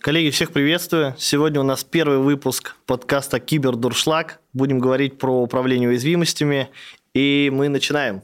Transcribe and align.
Коллеги, 0.00 0.30
всех 0.30 0.52
приветствую. 0.52 1.16
Сегодня 1.18 1.60
у 1.60 1.64
нас 1.64 1.82
первый 1.82 2.18
выпуск 2.18 2.76
подкаста 2.86 3.40
«Кибердуршлаг». 3.40 4.38
Будем 4.52 4.78
говорить 4.78 5.18
про 5.18 5.42
управление 5.42 5.88
уязвимостями. 5.88 6.68
И 7.14 7.50
мы 7.52 7.68
начинаем. 7.68 8.22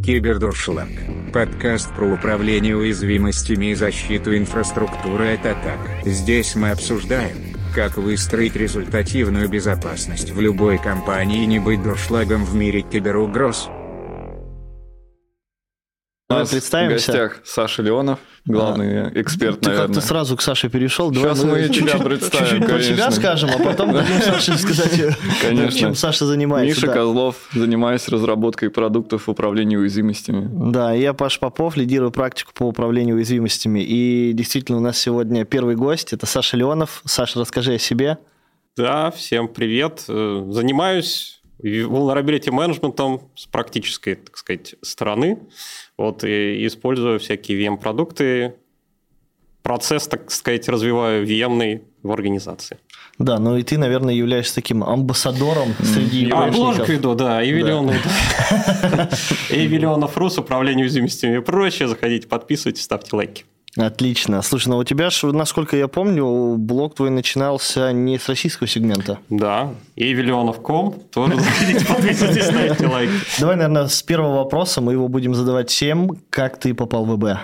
Кибердуршлаг. 0.00 0.88
Подкаст 1.34 1.92
про 1.96 2.06
управление 2.06 2.76
уязвимостями 2.76 3.72
и 3.72 3.74
защиту 3.74 4.36
инфраструктуры 4.36 5.34
от 5.34 5.44
атак. 5.44 5.80
Здесь 6.04 6.54
мы 6.54 6.70
обсуждаем, 6.70 7.56
как 7.74 7.96
выстроить 7.96 8.54
результативную 8.54 9.48
безопасность 9.48 10.30
в 10.30 10.40
любой 10.40 10.78
компании 10.78 11.42
и 11.42 11.46
не 11.46 11.58
быть 11.58 11.82
дуршлагом 11.82 12.44
в 12.44 12.54
мире 12.54 12.82
киберугроз– 12.82 13.68
Давай 16.30 16.46
представимся. 16.46 17.10
В 17.10 17.14
гостях 17.16 17.40
Саша 17.44 17.82
Леонов, 17.82 18.20
главный 18.44 19.08
а, 19.08 19.12
эксперт, 19.16 19.58
ты 19.60 19.70
наверное. 19.70 19.94
Ты 19.96 20.00
сразу 20.00 20.36
к 20.36 20.42
Саше 20.42 20.68
перешел. 20.68 21.12
Сейчас 21.12 21.42
мы, 21.42 21.50
мы 21.50 21.68
тебя 21.68 21.98
представим, 21.98 22.46
Чуть-чуть 22.46 22.66
про 22.68 22.80
тебя 22.80 23.10
скажем, 23.10 23.50
а 23.52 23.58
потом 23.58 23.92
дадим 23.92 24.20
Саше 24.22 24.56
сказать, 24.56 25.16
конечно. 25.42 25.76
чем 25.76 25.94
Саша 25.96 26.26
занимается. 26.26 26.76
Миша 26.76 26.86
да. 26.86 26.92
Козлов, 26.92 27.34
занимаюсь 27.52 28.06
разработкой 28.06 28.70
продуктов 28.70 29.28
управления 29.28 29.76
уязвимостями. 29.76 30.48
Да, 30.70 30.92
я 30.92 31.14
Паш 31.14 31.40
Попов, 31.40 31.76
лидирую 31.76 32.12
практику 32.12 32.52
по 32.54 32.62
управлению 32.62 33.16
уязвимостями. 33.16 33.80
И 33.80 34.30
действительно 34.32 34.78
у 34.78 34.80
нас 34.80 34.98
сегодня 34.98 35.44
первый 35.44 35.74
гость, 35.74 36.12
это 36.12 36.26
Саша 36.26 36.56
Леонов. 36.56 37.02
Саша, 37.06 37.40
расскажи 37.40 37.74
о 37.74 37.78
себе. 37.78 38.18
Да, 38.76 39.10
всем 39.10 39.48
привет. 39.48 40.04
Э, 40.06 40.46
занимаюсь 40.48 41.40
vulnerability 41.62 42.50
менеджментом 42.50 43.30
с 43.34 43.46
практической, 43.46 44.14
так 44.14 44.36
сказать, 44.36 44.74
стороны. 44.82 45.38
Вот, 46.00 46.24
и 46.24 46.66
используя 46.66 47.18
всякие 47.18 47.58
VM-продукты, 47.60 48.54
процесс, 49.62 50.08
так 50.08 50.30
сказать, 50.30 50.66
развиваю 50.66 51.26
VM 51.26 51.82
в 52.02 52.10
организации. 52.10 52.78
Да, 53.18 53.38
ну 53.38 53.58
и 53.58 53.62
ты, 53.62 53.76
наверное, 53.76 54.14
являешься 54.14 54.54
таким 54.54 54.82
амбассадором 54.82 55.74
среди 55.82 56.30
А, 56.30 56.46
обложку 56.46 56.90
иду, 56.90 57.14
да, 57.14 57.46
Эвелионов. 57.46 57.96
Эвелионов 59.50 60.16
Рус, 60.16 60.38
управление 60.38 60.84
уязвимостями 60.84 61.36
и 61.36 61.40
прочее. 61.40 61.86
Заходите, 61.86 62.26
подписывайтесь, 62.26 62.82
ставьте 62.82 63.14
лайки. 63.14 63.44
Отлично. 63.76 64.42
Слушай, 64.42 64.68
ну 64.70 64.78
у 64.78 64.84
тебя, 64.84 65.10
насколько 65.22 65.76
я 65.76 65.86
помню, 65.86 66.56
блог 66.56 66.96
твой 66.96 67.10
начинался 67.10 67.92
не 67.92 68.18
с 68.18 68.28
российского 68.28 68.66
сегмента. 68.66 69.20
Да, 69.28 69.72
и 69.94 70.12
Виллионов.ком. 70.12 71.00
Тоже 71.12 71.36
заходите, 71.36 71.86
подписывайтесь, 71.86 72.44
ставьте 72.44 72.86
лайк. 72.88 73.10
Давай, 73.38 73.56
наверное, 73.56 73.86
с 73.86 74.02
первого 74.02 74.38
вопроса 74.38 74.80
мы 74.80 74.92
его 74.92 75.06
будем 75.06 75.34
задавать 75.34 75.70
всем. 75.70 76.16
Как 76.30 76.58
ты 76.58 76.74
попал 76.74 77.04
в 77.04 77.16
ВБ? 77.16 77.38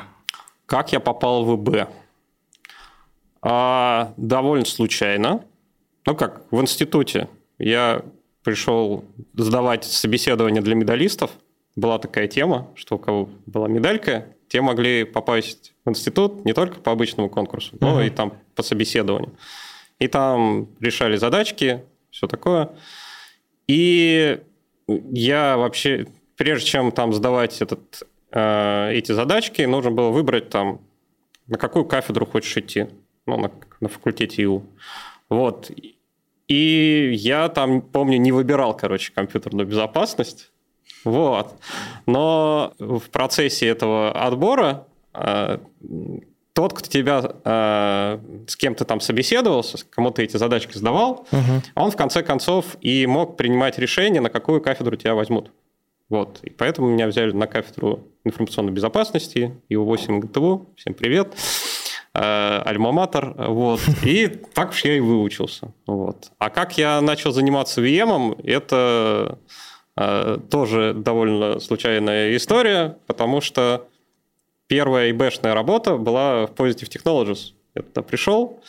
Как 0.67 0.93
я 0.93 0.99
попал 0.99 1.45
в 1.45 1.57
ВБ? 1.57 1.89
А, 3.43 4.13
довольно 4.17 4.65
случайно. 4.65 5.45
Ну 6.07 6.17
как, 6.17 6.43
в 6.51 6.61
институте 6.61 7.29
я 7.59 8.03
пришел 8.43 9.05
сдавать 9.35 9.85
собеседование 9.85 10.63
для 10.63 10.75
медалистов. 10.75 11.31
Была 11.77 11.99
такая 11.99 12.27
тема, 12.27 12.69
что 12.75 12.97
у 12.97 12.99
кого 12.99 13.29
была 13.47 13.69
медалька, 13.69 14.27
те 14.49 14.61
могли 14.61 15.05
попасть 15.05 15.75
в 15.85 15.91
институт 15.91 16.45
не 16.45 16.53
только 16.53 16.81
по 16.81 16.93
обычному 16.93 17.29
конкурсу, 17.29 17.77
но 17.81 18.01
uh-huh. 18.01 18.07
и 18.07 18.11
там 18.11 18.35
по 18.55 18.63
собеседованию. 18.63 19.35
И 19.99 20.09
там 20.09 20.69
решали 20.81 21.17
задачки, 21.17 21.85
все 22.11 22.27
такое. 22.27 22.71
И 23.67 24.41
я 24.87 25.57
вообще, 25.57 26.07
прежде 26.37 26.67
чем 26.67 26.93
там 26.93 27.13
сдавать 27.13 27.61
этот, 27.61 28.03
э, 28.31 28.93
эти 28.93 29.13
задачки, 29.13 29.63
нужно 29.63 29.91
было 29.91 30.11
выбрать 30.11 30.51
там, 30.51 30.81
на 31.47 31.59
какую 31.59 31.85
кафедру 31.85 32.27
хочешь 32.27 32.57
идти. 32.57 32.87
Ну, 33.27 33.39
на, 33.39 33.51
на 33.81 33.89
факультете 33.89 34.43
ИУ. 34.45 34.65
Вот. 35.29 35.71
И 36.47 37.13
я 37.15 37.49
там, 37.49 37.83
помню, 37.83 38.19
не 38.19 38.31
выбирал, 38.31 38.77
короче, 38.77 39.13
компьютерную 39.13 39.67
безопасность. 39.67 40.53
Вот. 41.07 41.55
Но 42.07 42.75
в 42.79 43.09
процессе 43.11 43.67
этого 43.69 44.13
отбора 44.13 44.87
э, 45.15 45.59
тот, 46.53 46.73
кто 46.73 46.89
тебя 46.91 47.23
э, 47.45 48.19
с 48.49 48.57
кем 48.57 48.75
то 48.75 48.85
там 48.85 49.01
собеседовался, 49.01 49.79
кому 49.89 50.11
ты 50.11 50.25
эти 50.25 50.37
задачки 50.37 50.77
сдавал, 50.77 51.27
угу. 51.31 51.63
он 51.75 51.91
в 51.91 51.97
конце 51.97 52.23
концов 52.23 52.77
и 52.81 53.07
мог 53.07 53.37
принимать 53.37 53.79
решение, 53.79 54.21
на 54.21 54.31
какую 54.31 54.61
кафедру 54.61 54.97
тебя 54.97 55.15
возьмут. 55.15 55.53
Вот. 56.09 56.41
И 56.43 56.51
поэтому 56.51 56.89
меня 56.89 57.07
взяли 57.07 57.33
на 57.33 57.47
кафедру 57.47 58.09
информационной 58.25 58.73
безопасности, 58.73 59.55
ИУ-8 59.69 60.19
ГТУ. 60.21 60.69
Всем 60.77 60.95
привет. 60.95 61.35
Э, 62.15 62.63
альма-матер. 62.65 63.35
Вот. 63.49 63.81
И 64.03 64.29
так 64.55 64.71
уж 64.71 64.85
я 64.85 64.97
и 64.97 65.01
выучился. 65.01 65.73
Вот. 65.87 66.33
А 66.39 66.51
как 66.51 66.79
я 66.79 67.01
начал 67.01 67.31
заниматься 67.31 67.81
VM, 67.81 68.41
это 68.43 69.39
тоже 69.97 70.93
довольно 70.95 71.59
случайная 71.59 72.37
история, 72.37 72.99
потому 73.07 73.41
что 73.41 73.89
первая 74.67 75.11
ИБшная 75.11 75.55
работа 75.55 75.97
была 75.97 76.47
в 76.47 76.51
Positive 76.53 76.89
Technologies. 76.89 77.53
Я 77.75 77.83
туда 77.83 78.03
пришел, 78.03 78.61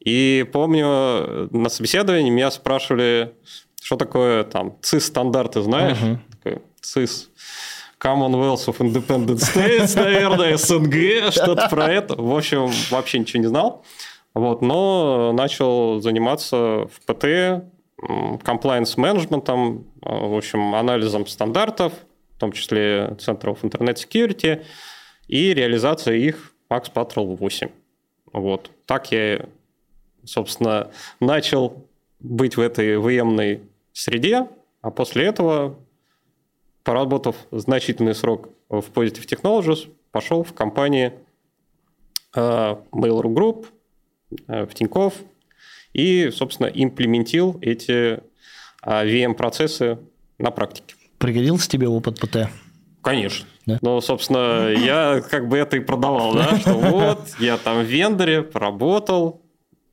и 0.00 0.46
помню, 0.52 1.48
на 1.50 1.68
собеседовании 1.68 2.30
меня 2.30 2.50
спрашивали, 2.50 3.34
что 3.82 3.96
такое 3.96 4.44
там 4.44 4.76
CIS-стандарты, 4.82 5.62
знаешь? 5.62 5.98
Uh-huh. 5.98 6.18
Такой, 6.42 6.62
CIS. 6.82 7.28
Commonwealth 8.00 8.66
of 8.68 8.78
Independent 8.78 9.38
States, 9.38 9.96
наверное, 9.96 10.56
СНГ, 10.56 11.32
что-то 11.32 11.68
про 11.68 11.92
это. 11.92 12.14
В 12.14 12.36
общем, 12.36 12.70
вообще 12.90 13.18
ничего 13.18 13.42
не 13.42 13.48
знал. 13.48 13.84
Вот, 14.34 14.62
но 14.62 15.32
начал 15.32 16.00
заниматься 16.00 16.86
в 16.86 17.00
ПТ, 17.06 17.64
compliance 18.00 18.94
менеджментом, 18.96 19.86
а, 20.02 20.26
в 20.26 20.36
общем, 20.36 20.74
анализом 20.74 21.26
стандартов, 21.26 21.92
в 22.36 22.40
том 22.40 22.52
числе 22.52 23.16
центров 23.18 23.64
Security, 23.64 24.64
и 25.26 25.52
реализация 25.52 26.14
их 26.14 26.54
Max 26.70 26.92
Patrol 26.92 27.36
8. 27.36 27.68
Вот. 28.32 28.70
Так 28.86 29.10
я, 29.10 29.46
собственно, 30.24 30.90
начал 31.20 31.86
быть 32.20 32.56
в 32.56 32.60
этой 32.60 32.96
VM 32.96 33.60
среде, 33.92 34.46
а 34.80 34.90
после 34.90 35.26
этого, 35.26 35.76
поработав 36.84 37.36
значительный 37.50 38.14
срок 38.14 38.48
в 38.68 38.84
Positive 38.94 39.26
Technologies, 39.26 39.90
пошел 40.12 40.44
в 40.44 40.52
компании 40.52 41.12
uh, 42.34 42.80
Mail.ru 42.92 43.34
Group, 43.34 43.66
uh, 44.46 44.66
в 44.66 44.74
Тинькофф, 44.74 45.14
и, 45.92 46.30
собственно, 46.30 46.66
имплементил 46.66 47.58
эти 47.60 48.20
а, 48.82 49.04
VM-процессы 49.04 49.98
на 50.38 50.50
практике. 50.50 50.94
Пригодился 51.18 51.68
тебе 51.68 51.88
опыт 51.88 52.20
ПТ? 52.20 52.48
Конечно. 53.02 53.46
Да? 53.66 53.78
Ну, 53.82 54.00
собственно, 54.00 54.68
я 54.70 55.22
как 55.28 55.48
бы 55.48 55.58
это 55.58 55.76
и 55.76 55.80
продавал, 55.80 56.34
да, 56.34 56.58
что 56.58 56.74
вот, 56.74 57.20
я 57.38 57.58
там 57.58 57.82
в 57.82 57.86
вендоре 57.86 58.42
поработал, 58.42 59.42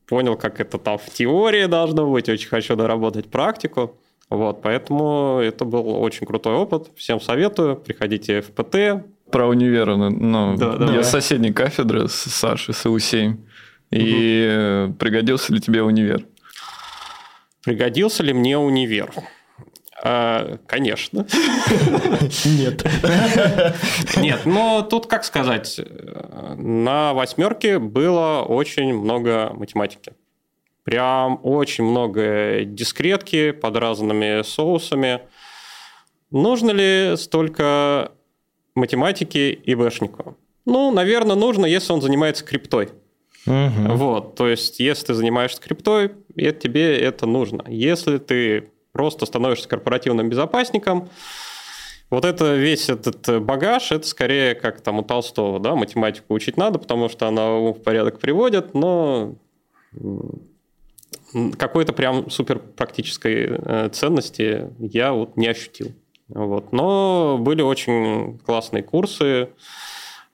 понял, 0.08 0.38
как 0.38 0.60
это 0.60 0.78
там 0.78 0.98
в 0.98 1.10
теории 1.10 1.66
должно 1.66 2.10
быть, 2.10 2.30
очень 2.30 2.48
хочу 2.48 2.76
доработать 2.76 3.30
практику. 3.30 4.00
Вот, 4.30 4.62
поэтому 4.62 5.40
это 5.42 5.66
был 5.66 5.88
очень 6.02 6.26
крутой 6.26 6.56
опыт. 6.56 6.90
Всем 6.96 7.22
советую, 7.22 7.76
приходите 7.76 8.42
в 8.42 8.52
ПТ. 8.52 9.06
Про 9.32 9.48
универ, 9.48 9.96
ну, 9.96 10.56
да, 10.56 10.94
я 10.94 11.04
с 11.04 11.10
соседней 11.10 11.52
кафедры, 11.52 12.08
с 12.08 12.14
Сашей, 12.14 12.74
с 12.74 12.86
УС7. 12.86 13.38
И 13.92 14.86
угу. 14.88 14.94
пригодился 14.96 15.54
ли 15.54 15.60
тебе 15.60 15.84
универ? 15.84 16.26
Пригодился 17.64 18.24
ли 18.24 18.34
мне 18.34 18.58
универ? 18.58 19.12
А, 20.04 20.58
конечно. 20.68 21.26
Нет. 22.46 22.86
Нет, 24.18 24.46
но 24.46 24.82
тут, 24.84 25.08
как 25.08 25.24
сказать, 25.24 25.80
на 26.58 27.14
восьмерке 27.14 27.80
было 27.80 28.44
очень 28.44 28.94
много 28.94 29.52
математики. 29.54 30.14
Прям 30.84 31.40
очень 31.42 31.86
много 31.86 32.66
дискретки 32.66 33.50
под 33.50 33.78
разными 33.78 34.44
соусами. 34.44 35.22
Нужно 36.30 36.70
ли 36.70 37.18
столько 37.18 38.12
математики 38.76 39.60
и 39.64 39.74
бэшнику? 39.74 40.38
Ну, 40.66 40.92
наверное, 40.92 41.36
нужно, 41.36 41.66
если 41.66 41.94
он 41.94 42.02
занимается 42.02 42.46
криптой. 42.46 42.90
Угу. 43.46 43.96
Вот, 43.96 44.36
то 44.36 44.48
есть, 44.48 44.80
если 44.80 45.08
ты 45.08 45.14
занимаешься 45.14 45.62
криптой, 45.62 46.12
это, 46.36 46.60
тебе 46.60 46.98
это 46.98 47.26
нужно. 47.26 47.64
Если 47.68 48.18
ты 48.18 48.70
просто 48.92 49.26
становишься 49.26 49.68
корпоративным 49.68 50.30
безопасником, 50.30 51.10
вот 52.10 52.26
это 52.26 52.56
весь 52.56 52.90
этот 52.90 53.44
багаж, 53.44 53.92
это 53.92 54.08
скорее 54.08 54.56
как 54.56 54.82
там 54.82 55.00
у 55.00 55.04
Толстого, 55.04 55.60
да, 55.60 55.76
математику 55.76 56.34
учить 56.34 56.58
надо, 56.58 56.80
потому 56.80 57.10
что 57.10 57.28
она 57.28 57.50
в 57.50 57.74
порядок 57.74 58.20
приводит, 58.20 58.74
но 58.74 59.36
какой-то 61.58 61.94
прям 61.94 62.30
супер 62.30 62.60
практической 62.60 63.48
э, 63.50 63.90
ценности 63.92 64.70
я 64.80 65.14
вот 65.14 65.36
не 65.36 65.48
ощутил. 65.48 65.94
Вот. 66.30 66.72
Но 66.72 67.38
были 67.40 67.62
очень 67.62 68.40
классные 68.40 68.84
курсы, 68.84 69.50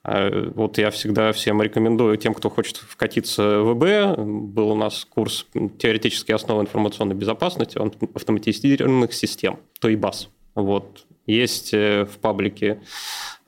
вот 0.04 0.78
я 0.78 0.90
всегда 0.90 1.32
всем 1.32 1.62
рекомендую, 1.62 2.18
тем, 2.18 2.34
кто 2.34 2.50
хочет 2.50 2.78
вкатиться 2.78 3.60
в 3.60 3.74
ВБ, 3.74 4.20
был 4.20 4.72
у 4.72 4.76
нас 4.76 5.06
курс 5.06 5.46
«Теоретические 5.78 6.36
основы 6.36 6.64
информационной 6.64 7.16
безопасности 7.16 7.78
автоматизированных 8.16 9.14
систем», 9.14 9.60
то 9.80 9.90
и 9.90 9.96
БАС. 9.96 10.30
Вот. 10.56 11.06
Есть 11.28 11.74
э, 11.74 12.06
в 12.06 12.18
паблике 12.18 12.82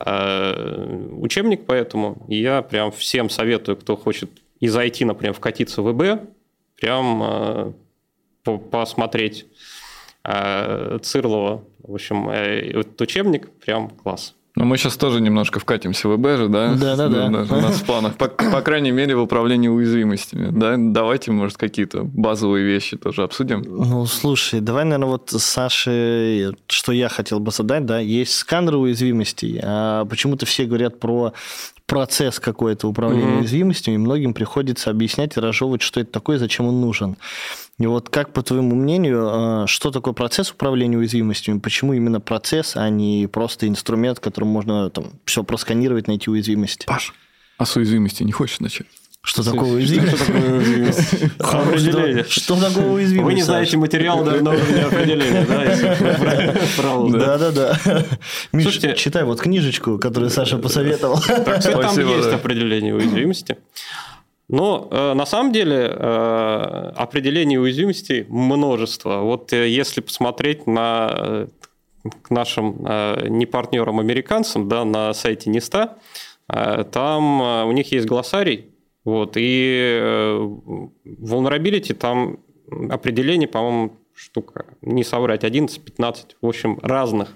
э, 0.04 1.08
учебник 1.18 1.66
поэтому, 1.66 2.24
и 2.28 2.40
я 2.40 2.62
прям 2.62 2.92
всем 2.92 3.28
советую, 3.28 3.76
кто 3.76 3.96
хочет 3.96 4.30
из 4.60 4.76
IT, 4.76 5.04
например, 5.04 5.34
вкатиться 5.34 5.82
в 5.82 5.92
ВБ, 5.92 6.22
прям 6.80 7.22
э, 7.22 7.72
посмотреть 8.70 9.46
Цирлова. 10.22 11.64
В 11.80 11.94
общем, 11.94 12.30
этот 12.30 12.98
учебник 13.02 13.50
прям 13.50 13.90
класс. 13.90 14.34
Ну, 14.56 14.66
мы 14.66 14.78
сейчас 14.78 14.96
тоже 14.96 15.20
немножко 15.20 15.58
вкатимся 15.58 16.08
в 16.08 16.14
ИБ 16.14 16.38
же, 16.38 16.48
да? 16.48 16.74
Да, 16.74 16.94
да, 16.94 17.08
да. 17.08 17.26
У 17.26 17.60
нас 17.60 17.80
в 17.80 17.84
планах. 17.84 18.14
По, 18.16 18.28
по 18.28 18.60
крайней 18.60 18.92
мере, 18.92 19.16
в 19.16 19.22
управлении 19.22 19.66
уязвимостями. 19.66 20.50
Да? 20.52 20.76
Давайте, 20.78 21.32
может, 21.32 21.56
какие-то 21.56 22.04
базовые 22.04 22.64
вещи 22.64 22.96
тоже 22.96 23.24
обсудим. 23.24 23.64
Ну, 23.66 24.06
слушай, 24.06 24.60
давай, 24.60 24.84
наверное, 24.84 25.08
вот 25.08 25.30
Саше, 25.30 26.54
что 26.68 26.92
я 26.92 27.08
хотел 27.08 27.40
бы 27.40 27.50
задать, 27.50 27.84
да, 27.84 27.98
есть 27.98 28.34
сканеры 28.34 28.78
уязвимостей, 28.78 29.60
а 29.60 30.04
почему-то 30.04 30.46
все 30.46 30.66
говорят 30.66 31.00
про 31.00 31.32
процесс 31.86 32.40
какой-то 32.40 32.88
управления 32.88 33.24
mm-hmm. 33.24 33.38
уязвимостями, 33.40 33.94
и 33.96 33.98
многим 33.98 34.34
приходится 34.34 34.90
объяснять 34.90 35.36
и 35.36 35.40
разжевывать, 35.40 35.82
что 35.82 36.00
это 36.00 36.12
такое, 36.12 36.38
зачем 36.38 36.66
он 36.66 36.80
нужен. 36.80 37.16
И 37.78 37.86
вот 37.86 38.08
как, 38.08 38.32
по 38.32 38.42
твоему 38.42 38.76
мнению, 38.76 39.28
а, 39.30 39.66
что 39.66 39.90
такое 39.90 40.14
процесс 40.14 40.52
управления 40.52 40.96
уязвимостями? 40.96 41.58
Почему 41.58 41.92
именно 41.92 42.20
процесс, 42.20 42.76
а 42.76 42.88
не 42.88 43.26
просто 43.26 43.66
инструмент, 43.66 44.20
которым 44.20 44.48
можно 44.50 44.90
там, 44.90 45.06
все 45.24 45.42
просканировать, 45.42 46.06
найти 46.06 46.30
уязвимости? 46.30 46.86
Паш, 46.86 47.12
а 47.58 47.66
с 47.66 47.74
уязвимости 47.76 48.22
не 48.22 48.32
хочешь 48.32 48.60
начать? 48.60 48.86
Что 49.22 49.42
такое 49.42 49.70
уязвимость? 49.70 50.16
Что 50.16 50.26
такое 50.26 50.56
уязвимость? 50.58 51.14
Определение. 51.38 52.24
Что 52.28 52.60
такое 52.60 52.90
уязвимость? 52.90 53.24
Вы 53.24 53.34
не 53.34 53.42
знаете 53.42 53.78
материал 53.78 54.22
даже 54.22 54.44
на 54.44 54.50
уровне 54.50 54.82
определения, 54.82 55.46
да? 57.10 57.38
Да-да-да. 57.38 58.04
Миш, 58.52 58.76
читай 58.96 59.24
вот 59.24 59.40
книжечку, 59.40 59.98
которую 59.98 60.30
Саша 60.30 60.58
посоветовал. 60.58 61.18
Там 61.22 61.98
есть 61.98 62.28
определение 62.28 62.94
уязвимости. 62.94 63.56
Но 64.48 64.88
э, 64.90 65.14
на 65.14 65.24
самом 65.26 65.52
деле 65.52 65.88
э, 65.88 66.92
определений 66.96 67.58
уязвимости 67.58 68.26
множество. 68.28 69.20
Вот 69.20 69.52
э, 69.52 69.68
если 69.68 70.00
посмотреть 70.00 70.66
на 70.66 71.10
э, 71.14 71.46
к 72.22 72.30
нашим 72.30 72.84
э, 72.86 73.28
не 73.28 73.46
партнерам 73.46 74.00
американцам, 74.00 74.68
да, 74.68 74.84
на 74.84 75.14
сайте 75.14 75.48
НИСТа, 75.48 75.96
э, 76.48 76.84
там 76.92 77.42
э, 77.42 77.64
у 77.64 77.72
них 77.72 77.90
есть 77.92 78.06
глоссарий, 78.06 78.66
вот, 79.04 79.36
и 79.36 79.98
э, 80.00 80.48
vulnerability 81.06 81.94
там 81.94 82.38
определение, 82.90 83.48
по-моему, 83.48 83.96
штука, 84.14 84.66
не 84.82 85.04
соврать, 85.04 85.44
11-15, 85.44 86.36
в 86.40 86.46
общем, 86.46 86.78
разных. 86.82 87.34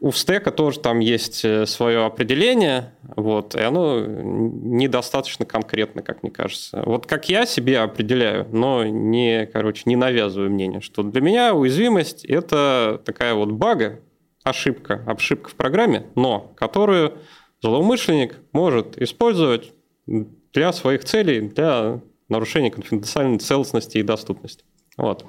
У 0.00 0.12
стека 0.12 0.52
тоже 0.52 0.78
там 0.78 1.00
есть 1.00 1.44
э, 1.44 1.66
свое 1.66 2.04
определение, 2.04 2.92
вот, 3.02 3.56
и 3.56 3.60
оно 3.60 4.00
недостаточно 4.06 5.44
конкретно, 5.44 6.02
как 6.02 6.22
мне 6.22 6.30
кажется. 6.30 6.82
Вот 6.86 7.06
как 7.06 7.28
я 7.28 7.46
себе 7.46 7.80
определяю, 7.80 8.46
но 8.52 8.84
не, 8.84 9.46
короче, 9.46 9.82
не 9.86 9.96
навязываю 9.96 10.50
мнение, 10.50 10.80
что 10.80 11.02
для 11.02 11.20
меня 11.20 11.52
уязвимость– 11.52 12.24
это 12.26 13.02
такая 13.04 13.34
вот 13.34 13.50
бага, 13.50 13.98
ошибка, 14.44 15.02
ошибка 15.04 15.50
в 15.50 15.54
программе, 15.54 16.06
но 16.14 16.52
которую 16.56 17.18
злоумышленник 17.60 18.36
может 18.52 19.00
использовать 19.02 19.72
для 20.06 20.72
своих 20.72 21.04
целей, 21.04 21.48
для 21.48 22.00
нарушения 22.28 22.70
конфиденциальной 22.70 23.38
целостности 23.38 23.98
и 23.98 24.02
доступности. 24.02 24.64
Вот. 24.96 25.24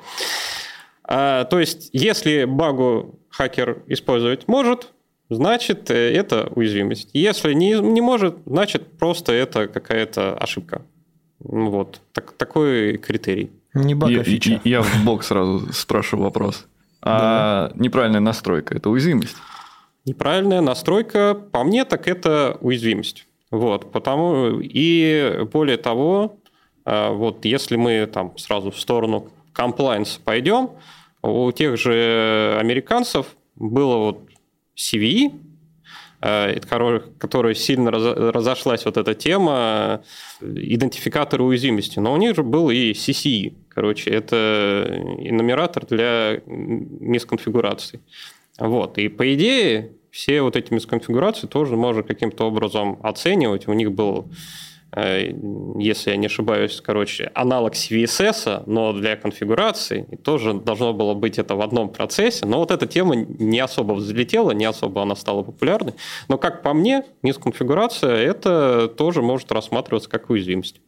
А, 1.11 1.45
то 1.45 1.59
есть, 1.59 1.89
если 1.91 2.43
багу 2.43 3.19
хакер 3.29 3.81
использовать 3.87 4.47
может, 4.47 4.93
значит, 5.29 5.89
э, 5.89 6.13
это 6.13 6.51
уязвимость. 6.53 7.09
Если 7.13 7.53
не, 7.53 7.73
не 7.79 7.99
может, 7.99 8.37
значит, 8.45 8.97
просто 8.99 9.33
это 9.33 9.67
какая-то 9.67 10.35
ошибка. 10.35 10.83
Вот. 11.39 11.99
Так, 12.11 12.33
такой 12.33 12.97
критерий. 12.97 13.49
Не 13.73 13.95
баг, 13.95 14.11
а 14.11 14.23
фича. 14.23 14.61
Я, 14.63 14.77
я 14.77 14.81
в 14.83 15.03
бок 15.03 15.23
сразу 15.23 15.73
спрашиваю 15.73 16.25
вопрос. 16.25 16.67
А 17.01 17.69
да. 17.69 17.83
неправильная 17.83 18.19
настройка– 18.19 18.75
это 18.77 18.91
уязвимость? 18.91 19.37
Неправильная 20.05 20.61
настройка, 20.61 21.33
по 21.33 21.63
мне, 21.63 21.85
так 21.85 22.07
это 22.07 22.59
уязвимость. 22.61 23.25
Вот, 23.49 23.91
потому 23.91 24.59
и 24.61 25.47
более 25.51 25.77
того, 25.77 26.37
а, 26.85 27.11
вот 27.11 27.45
если 27.45 27.77
мы 27.77 28.05
там 28.05 28.37
сразу 28.37 28.69
в 28.69 28.79
сторону 28.79 29.31
комплайенса 29.53 30.19
пойдем, 30.23 30.71
у 31.21 31.51
тех 31.51 31.77
же 31.77 32.57
американцев 32.59 33.35
было 33.55 33.97
вот 33.97 34.21
CVE, 34.75 35.33
э, 36.21 36.59
которая 37.17 37.53
сильно 37.53 37.91
разошлась 37.91 38.85
вот 38.85 38.97
эта 38.97 39.13
тема 39.13 40.03
идентификатора 40.41 41.43
уязвимости, 41.43 41.99
но 41.99 42.13
у 42.13 42.17
них 42.17 42.35
же 42.35 42.43
был 42.43 42.69
и 42.69 42.91
CCE, 42.93 43.53
короче, 43.69 44.09
это 44.11 45.03
нумератор 45.19 45.85
для 45.85 46.41
мисконфигураций. 46.45 47.99
Вот, 48.57 48.97
и 48.97 49.07
по 49.07 49.33
идее 49.33 49.91
все 50.11 50.41
вот 50.41 50.55
эти 50.55 50.73
мисконфигурации 50.73 51.47
тоже 51.47 51.75
можно 51.75 52.03
каким-то 52.03 52.45
образом 52.45 52.99
оценивать. 53.03 53.67
У 53.67 53.73
них 53.73 53.91
был 53.91 54.25
Э, 54.25 54.68
если 54.95 56.11
я 56.11 56.17
не 56.17 56.25
ошибаюсь, 56.25 56.81
короче, 56.81 57.31
аналог 57.35 57.73
CVSS, 57.73 58.63
но 58.65 58.93
для 58.93 59.15
конфигурации, 59.15 60.07
и 60.11 60.15
тоже 60.15 60.53
должно 60.53 60.93
было 60.93 61.13
быть 61.13 61.37
это 61.37 61.55
в 61.55 61.61
одном 61.61 61.89
процессе, 61.89 62.45
но 62.45 62.59
вот 62.59 62.71
эта 62.71 62.87
тема 62.87 63.15
не 63.15 63.59
особо 63.59 63.93
взлетела, 63.93 64.51
не 64.51 64.65
особо 64.65 65.01
она 65.01 65.15
стала 65.15 65.43
популярной, 65.43 65.93
но 66.27 66.37
как 66.37 66.63
по 66.63 66.73
мне, 66.73 67.03
мисконфигурация 67.21 68.15
это 68.15 68.87
тоже 68.87 69.21
может 69.21 69.51
рассматриваться 69.51 70.09
как 70.09 70.29
уязвимость. 70.29 70.81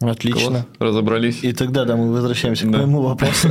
Отлично. 0.00 0.50
Класс. 0.50 0.66
Разобрались. 0.78 1.44
И 1.44 1.52
тогда, 1.52 1.84
да, 1.84 1.94
мы 1.94 2.10
возвращаемся 2.10 2.64
да. 2.66 2.70
к 2.70 2.76
моему 2.78 3.02
вопросу. 3.02 3.48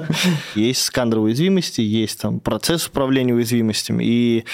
Есть 0.56 0.82
сканер 0.82 1.18
уязвимости, 1.18 1.82
есть 1.82 2.20
там 2.20 2.40
процесс 2.40 2.88
управления 2.88 3.32
уязвимостями. 3.32 4.02
И 4.04 4.44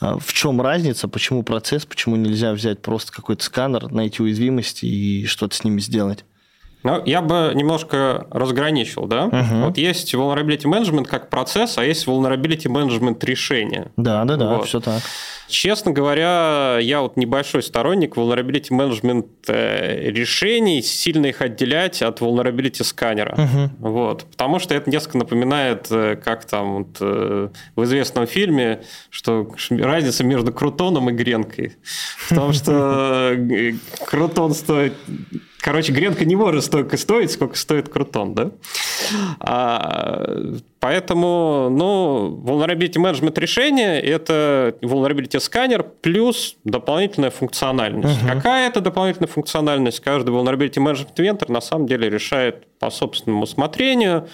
а, 0.00 0.18
в 0.18 0.32
чем 0.32 0.62
разница, 0.62 1.06
почему 1.06 1.42
процесс, 1.42 1.84
почему 1.84 2.16
нельзя 2.16 2.52
взять 2.54 2.80
просто 2.80 3.12
какой-то 3.12 3.44
сканер, 3.44 3.92
найти 3.92 4.22
уязвимости 4.22 4.86
и 4.86 5.26
что-то 5.26 5.54
с 5.54 5.64
ними 5.64 5.80
сделать? 5.80 6.24
Ну, 6.86 7.02
я 7.04 7.20
бы 7.20 7.52
немножко 7.54 8.26
разграничил, 8.30 9.06
да? 9.06 9.24
Угу. 9.24 9.66
Вот 9.66 9.78
есть 9.78 10.14
vulnerability 10.14 10.64
management 10.64 11.06
как 11.06 11.30
процесс, 11.30 11.78
а 11.78 11.84
есть 11.84 12.06
vulnerability 12.06 12.66
management 12.66 13.24
решения. 13.24 13.90
Да, 13.96 14.24
да, 14.24 14.36
да, 14.36 14.56
вот. 14.56 14.66
все 14.66 14.80
так. 14.80 15.02
Честно 15.48 15.92
говоря, 15.92 16.78
я 16.80 17.00
вот 17.00 17.16
небольшой 17.16 17.62
сторонник 17.62 18.16
vulnerability 18.16 18.70
management 18.70 19.26
э, 19.46 20.10
решений, 20.10 20.82
сильно 20.82 21.26
их 21.26 21.40
отделять 21.40 22.02
от 22.02 22.20
vulnerability 22.20 22.82
сканера. 22.82 23.34
Угу. 23.34 23.90
Вот. 23.90 24.24
Потому 24.24 24.58
что 24.58 24.74
это 24.74 24.90
несколько 24.90 25.18
напоминает, 25.18 25.86
э, 25.90 26.16
как 26.16 26.44
там 26.44 26.78
вот, 26.78 26.96
э, 27.00 27.48
в 27.76 27.84
известном 27.84 28.26
фильме, 28.26 28.82
что 29.10 29.48
разница 29.70 30.24
между 30.24 30.52
крутоном 30.52 31.10
и 31.10 31.12
гренкой. 31.12 31.76
В 32.18 32.34
том, 32.34 32.52
что 32.52 33.36
крутон 34.04 34.52
стоит 34.52 34.94
Короче, 35.60 35.92
гренка 35.92 36.24
не 36.24 36.36
может 36.36 36.64
столько 36.64 36.96
стоить, 36.96 37.32
сколько 37.32 37.56
стоит 37.56 37.88
крутон, 37.88 38.34
да? 38.34 38.50
А, 39.40 40.24
поэтому, 40.78 41.68
ну, 41.70 42.40
vulnerability 42.44 42.96
management 42.96 43.38
решение– 43.40 44.00
это 44.02 44.76
vulnerability 44.80 45.40
сканер 45.40 45.82
плюс 45.82 46.56
дополнительная 46.64 47.30
функциональность. 47.30 48.22
Угу. 48.22 48.32
Какая 48.32 48.68
это 48.68 48.80
дополнительная 48.80 49.28
функциональность? 49.28 50.00
Каждый 50.00 50.30
vulnerability 50.30 50.76
management 50.76 51.16
vendor 51.16 51.50
на 51.50 51.60
самом 51.60 51.86
деле 51.86 52.08
решает 52.08 52.66
по 52.78 52.90
собственному 52.90 53.44
усмотрению, 53.44 54.28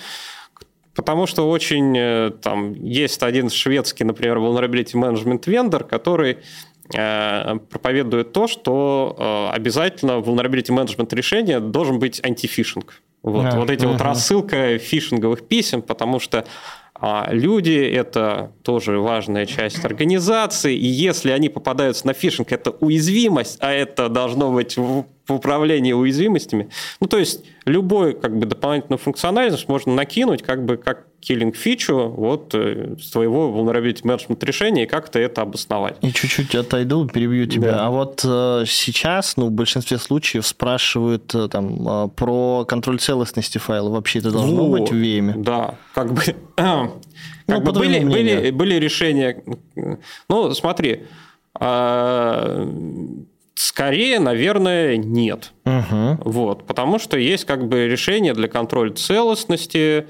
Потому 0.94 1.26
что 1.26 1.48
очень 1.48 1.96
э, 1.96 2.32
там 2.42 2.74
есть 2.74 3.22
один 3.22 3.48
шведский, 3.48 4.04
например, 4.04 4.36
vulnerability 4.36 4.92
management 4.92 5.44
vendor, 5.44 5.84
который 5.84 6.38
проповедует 7.70 8.32
то, 8.32 8.46
что 8.46 9.16
э, 9.18 9.54
обязательно 9.54 10.12
vulnerability 10.20 10.68
management 10.68 11.14
решения 11.14 11.60
должен 11.60 11.98
быть 11.98 12.24
антифишинг. 12.24 13.02
Вот, 13.22 13.46
yeah. 13.46 13.56
вот 13.56 13.70
эти 13.70 13.84
вот 13.86 14.00
рассылка 14.00 14.78
фишинговых 14.78 15.46
писем, 15.46 15.80
потому 15.82 16.18
что 16.18 16.44
а 17.04 17.28
люди– 17.32 17.72
это 17.94 18.52
тоже 18.62 19.00
важная 19.00 19.44
часть 19.44 19.84
организации, 19.84 20.76
и 20.76 20.86
если 20.86 21.32
они 21.32 21.48
попадаются 21.48 22.06
на 22.06 22.12
фишинг, 22.12 22.52
это 22.52 22.70
уязвимость, 22.70 23.56
а 23.60 23.72
это 23.72 24.08
должно 24.08 24.52
быть 24.52 24.78
в, 25.26 25.32
управлении 25.32 25.92
уязвимостями. 25.92 26.68
Ну, 27.00 27.06
то 27.06 27.18
есть, 27.18 27.44
любой 27.64 28.14
как 28.14 28.36
бы 28.36 28.46
дополнительную 28.46 28.98
функциональность 28.98 29.68
можно 29.68 29.94
накинуть 29.94 30.42
как 30.42 30.64
бы 30.64 30.76
как 30.76 31.06
killing 31.22 31.52
фичу 31.52 32.08
вот 32.08 32.54
э, 32.54 32.96
своего 33.00 33.48
vulnerability 33.48 34.02
management 34.02 34.44
решения 34.44 34.84
и 34.84 34.86
как-то 34.86 35.18
это 35.18 35.42
обосновать. 35.42 35.96
И 36.02 36.12
чуть-чуть 36.12 36.54
отойду, 36.54 37.06
перебью 37.06 37.46
тебя. 37.46 37.72
Да. 37.72 37.86
А 37.86 37.90
вот 37.90 38.22
э, 38.24 38.64
сейчас, 38.66 39.36
ну, 39.36 39.46
в 39.46 39.52
большинстве 39.52 39.98
случаев 39.98 40.46
спрашивают 40.46 41.34
э, 41.34 41.48
там 41.48 41.88
э, 41.88 42.08
про 42.08 42.64
контроль 42.64 42.98
целостности 42.98 43.58
файла. 43.58 43.90
Вообще 43.90 44.18
это 44.18 44.32
должно 44.32 44.66
вот, 44.66 44.80
быть 44.80 44.90
в 44.90 44.94
VM? 44.94 45.42
Да, 45.42 45.76
как 45.94 46.12
бы... 46.12 46.22
Как 47.44 47.58
ну, 47.58 47.72
бы 47.72 47.72
были, 47.72 48.04
были, 48.04 48.50
были 48.50 48.76
решения... 48.76 49.42
Ну, 50.28 50.54
смотри, 50.54 51.02
а, 51.58 52.66
скорее, 53.54 54.18
наверное, 54.18 54.96
нет. 54.96 55.52
Угу. 55.64 56.18
Вот, 56.24 56.66
потому 56.66 56.98
что 56.98 57.18
есть 57.18 57.44
как 57.44 57.68
бы 57.68 57.86
решение 57.86 58.34
для 58.34 58.48
контроля 58.48 58.92
целостности, 58.92 60.06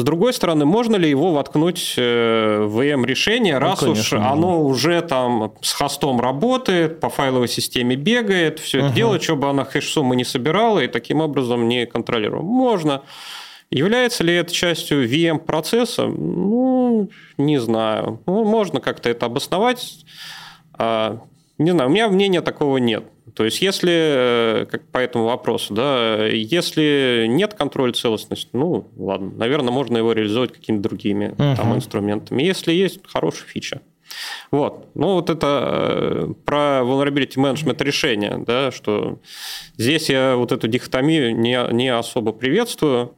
с 0.00 0.02
другой 0.02 0.32
стороны, 0.32 0.64
можно 0.64 0.96
ли 0.96 1.10
его 1.10 1.32
воткнуть 1.32 1.94
э, 1.98 2.62
в 2.64 2.80
VM-решение, 2.80 3.54
ну, 3.54 3.60
раз 3.60 3.80
конечно, 3.80 4.18
уж 4.18 4.24
оно 4.24 4.64
уже 4.64 5.02
там 5.02 5.52
с 5.60 5.72
хостом 5.72 6.20
работает, 6.20 7.00
по 7.00 7.10
файловой 7.10 7.48
системе 7.48 7.96
бегает, 7.96 8.60
все 8.60 8.78
uh 8.78 8.86
это 8.86 8.94
дело, 8.94 9.20
чтобы 9.20 9.50
оно 9.50 9.64
хэш-суммы 9.64 10.16
не 10.16 10.24
собирало 10.24 10.78
и 10.78 10.88
таким 10.88 11.20
образом 11.20 11.68
не 11.68 11.84
контролировало? 11.84 12.42
Можно. 12.42 13.02
Является 13.70 14.24
ли 14.24 14.34
это 14.34 14.52
частью 14.52 15.06
VM-процесса? 15.06 16.06
Ну, 16.06 17.10
не 17.36 17.58
знаю. 17.60 18.20
Ну, 18.26 18.44
можно 18.44 18.80
как-то 18.80 19.10
это 19.10 19.26
обосновать. 19.26 20.04
Не 21.60 21.72
знаю, 21.72 21.90
у 21.90 21.92
меня 21.92 22.08
мнения 22.08 22.40
такого 22.40 22.78
нет. 22.78 23.04
То 23.34 23.44
есть, 23.44 23.60
если, 23.60 23.92
э, 23.92 24.66
как 24.70 24.88
по 24.88 24.96
этому 24.96 25.26
вопросу, 25.26 25.74
да, 25.74 26.26
если 26.26 27.26
нет 27.28 27.52
контроля 27.52 27.92
целостности, 27.92 28.48
ну, 28.54 28.88
ладно, 28.96 29.30
наверное, 29.36 29.70
можно 29.70 29.98
его 29.98 30.12
реализовать 30.12 30.52
какими-то 30.52 30.82
другими 30.88 31.34
uh-huh. 31.36 31.56
там, 31.56 31.76
инструментами. 31.76 32.42
Если 32.42 32.72
есть, 32.72 33.00
хорошая 33.06 33.46
фича. 33.46 33.82
Вот. 34.50 34.88
Ну, 34.94 35.14
вот 35.14 35.28
это 35.28 35.46
э, 35.62 36.34
про 36.46 36.80
vulnerability 36.82 37.36
management 37.36 37.84
решение, 37.84 38.42
да, 38.46 38.70
что 38.70 39.20
здесь 39.76 40.08
я 40.08 40.36
вот 40.36 40.52
эту 40.52 40.66
дихотомию 40.66 41.36
не, 41.36 41.58
не 41.72 41.88
особо 41.88 42.32
приветствую. 42.32 43.14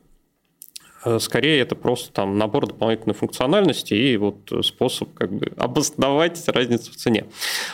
Э, 1.04 1.18
скорее, 1.20 1.60
это 1.60 1.74
просто 1.74 2.12
там 2.12 2.38
набор 2.38 2.66
дополнительной 2.66 3.14
функциональности 3.14 3.94
и 3.94 4.16
вот 4.16 4.50
способ 4.62 5.12
как 5.14 5.32
бы 5.32 5.52
обосновать 5.56 6.42
разницу 6.48 6.92
в 6.92 6.96
цене. 6.96 7.26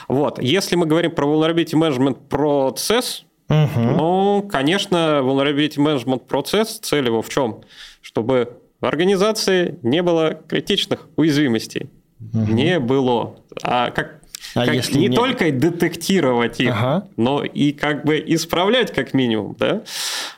Вот. 0.09 0.41
Если 0.43 0.77
мы 0.77 0.87
говорим 0.87 1.13
про 1.13 1.27
vulnerability 1.27 1.75
management 1.75 2.19
процесс, 2.29 3.25
угу. 3.49 3.81
ну, 3.81 4.49
конечно, 4.51 5.21
vulnerability 5.23 5.77
management 5.77 6.21
процесс, 6.27 6.79
цель 6.79 7.07
его 7.07 7.23
в 7.23 7.29
чем? 7.29 7.63
Чтобы 8.01 8.57
в 8.81 8.87
организации 8.87 9.79
не 9.83 10.03
было 10.03 10.41
критичных 10.49 11.09
уязвимостей. 11.17 11.91
Угу. 12.21 12.53
Не 12.53 12.79
было. 12.81 13.37
А 13.63 13.91
как 13.91 14.18
а 14.55 14.67
как 14.67 14.75
если 14.75 14.99
не 14.99 15.09
нет? 15.09 15.17
только 15.17 15.51
детектировать 15.53 16.61
их, 16.61 16.73
ага. 16.73 17.09
но 17.17 17.45
и 17.45 17.73
как 17.73 18.05
бы 18.05 18.23
исправлять 18.27 18.93
как 18.93 19.15
минимум, 19.15 19.57
да? 19.59 19.83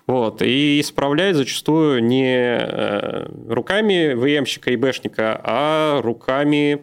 Вот. 0.06 0.42
И 0.42 0.80
исправлять 0.80 1.36
зачастую 1.36 2.02
не 2.02 2.58
э, 2.60 3.26
руками 3.48 4.14
ВМщика 4.14 4.70
и 4.70 4.76
Бэшника, 4.76 5.40
а 5.42 6.00
руками 6.02 6.82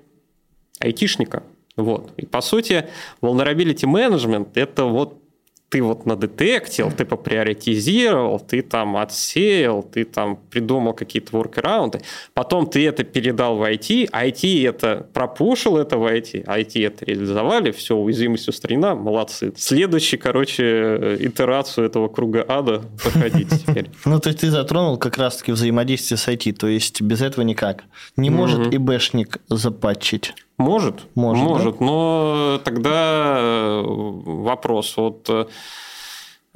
айтишника. 0.80 1.44
Вот. 1.76 2.12
И 2.18 2.26
по 2.26 2.42
сути, 2.42 2.88
vulnerability 3.22 3.86
management– 3.86 4.50
это 4.56 4.86
вот 4.86 5.22
ты 5.70 5.82
вот 5.82 6.06
надетектил, 6.06 6.92
ты 6.92 7.04
поприоритизировал, 7.04 8.40
ты 8.40 8.62
там 8.62 8.96
отсеял, 8.96 9.84
ты 9.84 10.06
там 10.06 10.38
придумал 10.50 10.94
какие-то 10.94 11.36
воркараунды, 11.36 12.02
потом 12.34 12.68
ты 12.68 12.88
это 12.88 13.04
передал 13.04 13.58
в 13.58 13.64
IT, 13.64 14.10
IT 14.12 14.68
это 14.68 15.08
пропушил 15.14 15.78
это 15.78 15.98
в 15.98 16.06
IT, 16.06 16.46
IT 16.46 16.86
это 16.86 17.06
реализовали, 17.06 17.72
все, 17.72 17.96
уязвимость 17.96 18.48
устранена, 18.48 18.96
молодцы. 18.96 19.54
Следующий, 19.58 20.18
короче, 20.18 21.18
итерацию 21.20 21.86
этого 21.86 22.08
круга 22.08 22.46
ада 22.48 22.84
проходите 23.04 23.58
теперь. 23.58 23.90
Ну, 24.06 24.20
то 24.20 24.30
есть 24.30 24.40
ты 24.40 24.50
затронул 24.50 24.98
как 24.98 25.18
раз-таки 25.18 25.52
взаимодействие 25.52 26.18
с 26.18 26.28
IT, 26.28 26.54
то 26.54 26.68
есть 26.68 27.02
без 27.02 27.22
этого 27.22 27.44
никак. 27.44 27.84
Не 28.16 28.30
может 28.30 28.74
ИБшник 28.74 29.40
запатчить. 29.50 30.34
Может, 30.58 31.06
может, 31.14 31.44
может 31.44 31.78
да? 31.78 31.86
но 31.86 32.62
тогда 32.64 33.38
э, 33.40 33.84
вопрос. 33.86 34.98
Вот 34.98 35.30
э, 35.30 35.46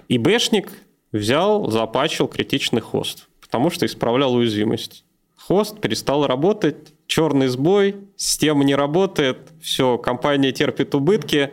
ИБшник 0.07 0.71
взял, 1.11 1.69
запатчил 1.69 2.27
критичный 2.27 2.81
хост, 2.81 3.27
потому 3.39 3.69
что 3.69 3.85
исправлял 3.85 4.33
уязвимость. 4.33 5.05
Хост 5.37 5.79
перестал 5.79 6.25
работать, 6.25 6.93
черный 7.05 7.47
сбой, 7.47 7.95
система 8.15 8.63
не 8.63 8.73
работает, 8.73 9.51
все, 9.61 9.97
компания 9.97 10.51
терпит 10.51 10.95
убытки, 10.95 11.51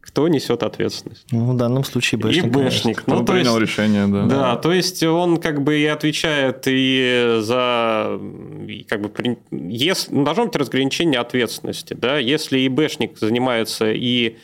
кто 0.00 0.28
несет 0.28 0.62
ответственность? 0.62 1.26
Ну, 1.30 1.52
в 1.52 1.56
данном 1.56 1.84
случае 1.84 2.18
ИБшник. 2.18 2.44
ИБшник. 2.44 3.06
Ну, 3.06 3.24
то 3.24 3.32
принял 3.32 3.58
есть, 3.58 3.70
решение, 3.70 4.06
да. 4.06 4.24
Да, 4.24 4.56
то 4.56 4.72
есть 4.72 5.02
он 5.02 5.36
как 5.36 5.62
бы 5.62 5.78
и 5.78 5.86
отвечает 5.86 6.62
и 6.66 7.38
за... 7.40 8.18
И 8.66 8.84
как 8.84 9.02
бы, 9.02 9.38
если, 9.50 10.12
ну, 10.14 10.24
должно 10.24 10.46
быть 10.46 10.56
разграничение 10.56 11.20
ответственности. 11.20 11.94
Да? 11.94 12.18
Если 12.18 12.60
и 12.60 12.68
бэшник 12.68 13.18
занимается 13.18 13.92
и 13.92 14.36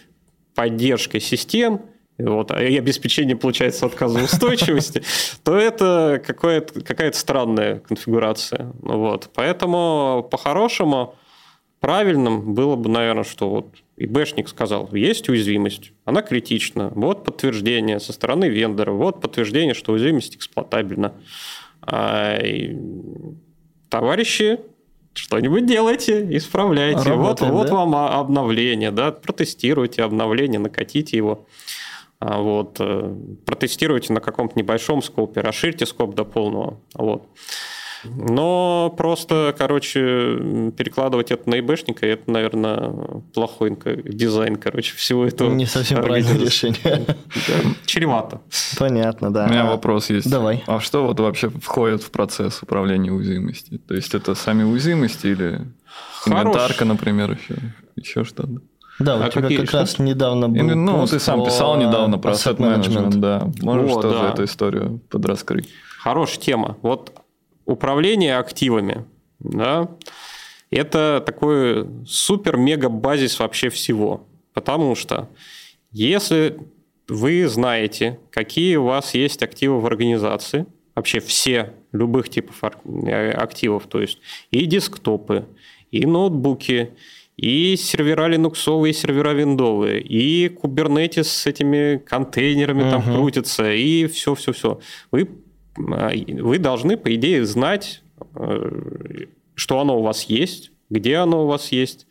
поддержкой 0.54 1.20
систем, 1.20 1.82
вот, 2.18 2.50
а 2.50 2.62
и 2.62 2.76
обеспечение, 2.78 3.36
получается, 3.36 3.86
отказоустойчивости, 3.86 5.02
то 5.42 5.56
это 5.56 6.22
какая-то 6.24 7.18
странная 7.18 7.80
конфигурация. 7.80 8.72
Вот. 8.80 9.30
Поэтому, 9.34 10.26
по-хорошему, 10.30 11.14
правильным 11.86 12.52
было 12.52 12.74
бы, 12.74 12.88
наверное, 12.90 13.22
что 13.22 13.48
вот 13.48 13.68
и 13.96 14.06
бэшник 14.06 14.48
сказал, 14.48 14.90
есть 14.92 15.28
уязвимость, 15.28 15.92
она 16.04 16.20
критична, 16.20 16.90
вот 16.96 17.22
подтверждение 17.22 18.00
со 18.00 18.12
стороны 18.12 18.48
вендора, 18.48 18.90
вот 18.90 19.20
подтверждение, 19.20 19.72
что 19.72 19.92
уязвимость 19.92 20.34
эксплуатабельна. 20.34 21.14
А, 21.82 22.40
товарищи, 23.88 24.58
что-нибудь 25.14 25.64
делайте, 25.64 26.26
исправляйте. 26.36 27.08
Работаем, 27.08 27.52
вот, 27.52 27.68
да? 27.68 27.74
вот 27.76 27.92
вам 27.92 27.94
обновление, 27.94 28.90
да, 28.90 29.12
протестируйте 29.12 30.02
обновление, 30.02 30.58
накатите 30.58 31.16
его. 31.16 31.46
А, 32.18 32.40
вот, 32.40 32.78
э, 32.80 33.14
протестируйте 33.44 34.12
на 34.12 34.20
каком-то 34.20 34.58
небольшом 34.58 35.02
скопе, 35.02 35.40
расширьте 35.40 35.86
скоп 35.86 36.16
до 36.16 36.24
полного. 36.24 36.80
Вот. 36.94 37.28
Но 38.14 38.94
просто, 38.96 39.54
короче, 39.56 40.70
перекладывать 40.76 41.30
это 41.30 41.48
на 41.48 41.58
ИБшника, 41.60 42.06
это, 42.06 42.30
наверное, 42.30 42.92
плохой 43.34 43.76
дизайн, 44.04 44.56
короче, 44.56 44.94
всего 44.96 45.26
этого. 45.26 45.52
Не 45.52 45.66
совсем 45.66 46.02
правильное 46.02 46.38
решение. 46.38 47.06
Чревато. 47.86 48.40
Понятно, 48.78 49.32
да. 49.32 49.46
У 49.46 49.48
меня 49.48 49.66
вопрос 49.66 50.10
есть. 50.10 50.30
Давай. 50.30 50.62
А 50.66 50.80
что 50.80 51.06
вот 51.06 51.20
вообще 51.20 51.48
входит 51.48 52.02
в 52.02 52.10
процесс 52.10 52.62
управления 52.62 53.12
уязвимостью? 53.12 53.78
То 53.78 53.94
есть 53.94 54.14
это 54.14 54.34
сами 54.34 54.62
уязвимости 54.62 55.28
или 55.28 55.60
инвентарка, 56.26 56.84
например, 56.84 57.32
еще, 57.32 57.56
еще 57.96 58.24
что-то? 58.24 58.60
Да, 58.98 59.16
у 59.16 59.22
а 59.22 59.28
тебя 59.28 59.48
как 59.58 59.72
раз 59.72 59.98
недавно 59.98 60.48
был 60.48 60.74
Ну, 60.74 61.06
ты 61.06 61.18
сам 61.18 61.44
писал 61.44 61.76
недавно 61.76 62.18
про 62.18 62.32
asset 62.32 62.56
management, 62.56 63.16
да. 63.16 63.50
Можешь 63.60 63.90
вот, 63.90 64.02
тоже 64.02 64.18
да. 64.18 64.30
эту 64.30 64.44
историю 64.44 65.00
подраскрыть? 65.10 65.68
Хорошая 65.98 66.40
тема. 66.40 66.76
Вот 66.82 67.12
управление 67.66 68.38
активами, 68.38 69.04
да, 69.38 69.90
это 70.70 71.22
такой 71.24 71.86
супер-мега-базис 72.06 73.38
вообще 73.38 73.68
всего. 73.68 74.26
Потому 74.52 74.94
что 74.94 75.28
если 75.92 76.56
вы 77.08 77.46
знаете, 77.46 78.18
какие 78.30 78.76
у 78.76 78.84
вас 78.84 79.14
есть 79.14 79.42
активы 79.42 79.80
в 79.80 79.86
организации, 79.86 80.66
вообще 80.94 81.20
все, 81.20 81.74
любых 81.92 82.28
типов 82.28 82.62
э, 82.62 83.30
активов, 83.30 83.86
то 83.86 84.00
есть 84.00 84.18
и 84.50 84.64
десктопы, 84.66 85.46
и 85.90 86.06
ноутбуки, 86.06 86.90
и 87.36 87.76
сервера 87.76 88.26
линуксовые, 88.26 88.92
и 88.92 88.94
сервера 88.94 89.30
виндовые, 89.34 90.00
и 90.00 90.48
Kubernetes 90.48 91.24
с 91.24 91.46
этими 91.46 91.98
контейнерами 91.98 92.82
uh-huh. 92.82 92.90
там 92.90 93.02
крутится, 93.02 93.70
и 93.72 94.06
все-все-все. 94.06 94.80
Вы 95.10 95.28
вы 95.76 96.58
должны, 96.58 96.96
по 96.96 97.14
идее, 97.14 97.44
знать, 97.44 98.02
э, 98.34 99.26
что 99.54 99.80
оно 99.80 99.98
у 99.98 100.02
вас 100.02 100.24
есть, 100.24 100.72
где 100.90 101.16
оно 101.16 101.44
у 101.44 101.46
вас 101.46 101.72
есть, 101.72 102.06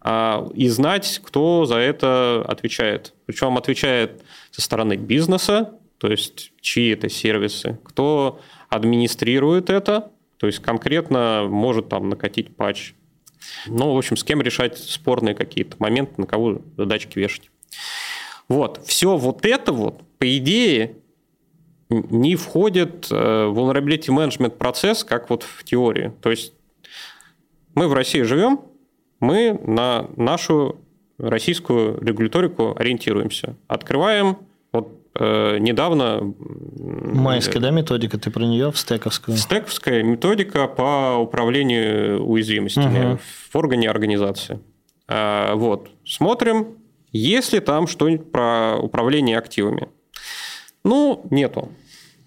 а, 0.00 0.48
и 0.54 0.68
знать, 0.68 1.20
кто 1.24 1.64
за 1.64 1.76
это 1.76 2.44
отвечает. 2.46 3.14
Причем 3.26 3.56
отвечает 3.56 4.22
со 4.50 4.60
стороны 4.60 4.96
бизнеса, 4.96 5.74
то 5.98 6.08
есть 6.08 6.52
чьи 6.60 6.90
это 6.90 7.08
сервисы, 7.08 7.78
кто 7.84 8.40
администрирует 8.68 9.70
это, 9.70 10.10
то 10.38 10.48
есть 10.48 10.58
конкретно 10.58 11.46
может 11.48 11.88
там 11.88 12.08
накатить 12.08 12.56
патч. 12.56 12.94
Ну, 13.66 13.94
в 13.94 13.98
общем, 13.98 14.16
с 14.16 14.24
кем 14.24 14.42
решать 14.42 14.78
спорные 14.78 15.34
какие-то 15.34 15.76
моменты, 15.78 16.14
на 16.16 16.26
кого 16.26 16.62
задачки 16.76 17.18
вешать. 17.18 17.50
Вот, 18.48 18.84
все 18.84 19.16
вот 19.16 19.46
это 19.46 19.72
вот, 19.72 20.02
по 20.18 20.36
идее, 20.36 20.96
не 21.92 22.36
входит 22.36 23.08
э, 23.10 23.14
vulnerability 23.14 24.08
management 24.08 24.50
процесс, 24.50 25.04
как 25.04 25.30
вот 25.30 25.42
в 25.42 25.64
теории. 25.64 26.12
То 26.20 26.30
есть 26.30 26.52
мы 27.74 27.88
в 27.88 27.92
России 27.92 28.22
живем, 28.22 28.60
мы 29.20 29.58
на 29.64 30.08
нашу 30.16 30.80
российскую 31.18 32.00
регуляторику 32.02 32.74
ориентируемся. 32.76 33.56
Открываем 33.68 34.38
вот 34.72 34.98
э, 35.14 35.58
недавно... 35.58 36.34
Майская, 36.76 37.62
да, 37.62 37.70
методика? 37.70 38.18
Ты 38.18 38.30
про 38.30 38.42
нее 38.42 38.72
в 38.72 38.78
стековскую? 38.78 39.36
Стековская 39.36 40.02
методика 40.02 40.66
по 40.66 41.16
управлению 41.16 42.24
уязвимостями 42.24 43.12
угу. 43.12 43.20
в 43.50 43.56
органе 43.56 43.88
организации. 43.88 44.60
А, 45.08 45.54
вот. 45.54 45.90
Смотрим, 46.04 46.78
есть 47.12 47.52
ли 47.52 47.60
там 47.60 47.86
что-нибудь 47.86 48.32
про 48.32 48.78
управление 48.78 49.38
активами. 49.38 49.88
Ну, 50.84 51.24
нету. 51.30 51.68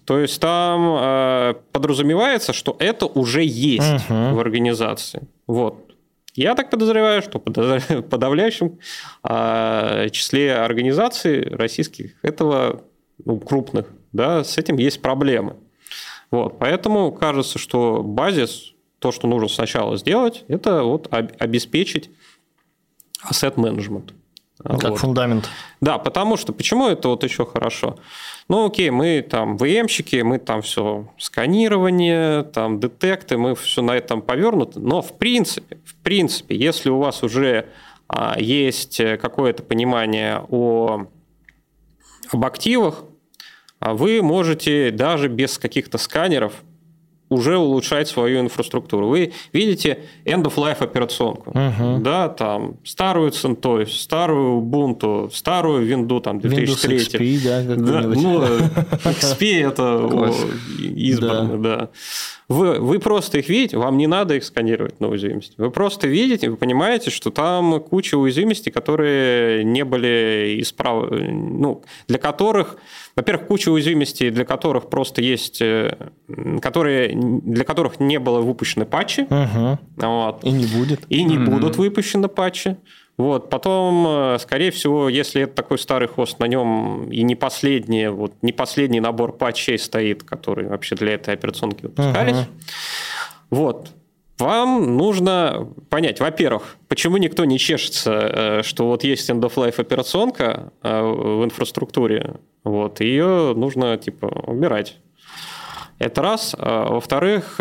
То 0.06 0.20
есть 0.20 0.40
там 0.40 0.98
э, 1.00 1.54
подразумевается, 1.72 2.52
что 2.52 2.76
это 2.78 3.06
уже 3.06 3.42
есть 3.42 4.04
uh-huh. 4.08 4.34
в 4.34 4.38
организации. 4.38 5.26
Вот. 5.48 5.74
Я 6.34 6.54
так 6.54 6.70
подозреваю, 6.70 7.22
что 7.22 7.38
в 7.44 8.02
подавляющем 8.02 8.78
э, 9.28 10.08
числе 10.10 10.54
организаций 10.54 11.42
российских 11.50 12.12
этого 12.22 12.84
ну, 13.24 13.40
крупных, 13.40 13.86
да, 14.12 14.44
с 14.44 14.58
этим 14.58 14.76
есть 14.76 15.02
проблемы. 15.02 15.56
Вот, 16.30 16.58
поэтому 16.58 17.10
кажется, 17.10 17.58
что 17.58 18.02
базис, 18.02 18.74
то, 19.00 19.10
что 19.10 19.26
нужно 19.26 19.48
сначала 19.48 19.96
сделать, 19.96 20.44
это 20.48 20.82
вот 20.82 21.08
обеспечить 21.10 22.10
asset 23.28 23.54
management. 23.54 24.12
Как 24.66 24.90
вот. 24.90 24.98
фундамент. 24.98 25.48
Да, 25.80 25.98
потому 25.98 26.36
что 26.36 26.52
почему 26.52 26.88
это 26.88 27.08
вот 27.08 27.22
еще 27.24 27.46
хорошо? 27.46 27.96
Ну, 28.48 28.66
окей, 28.66 28.90
мы 28.90 29.26
там 29.28 29.56
ВМщики, 29.56 30.22
мы 30.22 30.38
там 30.38 30.62
все 30.62 31.08
сканирование, 31.18 32.42
там 32.44 32.80
детекты, 32.80 33.36
мы 33.36 33.54
все 33.54 33.82
на 33.82 33.92
этом 33.92 34.22
повернуты, 34.22 34.80
но 34.80 35.02
в 35.02 35.12
принципе, 35.18 35.78
в 35.84 35.94
принципе, 35.96 36.56
если 36.56 36.90
у 36.90 36.98
вас 36.98 37.22
уже 37.22 37.66
а, 38.08 38.36
есть 38.38 38.98
какое-то 39.20 39.62
понимание 39.62 40.42
о, 40.48 41.06
об 42.32 42.44
активах, 42.44 43.04
а 43.78 43.94
вы 43.94 44.22
можете 44.22 44.90
даже 44.90 45.28
без 45.28 45.58
каких-то 45.58 45.98
сканеров 45.98 46.54
уже 47.28 47.56
улучшать 47.56 48.08
свою 48.08 48.40
инфраструктуру. 48.40 49.08
Вы 49.08 49.32
видите 49.52 49.98
end-of-life 50.24 50.82
операционку. 50.82 51.50
Uh-huh. 51.50 51.98
Да, 52.00 52.28
там 52.28 52.76
старую 52.84 53.30
CentOS, 53.30 53.88
старую 53.88 54.60
Ubuntu, 54.60 55.30
старую 55.32 55.86
Windows 55.86 56.20
там, 56.20 56.40
2003. 56.40 56.96
Windows 56.96 57.06
XP, 57.06 57.44
да, 57.44 57.62
да 57.74 58.00
ну, 58.02 58.44
XP 59.04 59.66
это 59.66 60.32
избранно, 60.78 61.62
да. 61.62 61.90
Вы, 62.48 62.78
вы 62.78 63.00
просто 63.00 63.38
их 63.38 63.48
видите, 63.48 63.76
вам 63.76 63.96
не 63.96 64.06
надо 64.06 64.36
их 64.36 64.44
сканировать 64.44 65.00
на 65.00 65.08
уязвимости. 65.08 65.54
Вы 65.58 65.70
просто 65.70 66.06
видите, 66.06 66.48
вы 66.48 66.56
понимаете, 66.56 67.10
что 67.10 67.30
там 67.30 67.80
куча 67.80 68.16
уязвимостей, 68.16 68.70
которые 68.70 69.64
не 69.64 69.84
были 69.84 70.58
исправ... 70.60 71.10
ну, 71.10 71.82
для 72.06 72.18
которых, 72.18 72.76
во-первых, 73.16 73.48
куча 73.48 73.70
уязвимостей, 73.70 74.30
для 74.30 74.44
которых 74.44 74.88
просто 74.88 75.22
есть, 75.22 75.60
э, 75.60 75.96
которые, 76.62 77.16
для 77.16 77.64
которых 77.64 77.98
не 77.98 78.20
было 78.20 78.40
выпущены 78.40 78.84
патчи. 78.84 79.22
Угу. 79.22 79.78
Вот. 79.96 80.44
И 80.44 80.50
не 80.52 80.66
будет. 80.66 81.00
И 81.08 81.24
не 81.24 81.38
угу. 81.38 81.50
будут 81.50 81.76
выпущены 81.76 82.28
патчи. 82.28 82.76
Вот. 83.16 83.48
Потом, 83.48 84.06
э, 84.06 84.38
скорее 84.38 84.70
всего, 84.70 85.08
если 85.08 85.42
это 85.42 85.54
такой 85.54 85.78
старый 85.78 86.08
хост, 86.08 86.38
на 86.38 86.46
нем 86.46 87.10
и 87.10 87.22
не 87.22 87.34
последний, 87.34 88.08
вот, 88.08 88.32
не 88.42 88.52
последний 88.52 89.00
набор 89.00 89.32
патчей 89.32 89.78
стоит, 89.78 90.22
который 90.22 90.68
вообще 90.68 90.96
для 90.96 91.14
этой 91.14 91.34
операционки 91.34 91.82
выпускались. 91.82 92.36
Uh-huh. 92.36 92.46
Вот. 93.50 93.88
Вам 94.38 94.98
нужно 94.98 95.66
понять, 95.88 96.20
во-первых, 96.20 96.76
почему 96.88 97.16
никто 97.16 97.46
не 97.46 97.58
чешется, 97.58 98.12
э, 98.12 98.62
что 98.62 98.86
вот 98.86 99.02
есть 99.02 99.30
end-of-life 99.30 99.80
операционка 99.80 100.72
э, 100.82 101.02
в 101.02 101.42
инфраструктуре, 101.42 102.34
вот, 102.62 103.00
ее 103.00 103.54
нужно, 103.56 103.96
типа, 103.96 104.26
убирать. 104.46 104.98
Это 105.98 106.20
раз. 106.20 106.54
А, 106.58 106.90
во-вторых, 106.90 107.54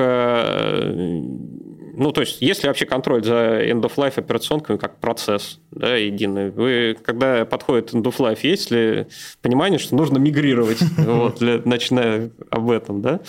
ну, 1.98 2.12
то 2.12 2.22
есть, 2.22 2.42
если 2.42 2.68
вообще 2.68 2.86
контроль 2.86 3.24
за 3.24 3.62
end-of-life 3.64 4.18
операционками 4.18 4.78
как 4.78 5.00
процесс 5.00 5.60
да, 5.72 5.96
единый, 5.96 6.52
вы, 6.52 6.98
когда 7.04 7.46
подходит 7.46 7.94
end-of-life, 7.94 8.40
есть 8.44 8.72
ли 8.72 9.08
понимание, 9.42 9.80
что 9.80 9.96
нужно 9.96 10.18
мигрировать, 10.18 10.82
вот, 10.98 11.40
для, 11.40 11.62
начиная 11.64 12.32
об 12.50 12.70
этом, 12.70 13.02
да? 13.02 13.22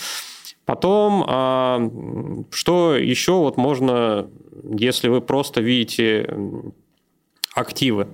Потом, 0.64 1.24
а, 1.28 1.90
что 2.50 2.96
еще 2.96 3.32
вот 3.32 3.56
можно, 3.56 4.28
если 4.78 5.08
вы 5.08 5.20
просто 5.20 5.60
видите 5.60 6.28
активы, 7.54 8.08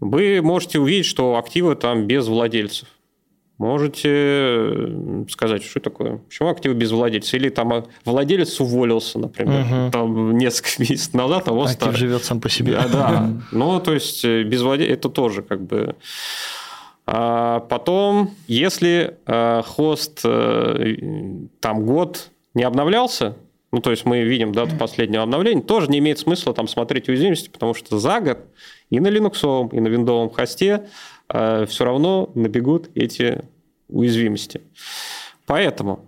вы 0.00 0.42
можете 0.42 0.78
увидеть, 0.78 1.06
что 1.06 1.36
активы 1.36 1.74
там 1.76 2.06
без 2.06 2.28
владельцев 2.28 2.88
можете 3.58 4.08
э, 4.12 5.24
сказать, 5.28 5.62
что 5.62 5.80
такое, 5.80 6.18
почему 6.18 6.48
активы 6.48 6.74
без 6.74 6.90
владельца, 6.90 7.36
или 7.36 7.48
там 7.48 7.72
а, 7.72 7.84
владелец 8.04 8.60
уволился, 8.60 9.18
например, 9.18 9.60
угу. 9.60 9.90
там 9.92 10.36
несколько 10.36 10.70
месяцев 10.82 11.14
назад, 11.14 11.48
а 11.48 11.52
вот 11.52 11.66
Актив 11.66 11.76
старый. 11.76 11.96
живет 11.96 12.24
сам 12.24 12.40
по 12.40 12.48
себе. 12.48 12.72
Да, 12.72 12.88
да. 12.88 13.30
Ну, 13.52 13.80
то 13.80 13.94
есть 13.94 14.24
э, 14.24 14.42
без 14.42 14.62
владельца 14.62 14.92
это 14.92 15.08
тоже 15.08 15.42
как 15.42 15.62
бы... 15.62 15.96
А 17.06 17.60
потом, 17.60 18.30
если 18.46 19.18
э, 19.26 19.62
хост 19.66 20.20
э, 20.24 20.96
там 21.60 21.84
год 21.84 22.30
не 22.54 22.62
обновлялся, 22.62 23.36
ну, 23.72 23.80
то 23.80 23.90
есть 23.90 24.04
мы 24.04 24.22
видим 24.22 24.52
дату 24.52 24.76
последнего 24.76 25.24
обновления, 25.24 25.60
тоже 25.60 25.90
не 25.90 25.98
имеет 25.98 26.18
смысла 26.18 26.54
там 26.54 26.68
смотреть 26.68 27.08
уязвимости, 27.08 27.50
потому 27.50 27.74
что 27.74 27.98
за 27.98 28.20
год 28.20 28.38
и 28.88 29.00
на 29.00 29.08
Linux, 29.08 29.68
и 29.72 29.80
на 29.80 29.88
виндовом 29.88 30.30
хосте 30.30 30.86
э, 31.28 31.66
все 31.66 31.84
равно 31.84 32.30
набегут 32.34 32.90
эти 32.94 33.42
уязвимости. 33.88 34.60
Поэтому 35.46 36.04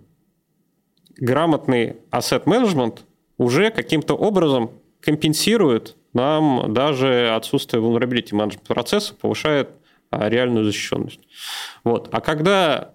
грамотный 1.17 1.97
management 2.45 2.99
уже 3.37 3.71
каким-то 3.71 4.15
образом 4.15 4.71
компенсирует 4.99 5.95
нам 6.13 6.73
даже 6.73 7.29
отсутствие 7.29 7.81
vulnerability 7.81 8.31
management 8.31 8.67
процесса, 8.67 9.13
повышает 9.13 9.69
а, 10.09 10.29
реальную 10.29 10.65
защищенность. 10.65 11.19
Вот. 11.83 12.09
А 12.11 12.21
когда 12.21 12.93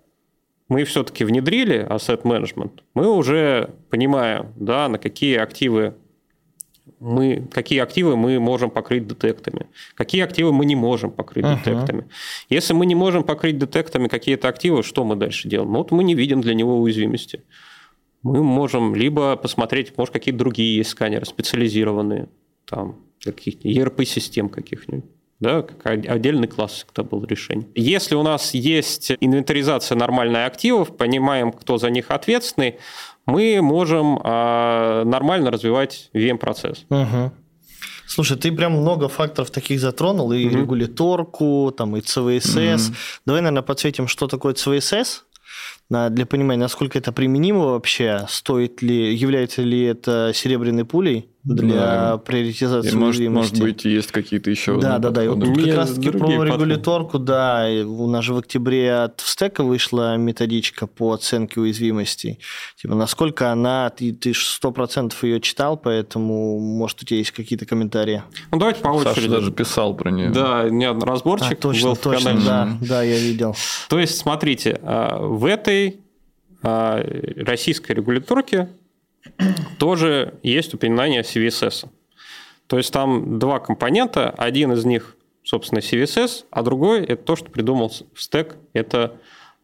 мы 0.68 0.84
все-таки 0.84 1.24
внедрили 1.24 1.86
management, 2.22 2.80
мы 2.94 3.10
уже 3.10 3.70
понимаем, 3.90 4.52
да, 4.56 4.88
на 4.88 4.98
какие 4.98 5.36
активы 5.36 5.94
мы, 7.02 7.48
какие 7.50 7.80
активы 7.80 8.16
мы 8.16 8.38
можем 8.38 8.70
покрыть 8.70 9.08
детектами, 9.08 9.66
какие 9.94 10.22
активы 10.22 10.52
мы 10.52 10.64
не 10.64 10.76
можем 10.76 11.10
покрыть 11.10 11.44
uh-huh. 11.44 11.58
детектами. 11.58 12.06
Если 12.48 12.74
мы 12.74 12.86
не 12.86 12.94
можем 12.94 13.24
покрыть 13.24 13.58
детектами 13.58 14.06
какие-то 14.06 14.48
активы, 14.48 14.84
что 14.84 15.04
мы 15.04 15.16
дальше 15.16 15.48
делаем? 15.48 15.72
Ну, 15.72 15.78
вот 15.78 15.90
мы 15.90 16.04
не 16.04 16.14
видим 16.14 16.40
для 16.40 16.54
него 16.54 16.80
уязвимости. 16.80 17.42
Мы 18.22 18.44
можем 18.44 18.94
либо 18.94 19.34
посмотреть, 19.36 19.98
может, 19.98 20.14
какие-то 20.14 20.38
другие 20.38 20.76
есть 20.76 20.90
сканеры 20.90 21.26
специализированные, 21.26 22.28
там, 22.66 23.00
каких-то 23.20 23.68
ERP-систем 23.68 24.48
каких-нибудь 24.48 25.04
да, 25.42 25.62
как 25.62 25.86
отдельный 25.86 26.46
класс 26.46 26.86
это 26.88 27.02
был 27.02 27.24
решение. 27.24 27.66
Если 27.74 28.14
у 28.14 28.22
нас 28.22 28.54
есть 28.54 29.10
инвентаризация 29.20 29.96
нормальная 29.96 30.46
активов, 30.46 30.96
понимаем, 30.96 31.50
кто 31.50 31.78
за 31.78 31.90
них 31.90 32.12
ответственный, 32.12 32.76
мы 33.26 33.60
можем 33.60 34.20
а, 34.22 35.04
нормально 35.04 35.50
развивать 35.50 36.10
VM-процесс. 36.14 36.84
Угу. 36.88 37.32
Слушай, 38.06 38.38
ты 38.38 38.52
прям 38.52 38.72
много 38.72 39.08
факторов 39.08 39.50
таких 39.50 39.80
затронул, 39.80 40.32
и 40.32 40.46
угу. 40.46 40.58
регуляторку, 40.58 41.74
там, 41.76 41.96
и 41.96 42.00
CVSS. 42.00 42.86
Угу. 42.86 42.96
Давай, 43.26 43.42
наверное, 43.42 43.62
подсветим, 43.62 44.06
что 44.06 44.28
такое 44.28 44.54
CVSS 44.54 45.22
для 45.90 46.24
понимания, 46.24 46.60
насколько 46.60 46.98
это 46.98 47.12
применимо 47.12 47.66
вообще, 47.72 48.26
стоит 48.28 48.80
ли, 48.80 49.12
является 49.12 49.62
ли 49.62 49.82
это 49.82 50.30
серебряной 50.34 50.84
пулей, 50.84 51.31
для 51.44 51.74
да. 51.74 52.18
приоритизации 52.18 52.92
и 52.92 52.94
может, 52.94 53.28
может 53.28 53.58
быть, 53.60 53.84
есть 53.84 54.12
какие-то 54.12 54.50
еще 54.50 54.78
Да, 54.80 54.98
да, 54.98 55.10
да. 55.10 55.24
И 55.24 55.28
вот 55.28 55.44
как 55.44 55.74
раз-таки 55.74 56.10
про 56.10 56.18
подходы. 56.20 56.46
регуляторку, 56.46 57.18
да, 57.18 57.66
у 57.84 58.06
нас 58.08 58.24
же 58.24 58.34
в 58.34 58.38
октябре 58.38 58.94
от 58.94 59.20
стека 59.20 59.64
вышла 59.64 60.16
методичка 60.16 60.86
по 60.86 61.12
оценке 61.12 61.60
уязвимостей. 61.60 62.38
Типа, 62.76 62.94
насколько 62.94 63.50
она, 63.50 63.90
ты, 63.90 64.12
ты 64.12 64.32
сто 64.34 64.70
процентов 64.70 65.24
ее 65.24 65.40
читал, 65.40 65.76
поэтому, 65.76 66.60
может, 66.60 67.02
у 67.02 67.06
тебя 67.06 67.18
есть 67.18 67.32
какие-то 67.32 67.66
комментарии? 67.66 68.22
Ну, 68.52 68.58
давайте 68.58 68.80
по 68.80 68.88
очереди. 68.88 69.14
Саша 69.14 69.28
даже 69.28 69.52
писал 69.52 69.94
про 69.94 70.10
нее. 70.10 70.30
Да, 70.30 70.68
не 70.68 70.88
разборчик 70.92 71.52
а, 71.52 71.56
точно, 71.56 71.88
был 71.88 71.96
точно, 71.96 72.40
да, 72.44 72.78
да, 72.80 73.02
я 73.02 73.18
видел. 73.18 73.56
То 73.88 73.98
есть, 73.98 74.16
смотрите, 74.16 74.78
а, 74.82 75.18
в 75.18 75.44
этой 75.44 76.00
а, 76.62 77.04
российской 77.36 77.92
регуляторке 77.92 78.68
тоже 79.78 80.34
есть 80.42 80.74
упоминание 80.74 81.22
CVSS. 81.22 81.88
То 82.66 82.78
есть 82.78 82.92
там 82.92 83.38
два 83.38 83.58
компонента, 83.58 84.30
один 84.30 84.72
из 84.72 84.84
них, 84.84 85.16
собственно, 85.42 85.80
CVSS, 85.80 86.44
а 86.50 86.62
другой– 86.62 87.04
это 87.06 87.22
то, 87.22 87.36
что 87.36 87.50
придумал 87.50 87.92
стек, 88.16 88.56
это 88.72 89.16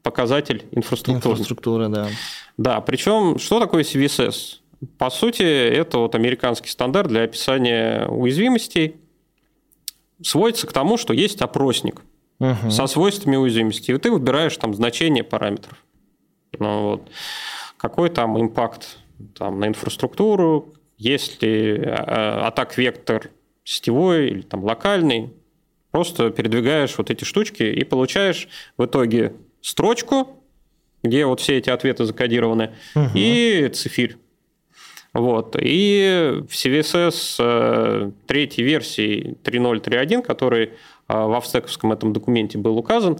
показатель 0.02 0.66
инфраструктуры. 0.72 1.34
Инфраструктура, 1.34 1.88
да. 1.88 2.08
Да, 2.56 2.80
причем 2.80 3.38
что 3.38 3.60
такое 3.60 3.82
CVSS? 3.84 4.58
По 4.96 5.10
сути, 5.10 5.42
это 5.42 5.98
вот 5.98 6.14
американский 6.14 6.68
стандарт 6.68 7.08
для 7.08 7.22
описания 7.22 8.06
уязвимостей. 8.08 8.96
Сводится 10.22 10.66
к 10.66 10.72
тому, 10.72 10.96
что 10.96 11.12
есть 11.12 11.40
опросник 11.42 12.02
угу. 12.38 12.70
со 12.70 12.86
свойствами 12.86 13.36
уязвимости, 13.36 13.90
и 13.90 13.98
ты 13.98 14.10
выбираешь 14.10 14.56
там 14.56 14.74
значение 14.74 15.24
параметров. 15.24 15.84
Ну, 16.58 16.82
вот. 16.82 17.10
Какой 17.76 18.10
там 18.10 18.40
импакт 18.40 18.98
там, 19.34 19.60
на 19.60 19.68
инфраструктуру, 19.68 20.74
есть 20.96 21.42
ли 21.42 21.76
э, 21.76 21.90
атак-вектор 21.90 23.30
сетевой 23.64 24.28
или 24.28 24.42
там 24.42 24.64
локальный, 24.64 25.32
просто 25.90 26.30
передвигаешь 26.30 26.96
вот 26.98 27.10
эти 27.10 27.24
штучки 27.24 27.62
и 27.62 27.84
получаешь 27.84 28.48
в 28.76 28.84
итоге 28.84 29.34
строчку, 29.60 30.42
где 31.02 31.26
вот 31.26 31.40
все 31.40 31.58
эти 31.58 31.70
ответы 31.70 32.04
закодированы, 32.04 32.74
угу. 32.94 33.10
и 33.14 33.68
цифирь. 33.72 34.16
Вот. 35.12 35.56
И 35.60 36.42
в 36.48 36.52
CVSS 36.52 37.36
э, 37.38 38.10
третьей 38.26 38.64
версии 38.64 39.36
3.0.3.1, 39.42 40.22
который 40.22 40.64
э, 40.64 40.70
в 41.08 41.34
австековском 41.34 41.92
этом 41.92 42.12
документе 42.12 42.58
был 42.58 42.76
указан, 42.76 43.18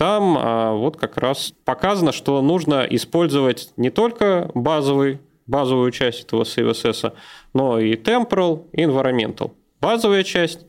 там 0.00 0.38
э, 0.38 0.72
вот 0.78 0.96
как 0.96 1.18
раз 1.18 1.52
показано, 1.66 2.12
что 2.12 2.40
нужно 2.40 2.86
использовать 2.88 3.68
не 3.76 3.90
только 3.90 4.50
базовый, 4.54 5.20
базовую 5.46 5.90
часть 5.90 6.22
этого 6.22 6.44
CVSS, 6.44 7.12
но 7.52 7.78
и 7.78 7.96
temporal, 7.96 8.64
и 8.72 8.84
environmental. 8.84 9.52
Базовая 9.78 10.24
часть 10.24 10.60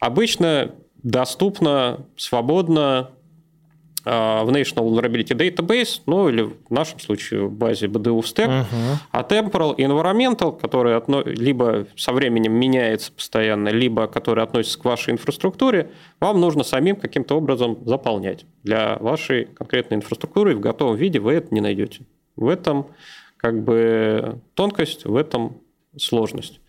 обычно 0.00 0.70
доступна 1.02 2.06
свободно 2.16 3.10
а, 3.10 3.12
в 4.04 4.48
National 4.50 4.88
Vulnerability 4.88 5.36
Database, 5.36 6.00
ну 6.06 6.28
или 6.28 6.42
в 6.42 6.70
нашем 6.70 6.98
случае 6.98 7.46
в 7.46 7.52
базе 7.52 7.86
BDU 7.86 8.20
Stack, 8.20 8.48
uh-huh. 8.48 8.96
а 9.10 9.22
Temporal 9.22 9.74
и 9.76 9.82
Environmental, 9.82 10.58
который 10.58 10.96
отно... 10.96 11.22
либо 11.24 11.86
со 11.96 12.12
временем 12.12 12.52
меняется 12.52 13.12
постоянно, 13.12 13.68
либо 13.68 14.08
который 14.08 14.42
относится 14.42 14.78
к 14.78 14.84
вашей 14.84 15.12
инфраструктуре, 15.12 15.90
вам 16.20 16.40
нужно 16.40 16.64
самим 16.64 16.96
каким-то 16.96 17.36
образом 17.36 17.78
заполнять. 17.84 18.44
Для 18.64 18.96
вашей 18.98 19.44
конкретной 19.44 19.98
инфраструктуры 19.98 20.56
в 20.56 20.60
готовом 20.60 20.96
виде 20.96 21.20
вы 21.20 21.34
это 21.34 21.54
не 21.54 21.60
найдете. 21.60 22.00
В 22.36 22.48
этом 22.48 22.88
как 23.36 23.62
бы 23.62 24.40
тонкость, 24.54 25.04
в 25.04 25.16
этом 25.16 25.60
сложность. 25.96 26.60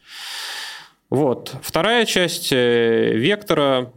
Вот. 1.09 1.55
Вторая 1.61 2.05
часть 2.05 2.51
э, 2.51 3.13
вектора 3.13 3.93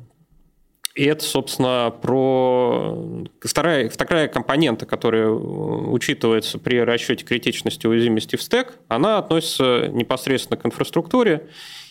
и 0.96 1.04
это, 1.04 1.22
собственно, 1.22 1.90
про 1.90 3.26
вторая, 3.42 3.90
вторая 3.90 4.28
компонента, 4.28 4.86
которая 4.86 5.28
учитывается 5.28 6.58
при 6.58 6.80
расчете 6.80 7.22
критичности 7.22 7.86
уязвимости 7.86 8.36
в 8.36 8.42
стек, 8.42 8.78
она 8.88 9.18
относится 9.18 9.88
непосредственно 9.88 10.56
к 10.56 10.64
инфраструктуре 10.64 11.48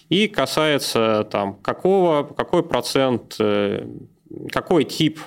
и 0.09 0.27
касается 0.27 1.27
там, 1.31 1.53
какого, 1.53 2.23
какой 2.23 2.63
процент, 2.63 3.35
э, 3.39 3.87
какой 4.51 4.85
тип, 4.85 5.19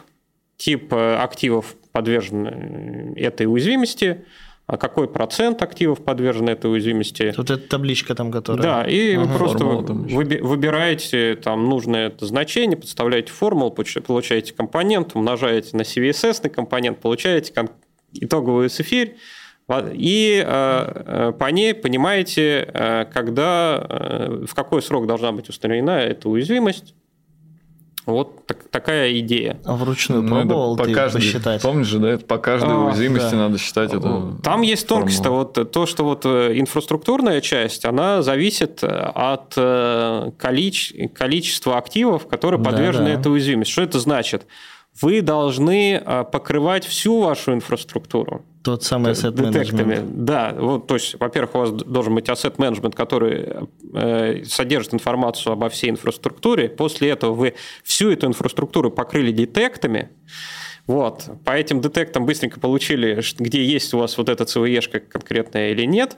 тип 0.57 0.93
э, 0.93 1.17
активов 1.17 1.77
подвержен 1.93 3.15
этой 3.17 3.47
уязвимости– 3.47 4.25
а 4.69 4.77
какой 4.77 5.09
процент 5.09 5.63
активов 5.63 6.05
подвержен 6.05 6.51
этой 6.51 6.71
уязвимости. 6.71 7.33
Вот 7.39 7.51
эта 7.51 7.67
табличка 7.67 8.15
там, 8.15 8.31
которая... 8.31 8.63
Да, 8.63 8.85
и 8.85 9.15
ага. 9.15 9.25
вы 9.25 9.39
просто 9.39 9.65
выби- 9.65 10.43
выбираете 10.43 11.37
там 11.37 11.71
нужное 11.71 12.13
значение, 12.21 12.77
подставляете 12.77 13.33
формулу, 13.33 13.71
получаете 13.71 14.53
компонент, 14.53 15.17
умножаете 15.17 15.75
на 15.75 15.83
CVSS 15.83 16.51
компонент, 16.51 17.01
получаете 17.01 17.55
кон- 17.55 17.71
итоговую 18.13 18.69
цифирь, 18.69 19.17
и 19.93 20.45
э, 20.47 21.33
по 21.39 21.51
ней 21.51 21.75
понимаете, 21.75 23.07
когда, 23.13 23.87
э, 23.89 24.45
в 24.47 24.55
какой 24.55 24.83
срок 24.83 25.07
должна 25.07 25.33
быть 25.33 25.49
устранена 25.49 26.01
эта 26.01 26.29
уязвимость, 26.29 26.95
вот 28.13 28.47
так, 28.47 28.65
такая 28.71 29.19
идея. 29.21 29.61
А 29.65 29.75
вручную 29.75 30.23
ну, 30.23 30.29
пробовал 30.29 30.77
по 30.77 30.85
ты 30.85 30.93
каждой, 30.93 31.19
посчитать? 31.19 31.63
Помнишь 31.63 31.87
же, 31.87 31.99
да, 31.99 32.11
это 32.11 32.25
по 32.25 32.39
каждой 32.39 32.75
а, 32.75 32.87
уязвимости 32.87 33.33
да. 33.33 33.37
надо 33.37 33.59
считать 33.59 33.93
это. 33.93 34.35
Там 34.43 34.63
есть 34.63 34.87
тонкость, 34.87 35.25
вот 35.27 35.73
то, 35.73 35.87
что 35.87 36.05
вот 36.05 36.25
э, 36.25 36.59
инфраструктурная 36.59 37.41
часть, 37.41 37.85
она 37.85 38.23
зависит 38.23 38.83
от 38.83 39.55
э, 39.57 40.31
количе, 40.39 41.09
количества 41.09 41.79
активов, 41.79 42.27
которые 42.27 42.63
подвержены 42.63 43.15
да, 43.15 43.21
этой 43.21 43.33
уязвимости. 43.33 43.73
Что 43.73 43.83
это 43.83 43.99
значит? 44.01 44.47
Вы 45.01 45.21
должны 45.23 46.03
э, 46.05 46.25
покрывать 46.31 46.85
всю 46.85 47.21
вашу 47.21 47.53
инфраструктуру. 47.53 48.45
Тот 48.63 48.83
самый 48.83 49.13
asset 49.13 49.35
management. 49.35 50.11
Да, 50.13 50.55
вот, 50.59 50.87
то 50.87 50.95
есть, 50.95 51.17
во-первых, 51.19 51.55
у 51.55 51.59
вас 51.59 51.71
должен 51.71 52.15
быть 52.15 52.29
asset 52.29 52.57
management, 52.57 52.95
который 52.95 53.69
э, 53.95 54.45
содержит 54.45 54.95
информацию 54.95 55.53
обо 55.53 55.69
всей 55.69 55.91
инфраструктуре. 55.91 56.69
После 56.69 57.11
этого 57.11 57.33
вы 57.33 57.55
всю 57.85 58.11
эту 58.11 58.27
инфраструктуру 58.27 58.91
покрыли 58.91 59.33
детектами. 59.33 60.11
Вот. 60.87 61.29
По 61.45 61.53
этим 61.53 61.81
детектам 61.81 62.27
быстренько 62.27 62.59
получили, 62.59 63.23
где 63.39 63.65
есть 63.65 63.93
у 63.95 63.99
вас 63.99 64.17
вот 64.17 64.29
эта 64.29 64.45
CVE 64.45 65.01
конкретная 65.01 65.71
или 65.71 65.85
нет. 65.85 66.17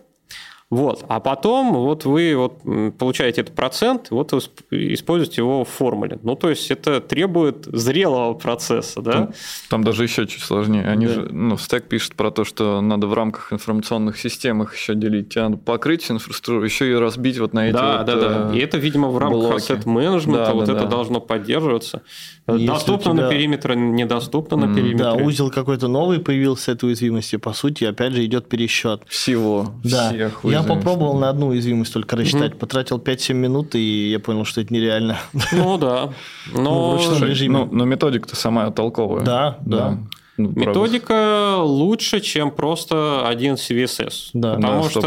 Вот. 0.70 1.04
А 1.08 1.18
потом 1.18 1.72
вот 1.72 2.04
вы 2.04 2.36
вот 2.36 2.60
получаете 2.96 3.40
этот 3.40 3.56
процент, 3.56 4.10
вот 4.10 4.32
используете 4.70 5.40
его 5.40 5.64
в 5.64 5.68
формуле. 5.68 6.20
Ну, 6.22 6.36
то 6.36 6.48
есть 6.48 6.70
это 6.70 7.00
требует 7.00 7.64
зрелого 7.64 8.34
процесса, 8.34 9.02
да? 9.02 9.12
Там, 9.12 9.30
там 9.68 9.84
даже 9.84 10.04
еще 10.04 10.28
чуть 10.28 10.42
сложнее. 10.42 10.84
Они 10.84 11.06
да. 11.06 11.12
же, 11.12 11.28
ну, 11.32 11.58
стек 11.58 11.88
пишет 11.88 12.14
про 12.14 12.30
то, 12.30 12.44
что 12.44 12.80
надо 12.80 13.08
в 13.08 13.14
рамках 13.14 13.52
информационных 13.52 14.16
систем 14.16 14.62
их 14.62 14.76
еще 14.76 14.94
делить. 14.94 15.34
Надо 15.34 15.56
покрыть 15.56 16.08
инфраструктуру, 16.08 16.64
еще 16.64 16.88
и 16.88 16.94
разбить 16.94 17.38
вот 17.38 17.52
на 17.52 17.66
эти 17.68 17.74
Да, 17.74 17.98
вот, 17.98 18.06
да, 18.06 18.16
да. 18.16 18.50
Э, 18.52 18.56
и 18.56 18.60
это, 18.60 18.78
видимо, 18.78 19.08
в 19.08 19.18
рамках 19.18 19.68
management 19.70 20.44
да, 20.44 20.54
вот 20.54 20.66
да, 20.66 20.72
это 20.74 20.84
да. 20.84 20.88
должно 20.88 21.20
поддерживаться. 21.20 22.02
Если 22.46 22.66
доступно 22.66 23.12
тебя... 23.12 23.24
на 23.24 23.28
периметр, 23.28 23.74
недоступно 23.74 24.54
mm, 24.54 24.66
на 24.66 24.74
периметре. 24.74 25.04
Да, 25.04 25.14
узел 25.14 25.50
какой-то 25.50 25.88
новый 25.88 26.20
появился 26.20 26.72
этой 26.72 26.86
уязвимости. 26.86 27.36
По 27.36 27.52
сути, 27.52 27.84
опять 27.84 28.12
же, 28.12 28.24
идет 28.24 28.48
пересчет. 28.48 29.02
Всего. 29.08 29.74
Да. 29.84 30.10
Всех 30.10 30.40
Я 30.44 30.59
попробовал 30.62 31.18
на 31.18 31.28
одну 31.28 31.48
уязвимость 31.48 31.92
только 31.92 32.16
рассчитать. 32.16 32.52
Угу. 32.52 32.58
Потратил 32.58 32.98
5-7 32.98 33.34
минут, 33.34 33.74
и 33.74 34.10
я 34.10 34.18
понял, 34.20 34.44
что 34.44 34.60
это 34.60 34.72
нереально. 34.72 35.18
Ну 35.52 35.78
да. 35.78 36.10
Но, 36.52 36.98
ну, 36.98 37.26
режиме. 37.26 37.58
Ну, 37.58 37.68
но 37.70 37.84
методика-то 37.84 38.36
самая 38.36 38.70
толковая. 38.70 39.24
Да, 39.24 39.58
да. 39.60 39.78
да. 39.78 39.98
Ну, 40.36 40.52
Методика 40.54 41.56
лучше, 41.58 42.20
чем 42.20 42.50
просто 42.50 43.28
один 43.28 43.54
CVSS. 43.54 44.30
Да, 44.32 44.54
потому 44.54 44.84
да, 44.84 44.90
что 44.90 45.00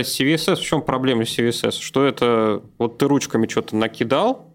CVSS, 0.00 0.56
в 0.56 0.62
чем 0.62 0.82
проблема 0.82 1.22
CVSS? 1.22 1.80
Что 1.80 2.04
это 2.04 2.60
вот 2.78 2.98
ты 2.98 3.08
ручками 3.08 3.46
что-то 3.46 3.76
накидал, 3.76 4.54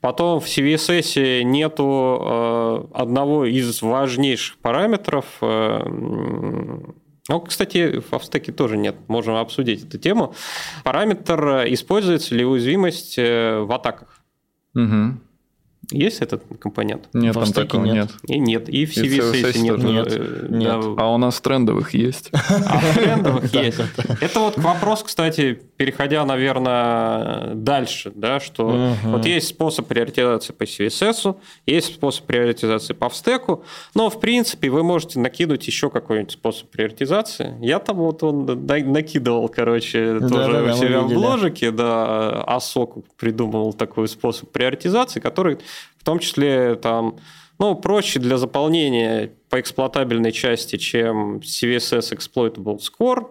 Потом 0.00 0.40
в 0.40 0.46
CVSS 0.46 1.42
нету 1.42 2.18
э, 2.22 2.84
одного 2.94 3.44
из 3.44 3.82
важнейших 3.82 4.56
параметров 4.58 5.26
э, 5.42 5.82
ну, 7.30 7.40
кстати, 7.40 8.00
в 8.00 8.12
Австеке 8.12 8.50
тоже 8.50 8.76
нет. 8.76 8.96
Можем 9.06 9.36
обсудить 9.36 9.84
эту 9.84 9.98
тему. 9.98 10.34
Параметр, 10.82 11.64
используется 11.68 12.34
ли 12.34 12.44
уязвимость 12.44 13.18
э, 13.18 13.60
в 13.60 13.70
атаках. 13.70 14.20
Угу. 14.74 15.20
Есть 15.90 16.20
этот 16.20 16.44
компонент? 16.58 17.08
Нет, 17.12 17.34
там 17.34 17.52
такого 17.52 17.84
нет. 17.84 17.94
нет. 17.94 18.10
И 18.28 18.38
нет, 18.38 18.68
и 18.68 18.86
в 18.86 18.96
CVSS 18.96 19.58
нет. 19.58 19.78
Нет, 19.78 20.06
э, 20.10 20.46
нет. 20.48 20.80
Да. 20.80 21.04
А 21.04 21.12
у 21.12 21.18
нас 21.18 21.40
трендовых 21.40 21.94
есть. 21.94 22.30
А 22.66 22.78
в 22.78 22.94
трендовых 22.94 23.52
есть. 23.54 23.80
Это 24.20 24.40
вот 24.40 24.58
вопрос, 24.58 25.02
кстати, 25.02 25.60
переходя, 25.76 26.24
наверное, 26.24 27.54
дальше, 27.54 28.12
да, 28.14 28.38
что 28.38 28.94
вот 29.04 29.24
есть 29.24 29.48
способ 29.48 29.86
приоритизации 29.86 30.52
по 30.52 30.64
CVSS, 30.64 31.36
есть 31.66 31.94
способ 31.94 32.26
приоритизации 32.26 32.92
по 32.92 33.08
встеку, 33.08 33.64
но, 33.94 34.10
в 34.10 34.20
принципе, 34.20 34.70
вы 34.70 34.82
можете 34.82 35.18
накинуть 35.18 35.66
еще 35.66 35.90
какой-нибудь 35.90 36.32
способ 36.32 36.68
приоритизации. 36.70 37.56
Я 37.60 37.78
там 37.78 37.96
вот 37.96 38.22
он 38.22 38.44
накидывал, 38.66 39.48
короче, 39.48 40.20
тоже 40.20 40.70
у 40.70 40.76
себя 40.76 41.00
в 41.00 41.12
бложике, 41.12 41.70
да, 41.70 42.44
ASOC 42.46 43.04
придумал 43.16 43.72
такой 43.72 44.06
способ 44.08 44.50
приоритизации, 44.50 45.20
который 45.20 45.58
в 45.98 46.04
том 46.04 46.18
числе 46.18 46.76
там, 46.76 47.18
ну, 47.58 47.74
проще 47.74 48.20
для 48.20 48.38
заполнения 48.38 49.32
по 49.48 49.60
эксплуатабельной 49.60 50.32
части, 50.32 50.76
чем 50.76 51.38
CVSS 51.38 52.16
Exploitable 52.16 52.78
Score. 52.78 53.26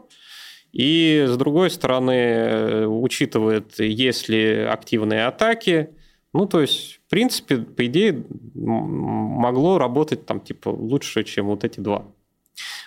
И, 0.72 1.26
с 1.28 1.36
другой 1.36 1.72
стороны, 1.72 2.88
учитывает, 2.88 3.80
есть 3.80 4.30
ли 4.30 4.62
активные 4.62 5.26
атаки. 5.26 5.90
Ну, 6.32 6.46
то 6.46 6.62
есть, 6.62 7.00
в 7.08 7.10
принципе, 7.10 7.58
по 7.58 7.86
идее, 7.88 8.24
могло 8.54 9.80
работать 9.80 10.28
там, 10.28 10.40
типа, 10.40 10.70
лучше, 10.70 11.24
чем 11.24 11.48
вот 11.48 11.64
эти 11.64 11.80
два. 11.80 12.06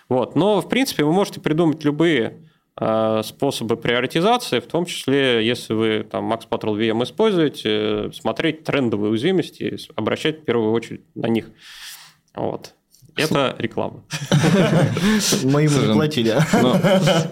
Вот. 0.09 0.37
Но, 0.37 0.61
в 0.61 0.69
принципе, 0.69 1.03
вы 1.03 1.13
можете 1.13 1.41
придумать 1.41 1.83
любые 1.83 2.37
Э, 2.37 2.52
способы 2.77 3.77
приоритизации, 3.77 4.61
в 4.61 4.67
том 4.67 4.87
числе, 4.87 5.47
если 5.47 5.75
вы 5.75 6.07
там 6.11 6.33
Max 6.33 6.49
Patrol 6.49 6.79
VM 6.79 7.03
используете, 7.05 8.11
смотреть 8.13 8.65
трендовые 8.65 9.11
уязвимости, 9.11 9.79
обращать 9.95 10.41
в 10.41 10.45
первую 10.45 10.73
очередь 10.73 11.03
на 11.15 11.27
них. 11.27 11.51
Вот. 12.35 12.75
Это 13.17 13.55
реклама. 13.59 14.03
Мы 15.45 15.63
ему 15.63 15.81
не 15.81 15.93
платили. 15.93 16.35
Ну, 16.61 16.75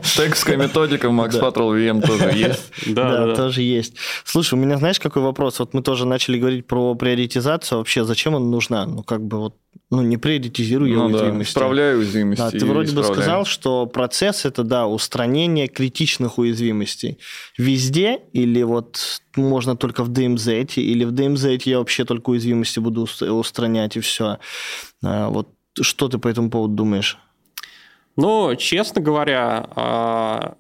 Текстская 0.03 0.57
методика 0.57 1.09
Max 1.09 1.40
Patrol 1.40 1.75
VM 1.75 2.07
тоже 2.07 2.31
есть. 2.37 2.95
Да, 2.95 3.35
тоже 3.35 3.62
есть. 3.62 3.95
Слушай, 4.25 4.55
у 4.55 4.57
меня 4.59 4.77
знаешь, 4.77 5.01
какой 5.01 5.23
вопрос? 5.23 5.59
Вот 5.59 5.75
мы 5.75 5.83
тоже 5.83 6.07
начали 6.07 6.38
говорить 6.38 6.66
про 6.66 6.95
приоритизацию. 6.95 7.79
Вообще, 7.79 8.05
зачем 8.05 8.37
она 8.37 8.45
нужна? 8.45 8.87
Ну, 8.87 9.03
как 9.03 9.23
бы 9.23 9.38
вот 9.38 9.57
ну, 9.90 10.03
не 10.03 10.16
приоритизируй 10.16 10.93
ну, 10.93 11.07
уязвимости. 11.07 11.55
Да, 11.55 11.61
исправляй 11.61 11.97
уязвимости. 11.97 12.43
Да, 12.43 12.51
ты 12.51 12.64
вроде 12.64 12.95
бы 12.95 13.03
сказал, 13.03 13.45
что 13.45 13.87
процесс 13.87 14.45
это, 14.45 14.62
да, 14.62 14.87
устранение 14.87 15.66
критичных 15.66 16.38
уязвимостей. 16.38 17.19
Везде 17.59 18.21
или 18.33 18.62
вот 18.62 19.21
можно 19.35 19.77
только 19.77 20.05
в 20.05 20.11
DMZ, 20.11 20.75
или 20.75 21.05
в 21.05 21.12
DMZ 21.12 21.62
я 21.64 21.79
вообще 21.79 22.05
только 22.05 22.31
уязвимости 22.31 22.79
буду 22.79 23.09
устранять 23.21 23.97
и 23.97 24.01
все. 24.01 24.38
А, 25.03 25.29
вот 25.29 25.49
что 25.81 26.09
ты 26.09 26.19
по 26.19 26.29
этому 26.29 26.51
поводу 26.51 26.75
думаешь? 26.75 27.19
Ну, 28.17 28.55
честно 28.57 29.01
говоря, 29.01 29.69
а, 29.77 30.57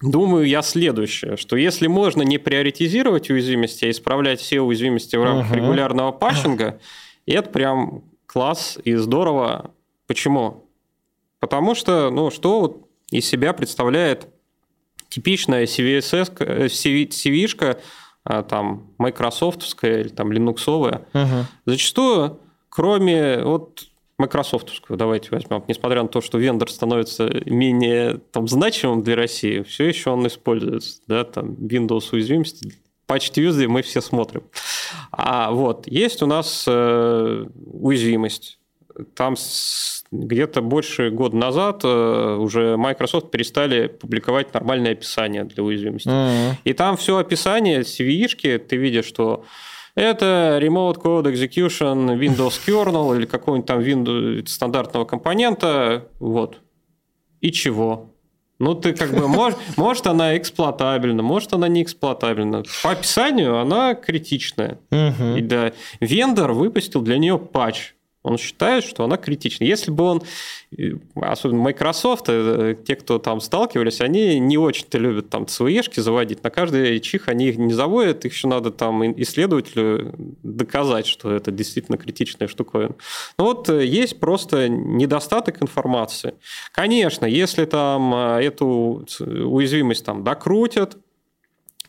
думаю 0.00 0.46
я 0.46 0.62
следующее, 0.62 1.36
что 1.36 1.56
если 1.56 1.86
можно 1.86 2.22
не 2.22 2.38
приоритизировать 2.38 3.30
уязвимости, 3.30 3.84
а 3.84 3.90
исправлять 3.90 4.40
все 4.40 4.60
уязвимости 4.60 5.16
в 5.16 5.22
рамках 5.22 5.52
uh-huh. 5.52 5.56
регулярного 5.56 6.12
патчинга, 6.12 6.80
это 7.26 7.50
прям 7.50 8.04
класс 8.26 8.78
и 8.84 8.94
здорово. 8.94 9.70
Почему? 10.06 10.66
Потому 11.38 11.74
что, 11.74 12.10
ну, 12.10 12.30
что 12.30 12.88
из 13.10 13.26
себя 13.26 13.52
представляет 13.52 14.28
типичная 15.08 15.64
CVSS, 15.66 16.66
CV-шка, 16.66 17.78
а, 18.24 18.42
там, 18.42 18.94
майкрософтовская 18.98 20.00
или 20.00 20.08
там 20.08 20.32
линуксовая. 20.32 21.06
Uh-huh. 21.12 21.44
Зачастую, 21.66 22.40
кроме 22.68 23.42
вот 23.44 23.84
Microsoftовскую 24.18 24.96
давайте 24.96 25.30
возьмем, 25.30 25.64
несмотря 25.66 26.02
на 26.02 26.08
то, 26.08 26.20
что 26.20 26.38
вендор 26.38 26.70
становится 26.70 27.28
менее 27.46 28.20
там, 28.30 28.46
значимым 28.46 29.02
для 29.02 29.16
России, 29.16 29.62
все 29.62 29.84
еще 29.88 30.10
он 30.10 30.26
используется, 30.26 31.00
да, 31.08 31.24
там 31.24 31.54
Windows 31.54 32.10
уязвимости, 32.12 32.74
Patch 33.08 33.32
Tuesday 33.32 33.68
мы 33.68 33.82
все 33.82 34.00
смотрим. 34.00 34.44
А 35.10 35.50
вот, 35.50 35.86
есть 35.86 36.22
у 36.22 36.26
нас 36.26 36.64
э, 36.66 37.46
уязвимость. 37.66 38.58
Там 39.14 39.34
где-то 40.12 40.62
больше 40.62 41.10
года 41.10 41.36
назад 41.36 41.80
э, 41.84 42.36
уже 42.38 42.76
Microsoft 42.76 43.30
перестали 43.30 43.88
публиковать 43.88 44.54
нормальное 44.54 44.92
описание 44.92 45.44
для 45.44 45.62
уязвимости. 45.62 46.08
Mm-hmm. 46.08 46.54
И 46.64 46.72
там 46.72 46.96
все 46.96 47.16
описание, 47.18 47.80
CVE-шки, 47.80 48.58
ты 48.58 48.76
видишь, 48.76 49.06
что 49.06 49.44
это 49.94 50.58
Remote 50.60 51.00
Code 51.02 51.32
Execution 51.32 52.18
Windows 52.18 52.60
Kernel 52.66 53.16
или 53.16 53.26
какого-нибудь 53.26 53.66
там 53.66 53.80
Windows 53.80 54.46
стандартного 54.46 55.04
компонента. 55.04 56.08
Вот. 56.18 56.60
И 57.40 57.52
чего? 57.52 58.10
Ну, 58.58 58.74
ты 58.74 58.92
как 58.92 59.10
бы, 59.10 59.28
может, 59.28 59.58
может 59.76 60.06
она 60.06 60.36
эксплуатабельна, 60.36 61.22
может 61.22 61.52
она 61.52 61.68
не 61.68 61.82
эксплуатабельна. 61.82 62.62
По 62.82 62.92
описанию 62.92 63.58
она 63.58 63.94
критичная. 63.94 64.78
Угу. 64.90 65.36
И 65.36 65.40
да, 65.42 65.72
вендор 66.00 66.52
выпустил 66.52 67.02
для 67.02 67.18
нее 67.18 67.38
патч. 67.38 67.93
Он 68.24 68.38
считает, 68.38 68.84
что 68.84 69.04
она 69.04 69.18
критична. 69.18 69.64
Если 69.64 69.90
бы 69.90 70.04
он, 70.04 70.22
э, 70.76 70.92
особенно 71.14 71.62
Microsoft, 71.62 72.24
э, 72.28 72.74
те, 72.86 72.96
кто 72.96 73.18
там 73.18 73.40
сталкивались, 73.40 74.00
они 74.00 74.40
не 74.40 74.56
очень-то 74.56 74.96
любят 74.96 75.28
там 75.28 75.46
ЦВЕшки 75.46 76.00
заводить. 76.00 76.42
На 76.42 76.48
каждый 76.48 76.98
чих 77.00 77.28
они 77.28 77.48
их 77.48 77.58
не 77.58 77.74
заводят, 77.74 78.24
их 78.24 78.32
еще 78.32 78.48
надо 78.48 78.70
там 78.70 79.04
исследователю 79.20 80.14
доказать, 80.42 81.06
что 81.06 81.30
это 81.32 81.50
действительно 81.50 81.98
критичная 81.98 82.48
штуковина. 82.48 82.94
Ну 83.38 83.44
вот 83.44 83.68
э, 83.68 83.84
есть 83.84 84.18
просто 84.18 84.70
недостаток 84.70 85.62
информации. 85.62 86.34
Конечно, 86.72 87.26
если 87.26 87.66
там 87.66 88.14
эту 88.14 89.06
уязвимость 89.20 90.04
там 90.06 90.24
докрутят, 90.24 90.96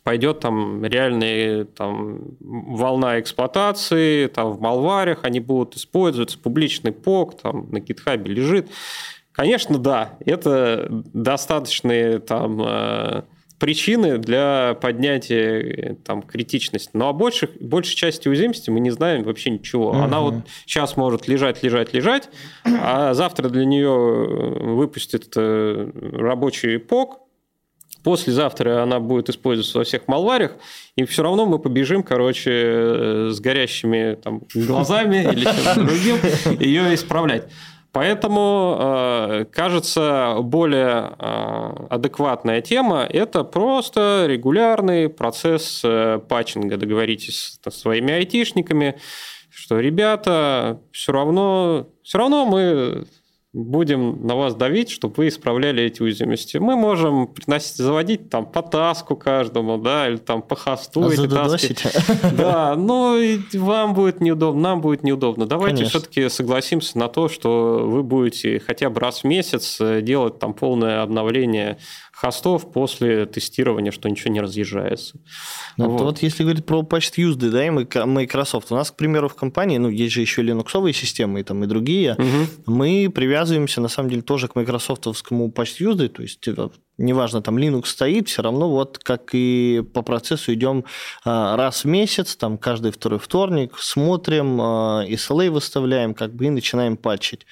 пойдет 0.05 0.39
там 0.39 0.85
реальная 0.85 1.65
там, 1.65 2.19
волна 2.39 3.19
эксплуатации, 3.19 4.27
там 4.27 4.51
в 4.51 4.61
малварях 4.61 5.23
они 5.23 5.39
будут 5.39 5.75
использоваться, 5.77 6.37
публичный 6.37 6.91
ПОК 6.91 7.41
там 7.41 7.71
на 7.71 7.79
гитхабе 7.79 8.31
лежит. 8.31 8.69
Конечно, 9.31 9.79
да, 9.79 10.13
это 10.23 10.87
достаточные 10.91 12.19
там 12.19 12.61
э, 12.61 13.23
причины 13.57 14.19
для 14.19 14.77
поднятия 14.79 15.97
там, 16.05 16.21
критичности. 16.21 16.91
Но 16.93 17.09
о 17.09 17.13
большей, 17.13 17.49
большей 17.59 17.95
части 17.95 18.27
уязвимости 18.27 18.69
мы 18.69 18.81
не 18.81 18.91
знаем 18.91 19.23
вообще 19.23 19.49
ничего. 19.49 19.89
Угу. 19.89 19.97
Она 19.97 20.19
вот 20.21 20.35
сейчас 20.67 20.97
может 20.97 21.27
лежать, 21.27 21.63
лежать, 21.63 21.95
лежать, 21.95 22.29
а 22.63 23.15
завтра 23.15 23.49
для 23.49 23.65
нее 23.65 23.89
выпустят 23.89 25.33
э, 25.35 25.91
рабочий 26.13 26.77
ПОК, 26.77 27.24
послезавтра 28.05 28.83
она 28.83 28.99
будет 28.99 29.29
использоваться 29.29 29.79
во 29.79 29.83
всех 29.83 30.07
малварях, 30.07 30.51
и 30.95 31.03
все 31.05 31.23
равно 31.23 31.47
мы 31.47 31.57
побежим, 31.57 32.03
короче, 32.03 32.51
э, 32.53 33.29
с 33.31 33.39
горящими 33.39 34.15
там, 34.23 34.43
глазами 34.53 35.27
или 35.33 35.43
чем-то 35.43 35.81
другим 35.83 36.17
ее 36.59 36.93
исправлять. 36.93 37.51
Поэтому, 37.91 38.77
э, 38.79 39.45
кажется, 39.51 40.37
более 40.41 41.13
э, 41.17 41.87
адекватная 41.89 42.61
тема– 42.61 43.07
это 43.09 43.43
просто 43.43 44.25
регулярный 44.27 45.09
процесс 45.09 45.81
патчинга. 46.29 46.77
Договоритесь 46.77 47.59
со 47.63 47.71
своими 47.71 48.13
айтишниками, 48.13 48.99
что, 49.49 49.79
ребята, 49.79 50.79
все 50.91 51.11
равно, 51.11 51.87
все 52.03 52.19
равно 52.19 52.45
мы 52.45 53.05
будем 53.55 54.27
на 54.27 54.35
вас 54.35 54.53
давить, 54.53 54.89
чтобы 54.89 55.13
вы 55.15 55.29
исправляли 55.29 55.83
эти 55.83 56.01
уязвимости. 56.01 56.57
Мы 56.57 56.75
можем 56.75 57.27
приносить, 57.27 57.77
заводить 57.77 58.29
там 58.29 58.45
по 58.45 58.61
таску 58.61 59.15
каждому, 59.15 59.77
да, 59.77 60.09
или 60.09 60.17
там 60.17 60.41
по 60.41 60.57
хосту 60.57 61.05
а 61.05 61.13
эти 61.13 61.27
таски. 61.27 61.75
Да, 62.35 62.75
но 62.75 63.17
вам 63.53 63.93
будет 63.93 64.19
неудобно, 64.19 64.61
нам 64.61 64.81
будет 64.81 65.03
неудобно. 65.03 65.45
Давайте 65.45 65.85
все-таки 65.85 66.27
согласимся 66.27 66.97
на 66.97 67.07
то, 67.07 67.29
что 67.29 67.87
вы 67.87 68.03
будете 68.03 68.59
хотя 68.59 68.89
бы 68.89 68.99
раз 68.99 69.21
в 69.21 69.23
месяц 69.23 69.77
э, 69.79 70.01
делать 70.01 70.37
там 70.37 70.53
полное 70.53 71.01
обновление 71.01 71.77
хостов 72.15 72.71
после 72.71 73.25
тестирования, 73.25 73.91
что 73.91 74.10
ничего 74.10 74.32
не 74.32 74.39
разъезжается. 74.39 75.19
Ну, 75.78 75.89
вот. 75.89 76.01
вот 76.01 76.21
если 76.21 76.43
говорить 76.43 76.65
про 76.65 76.82
почт 76.82 77.17
юзды, 77.17 77.51
да, 77.51 77.65
и 77.65 77.69
Microsoft, 77.69 78.71
у 78.71 78.75
нас, 78.75 78.91
к 78.91 78.95
примеру, 78.95 79.28
в 79.28 79.36
компании, 79.36 79.78
ну, 79.78 79.89
есть 79.89 80.13
же 80.13 80.21
еще 80.21 80.41
линуксовые 80.41 80.93
системы 80.93 81.41
и 81.41 81.43
там 81.43 81.63
и 81.63 81.67
другие, 81.67 82.13
угу. 82.13 82.73
мы 82.73 83.12
привязываемся, 83.13 83.82
на 83.82 83.89
самом 83.89 84.10
деле, 84.10 84.21
тоже 84.21 84.47
к 84.47 84.56
майкрософтовскому 84.56 85.51
почт 85.51 85.82
юзды, 85.82 86.08
то 86.08 86.21
есть 86.21 86.39
типа, 86.39 86.71
неважно, 86.97 87.41
там 87.41 87.58
Linux 87.58 87.88
стоит, 87.88 88.30
все 88.30 88.41
равно 88.41 88.69
вот 88.69 88.97
как 88.99 89.32
и 89.34 89.84
по 89.93 90.01
процессу 90.01 90.54
идем 90.54 90.86
а, 91.25 91.58
раз 91.58 91.84
в 91.84 91.88
месяц, 91.88 92.38
там 92.38 92.58
каждый 92.58 92.91
второй 92.91 93.19
вторник, 93.19 93.73
смотрим, 93.78 94.62
а, 94.62 95.06
SLA 95.06 95.49
выставляем, 95.49 96.13
как 96.13 96.34
бы 96.34 96.45
и 96.45 96.49
начинаем 96.49 96.95
патчить. 96.95 97.45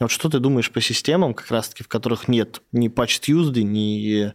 Вот 0.00 0.10
что 0.10 0.28
ты 0.28 0.38
думаешь 0.38 0.70
по 0.70 0.80
системам, 0.80 1.34
как 1.34 1.50
раз-таки, 1.50 1.82
в 1.82 1.88
которых 1.88 2.28
нет 2.28 2.62
ни 2.72 2.88
patch 2.88 3.20
Tuesday, 3.20 3.62
ни 3.62 4.32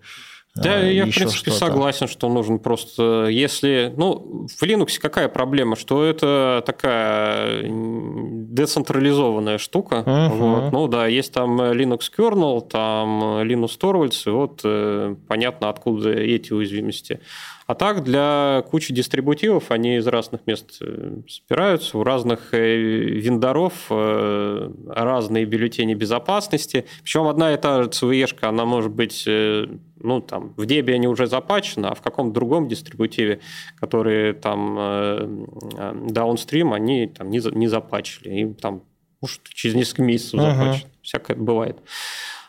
да, 0.56 0.76
а, 0.76 0.84
я, 0.84 1.06
в 1.08 1.10
принципе, 1.10 1.50
согласен, 1.50 2.08
что 2.08 2.30
нужен 2.30 2.60
просто... 2.60 3.26
Если... 3.28 3.92
Ну, 3.98 4.48
в 4.56 4.64
Linux 4.64 5.00
какая 5.02 5.28
проблема? 5.28 5.76
Что 5.76 6.06
это 6.06 6.62
такая 6.64 7.64
децентрализованная 7.64 9.58
штука. 9.58 10.04
Uh-huh. 10.06 10.30
Вот. 10.30 10.72
Ну 10.72 10.88
да, 10.88 11.08
есть 11.08 11.34
там 11.34 11.60
Linux 11.60 12.02
kernel, 12.16 12.62
там 12.68 13.42
Linux 13.42 13.80
Torvalds, 13.80 14.28
и 14.28 14.30
вот 14.30 14.62
э, 14.64 15.16
понятно, 15.28 15.70
откуда 15.70 16.12
эти 16.12 16.54
уязвимости. 16.54 17.20
А 17.66 17.76
так, 17.76 18.04
для 18.04 18.64
кучи 18.70 18.94
дистрибутивов 18.94 19.72
они 19.72 19.98
из 19.98 20.08
разных 20.08 20.46
мест 20.46 20.78
э, 20.82 21.22
собираются, 21.28 21.98
у 21.98 22.04
разных 22.04 22.54
э, 22.54 22.76
вендоров 22.76 23.88
э, 23.90 24.70
разные 24.88 25.46
бюллетени 25.46 25.94
безопасности. 25.94 26.86
Причем 27.04 27.28
одна 27.28 27.54
и 27.54 27.58
та 27.58 27.84
же 27.84 27.90
CVE, 27.90 28.28
она 28.42 28.66
может 28.66 28.92
быть, 28.92 29.24
ну, 29.26 30.22
там, 30.22 30.54
в 30.58 30.64
Debian 30.64 31.06
уже 31.06 31.28
запачена, 31.28 31.92
а 31.92 31.96
в 31.96 32.02
каком-то 32.02 32.34
другом 32.34 32.68
дистрибутиве, 32.68 33.40
который 33.80 34.34
там 34.34 34.78
downstream, 34.78 36.74
они 36.74 37.08
там 37.08 37.30
не, 37.30 37.40
не 37.56 37.68
запачили. 37.68 38.30
И 38.30 38.54
там, 38.54 38.84
может, 39.22 39.44
через 39.44 39.76
несколько 39.76 40.04
месяцев 40.04 40.40
uh-huh. 40.40 40.56
запачено. 40.56 40.90
Всякое 41.02 41.36
бывает. 41.38 41.78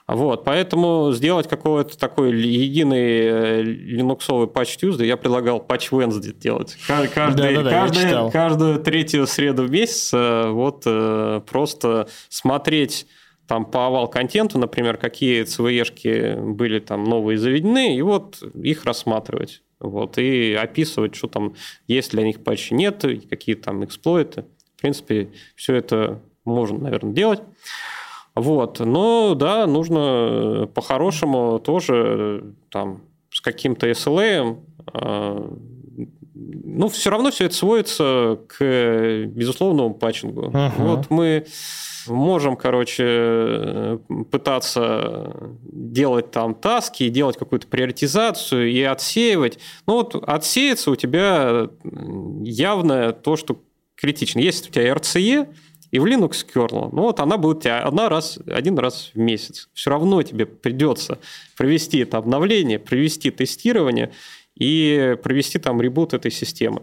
Вот, 0.07 0.45
поэтому 0.45 1.13
сделать 1.13 1.49
какой-то 1.49 1.99
такой 1.99 2.39
единый 2.39 2.99
э, 2.99 3.63
линуксовый 3.63 4.49
патч 4.49 4.77
Tuesday 4.77 5.07
я 5.07 5.17
предлагал 5.17 5.61
патч 5.61 5.91
Wednesday 5.93 6.35
делать. 6.35 6.77
Каждый, 6.87 7.55
да, 7.55 7.63
да, 7.63 7.71
каждый, 7.71 8.31
каждую 8.31 8.81
третью 8.81 9.27
среду 9.27 9.63
в 9.63 9.71
месяц 9.71 10.13
э, 10.13 10.51
вот 10.51 10.83
э, 10.85 11.41
просто 11.51 12.09
смотреть 12.29 13.07
там 13.47 13.65
по 13.65 13.87
овал 13.87 14.09
контенту, 14.09 14.59
например, 14.59 14.99
какие 14.99 15.45
CVE-шки 15.45 16.53
были 16.55 16.81
там 16.81 17.05
новые 17.05 17.39
заведены, 17.39 17.97
и 17.97 18.03
вот 18.03 18.43
их 18.43 18.85
рассматривать. 18.85 19.63
Вот, 19.81 20.19
и 20.19 20.55
описывать, 20.55 21.15
что 21.15 21.29
там 21.29 21.55
есть 21.87 22.13
для 22.13 22.23
них 22.23 22.43
патчи, 22.43 22.73
нет, 22.73 23.05
какие 23.29 23.55
там 23.55 23.85
эксплойты. 23.85 24.45
В 24.77 24.81
принципе, 24.81 25.31
все 25.57 25.75
это 25.75 26.23
можно, 26.45 26.79
наверное, 26.79 27.13
делать. 27.13 27.43
Вот. 28.35 28.81
Но 28.81 29.35
да, 29.35 29.67
нужно 29.67 30.69
по-хорошему 30.75 31.59
тоже 31.61 32.55
там 32.71 33.03
с 33.31 33.41
каким-то 33.41 33.91
SLA 33.91 34.59
ну, 36.35 36.89
все 36.89 37.11
равно 37.11 37.31
все 37.31 37.47
это 37.47 37.55
сводится 37.55 38.39
к 38.49 39.27
безусловному 39.27 39.95
патчингу. 39.95 40.51
Uh-huh. 40.51 40.73
Вот 40.79 41.11
мы 41.11 41.47
можем, 42.09 42.57
короче, 42.57 44.01
пытаться 44.31 45.57
делать 45.63 46.31
там 46.31 46.55
таски, 46.55 47.09
делать 47.09 47.37
какую-то 47.37 47.67
приоритизацию 47.67 48.71
и 48.71 48.83
отсеивать. 48.83 49.59
Ну 49.87 49.95
вот 49.95 50.17
отсеяться 50.17 50.91
у 50.91 50.97
тебя 50.97 51.69
явно 52.43 53.13
то, 53.13 53.37
что 53.37 53.61
критично. 53.95 54.41
Если 54.41 54.69
у 54.69 54.73
тебя 54.73 54.93
RCE, 54.93 55.49
и 55.95 56.01
в 56.01 56.07
Linux 56.07 56.45
kernel, 56.53 56.89
ну 56.91 57.03
вот 57.03 57.21
она 57.21 57.37
будет 57.37 57.59
у 57.59 57.61
тебя 57.61 57.79
одна 57.79 58.09
раз, 58.09 58.41
один 58.49 58.77
раз 58.81 59.13
в 59.15 59.19
месяц. 59.19 59.69
Все 59.75 59.91
равно 59.91 60.21
тебе 60.23 60.45
придется 60.45 61.21
провести 61.57 61.99
это 61.99 62.19
обновление, 62.19 62.81
провести 62.81 63.31
тестирование 63.31 64.11
и 64.57 65.17
провести 65.23 65.61
там 65.61 65.81
ребут 65.81 66.13
этой 66.13 66.33
системы. 66.33 66.83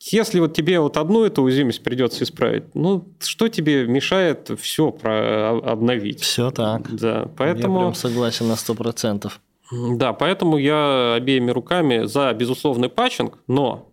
Если 0.00 0.38
вот 0.38 0.54
тебе 0.54 0.80
вот 0.80 0.98
одну 0.98 1.24
эту 1.24 1.42
уязвимость 1.42 1.82
придется 1.82 2.24
исправить, 2.24 2.64
ну 2.74 3.08
что 3.20 3.48
тебе 3.48 3.86
мешает 3.86 4.50
все 4.60 4.90
про 4.90 5.56
обновить? 5.56 6.20
Все 6.20 6.50
так. 6.50 6.94
Да, 6.94 7.26
поэтому... 7.38 7.78
Я 7.78 7.80
прям 7.84 7.94
согласен 7.94 8.48
на 8.48 8.56
сто 8.56 8.74
процентов. 8.74 9.40
Да, 9.72 10.12
поэтому 10.12 10.58
я 10.58 11.14
обеими 11.14 11.50
руками 11.50 12.04
за 12.04 12.34
безусловный 12.34 12.90
патчинг, 12.90 13.38
но 13.46 13.90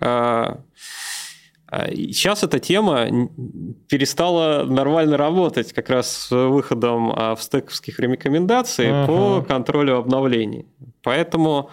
э, 0.00 0.56
сейчас 1.94 2.42
эта 2.42 2.58
тема 2.58 3.08
перестала 3.88 4.64
нормально 4.64 5.16
работать 5.16 5.72
как 5.72 5.88
раз 5.88 6.10
с 6.10 6.30
выходом 6.30 7.08
в 7.08 7.38
стековских 7.40 7.98
рекомендаций 7.98 8.88
uh-huh. 8.88 9.06
по 9.06 9.42
контролю 9.42 9.96
обновлений. 9.96 10.66
Поэтому 11.02 11.70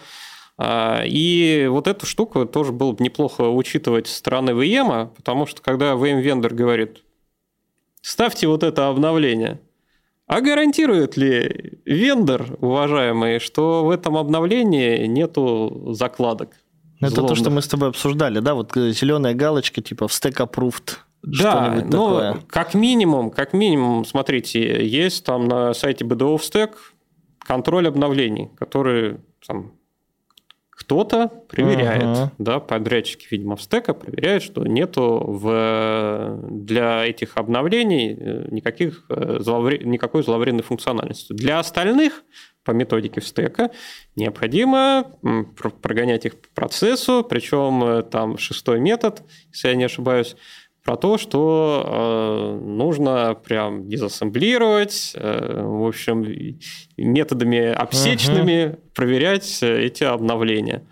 а, 0.61 1.03
и 1.05 1.67
вот 1.69 1.87
эту 1.87 2.05
штуку 2.05 2.45
тоже 2.45 2.73
было 2.73 2.91
бы 2.91 3.01
неплохо 3.01 3.43
учитывать 3.43 4.07
со 4.07 4.17
стороны 4.17 4.51
VM, 4.51 5.07
потому 5.15 5.45
что 5.45 5.61
когда 5.61 5.93
VM-вендор 5.93 6.53
говорит, 6.53 7.03
ставьте 8.01 8.45
вот 8.47 8.63
это 8.63 8.89
обновление, 8.89 9.61
а 10.27 10.41
гарантирует 10.41 11.15
ли 11.15 11.79
вендор, 11.85 12.57
уважаемый, 12.59 13.39
что 13.39 13.85
в 13.85 13.89
этом 13.89 14.17
обновлении 14.17 15.07
нету 15.07 15.93
закладок? 15.93 16.49
Ну, 16.99 17.07
это 17.07 17.23
то, 17.23 17.35
что 17.35 17.49
мы 17.49 17.61
с 17.61 17.67
тобой 17.67 17.89
обсуждали, 17.89 18.39
да? 18.39 18.53
Вот 18.53 18.75
э, 18.75 18.91
зеленая 18.91 19.33
галочка 19.33 19.81
типа 19.81 20.07
в 20.07 20.11
stack 20.11 20.37
approved. 20.37 20.97
Да, 21.21 21.83
ну, 21.85 22.37
как 22.47 22.73
минимум, 22.73 23.29
как 23.29 23.53
минимум, 23.53 24.05
смотрите, 24.05 24.87
есть 24.87 25.25
там 25.25 25.47
на 25.47 25.73
сайте 25.73 26.05
BDO 26.05 26.37
в 26.37 26.41
Stack 26.41 26.75
контроль 27.39 27.87
обновлений, 27.87 28.49
который 28.57 29.17
там, 29.45 29.73
кто-то 30.69 31.27
проверяет, 31.49 32.03
uh-huh. 32.03 32.29
да, 32.37 32.59
подрядчики, 32.59 33.27
видимо, 33.31 33.57
в 33.57 33.61
стека 33.61 33.93
проверяют, 33.93 34.43
что 34.43 34.65
нету 34.65 35.23
в, 35.25 36.38
для 36.69 37.05
этих 37.05 37.35
обновлений 37.35 38.15
э, 38.17 38.47
никаких 38.51 39.05
э, 39.09 39.37
зловре, 39.39 39.79
никакой 39.79 40.23
зловредной 40.23 40.63
функциональности. 40.63 41.33
Для 41.33 41.59
остальных 41.59 42.23
по 42.63 42.71
методике 42.71 43.21
стека 43.21 43.71
необходимо 44.15 45.11
прогонять 45.81 46.25
их 46.25 46.39
по 46.39 46.47
процессу, 46.53 47.25
причем 47.27 47.83
э, 47.83 48.03
там 48.03 48.37
шестой 48.37 48.79
метод, 48.79 49.23
если 49.51 49.69
я 49.69 49.75
не 49.75 49.85
ошибаюсь, 49.85 50.35
про 50.83 50.95
то, 50.95 51.17
что 51.17 51.83
э, 51.85 52.65
нужно 52.65 53.35
прям 53.43 53.89
дезассемблировать, 53.89 55.13
э, 55.15 55.61
в 55.63 55.87
общем, 55.87 56.23
методами 56.95 57.71
обсечными 57.71 58.51
uh-huh. 58.51 58.79
проверять 58.93 59.63
эти 59.63 60.03
обновления. 60.03 60.83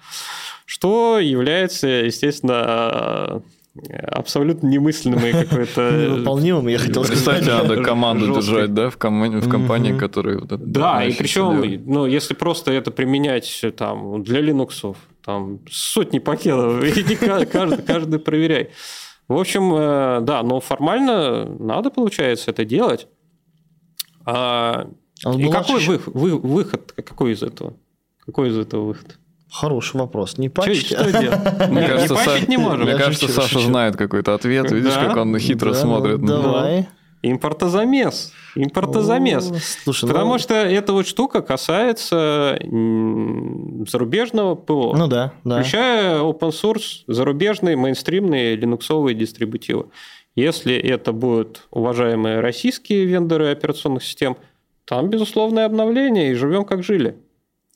Что 0.65 1.19
является, 1.19 1.87
естественно, 1.87 3.43
абсолютно 4.11 4.67
немысленным 4.67 5.25
и 5.25 5.31
какой-то... 5.31 5.91
Невыполнимым, 6.15 6.67
я 6.67 6.77
хотел 6.77 7.03
сказать. 7.03 7.19
Кстати, 7.19 7.47
надо 7.47 7.83
команду 7.83 8.33
держать, 8.35 8.73
да, 8.73 8.89
в 8.89 8.97
компании, 8.97 9.97
которая... 9.97 10.39
Да, 10.41 11.03
и 11.03 11.13
причем, 11.13 11.83
ну, 11.85 12.05
если 12.05 12.33
просто 12.33 12.71
это 12.71 12.91
применять 12.91 13.65
там 13.77 14.23
для 14.23 14.41
Linux, 14.41 14.95
там 15.23 15.59
сотни 15.69 16.19
пакетов, 16.19 16.83
и 16.97 17.15
каждый, 17.15 17.83
каждый 17.83 18.19
проверяй. 18.19 18.69
В 19.27 19.37
общем, 19.37 19.73
э, 19.75 20.21
да, 20.21 20.41
но 20.41 20.61
формально 20.61 21.45
надо, 21.45 21.89
получается, 21.89 22.51
это 22.51 22.63
делать. 22.63 23.07
А, 24.25 24.89
а 25.25 25.33
и 25.33 25.49
какой 25.49 25.85
вы, 25.85 26.01
вы, 26.05 26.37
выход, 26.37 26.93
какой 26.95 27.33
из 27.33 27.43
этого? 27.43 27.73
Какой 28.25 28.49
из 28.49 28.57
этого 28.57 28.85
выход? 28.85 29.19
Хороший 29.51 29.97
вопрос. 29.97 30.37
Не 30.37 30.49
пачить? 30.49 30.87
Что, 30.87 31.09
что 31.09 31.21
делать? 31.21 31.39
Мне 31.69 31.87
кажется, 31.87 32.13
не 32.13 32.25
пачить 32.25 32.47
не 32.49 32.57
можем. 32.57 32.85
Мне 32.85 32.95
кажется, 32.95 33.27
Саша 33.27 33.59
знает 33.59 33.95
какой-то 33.95 34.33
ответ. 34.33 34.71
Видишь, 34.71 34.93
как 34.93 35.15
он 35.17 35.37
хитро 35.39 35.73
смотрит. 35.73 36.21
Давай. 36.23 36.87
Импортозамес. 37.23 38.31
Импортозамес. 38.55 39.51
О, 39.51 39.55
слушай, 39.83 40.07
Потому 40.07 40.33
ну... 40.33 40.39
что 40.39 40.53
эта 40.53 40.93
вот 40.93 41.07
штука 41.07 41.41
касается 41.41 42.59
зарубежного 43.87 44.55
ПО. 44.55 44.95
Ну 44.95 45.07
да, 45.07 45.33
да. 45.43 45.61
Включая 45.61 46.19
open 46.19 46.51
source, 46.51 47.03
зарубежные, 47.07 47.75
мейнстримные 47.75 48.55
линуксовые 48.55 49.15
дистрибутивы. 49.15 49.87
Если 50.35 50.75
это 50.75 51.11
будут 51.11 51.63
уважаемые 51.71 52.39
российские 52.39 53.05
вендоры 53.05 53.49
операционных 53.49 54.03
систем, 54.03 54.37
там 54.85 55.09
безусловное 55.09 55.65
обновление, 55.65 56.31
и 56.31 56.35
живем 56.35 56.63
как 56.63 56.83
жили. 56.83 57.17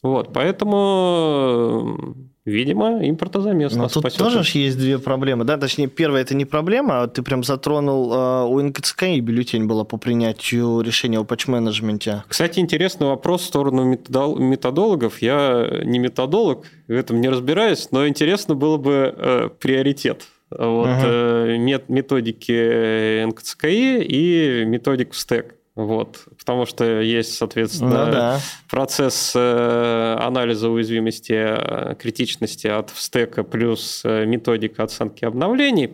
Вот, 0.02 0.34
поэтому 0.34 2.16
Видимо, 2.44 3.08
импортозамес 3.08 3.76
Но 3.76 3.84
нас 3.84 3.92
тут 3.92 4.02
спасет. 4.02 4.18
тоже 4.18 4.58
есть 4.58 4.76
две 4.76 4.98
проблемы, 4.98 5.44
да? 5.44 5.58
Точнее, 5.58 5.88
первая 5.88 6.24
это 6.24 6.34
не 6.34 6.46
проблема, 6.46 7.04
а 7.04 7.08
ты 7.08 7.22
прям 7.22 7.44
затронул, 7.44 8.12
э, 8.12 8.46
у 8.46 8.60
НКЦК 8.60 9.04
и 9.04 9.20
бюллетень 9.20 9.68
была 9.68 9.84
по 9.84 9.98
принятию 9.98 10.82
решения 10.82 11.20
о 11.20 11.24
патч-менеджменте. 11.24 12.24
Кстати, 12.28 12.60
интересный 12.60 13.06
вопрос 13.06 13.44
в 13.44 13.46
сторону 13.46 13.86
методологов. 13.86 15.22
Я 15.22 15.82
не 15.84 16.00
методолог, 16.00 16.66
в 16.88 16.92
этом 16.92 17.22
не 17.22 17.30
разбираюсь, 17.30 17.92
но 17.92 18.08
интересно 18.08 18.56
было 18.56 18.78
бы 18.78 19.14
э, 19.16 19.50
приоритет 19.60 20.24
вот, 20.50 20.88
uh-huh. 20.88 21.58
э, 21.58 21.82
методики 21.88 23.24
НКЦКИ 23.24 24.02
и 24.02 24.66
методик 24.66 25.14
в 25.14 25.20
стек. 25.20 25.56
Вот, 25.86 26.28
потому 26.38 26.66
что 26.68 27.02
есть, 27.02 27.34
соответственно, 27.34 28.06
ну, 28.06 28.12
да. 28.12 28.40
процесс 28.70 29.34
э, 29.36 30.16
анализа 30.20 30.70
уязвимости, 30.70 31.34
э, 31.34 31.96
критичности 31.96 32.68
от 32.68 32.92
стека 32.92 33.44
плюс 33.44 34.04
э, 34.06 34.26
методика 34.26 34.84
оценки 34.84 35.26
обновлений, 35.26 35.94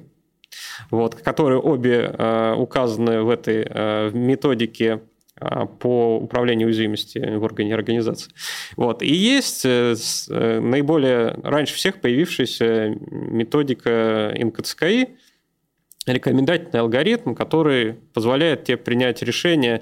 вот, 0.91 1.15
которые 1.15 1.59
обе 1.59 2.09
указаны 2.57 3.21
в 3.21 3.29
этой 3.29 4.11
методике 4.11 5.01
по 5.79 6.17
управлению 6.17 6.67
уязвимостью 6.67 7.39
в 7.39 7.43
органе 7.43 7.73
организации. 7.73 8.31
Вот. 8.75 9.01
И 9.03 9.13
есть 9.13 9.65
наиболее 9.65 11.37
раньше 11.43 11.75
всех 11.75 12.01
появившаяся 12.01 12.95
методика 13.11 14.33
НКЦКИ, 14.35 15.09
рекомендательный 16.13 16.81
алгоритм, 16.81 17.35
который 17.35 17.93
позволяет 18.13 18.65
тебе 18.65 18.77
принять 18.77 19.21
решение, 19.21 19.81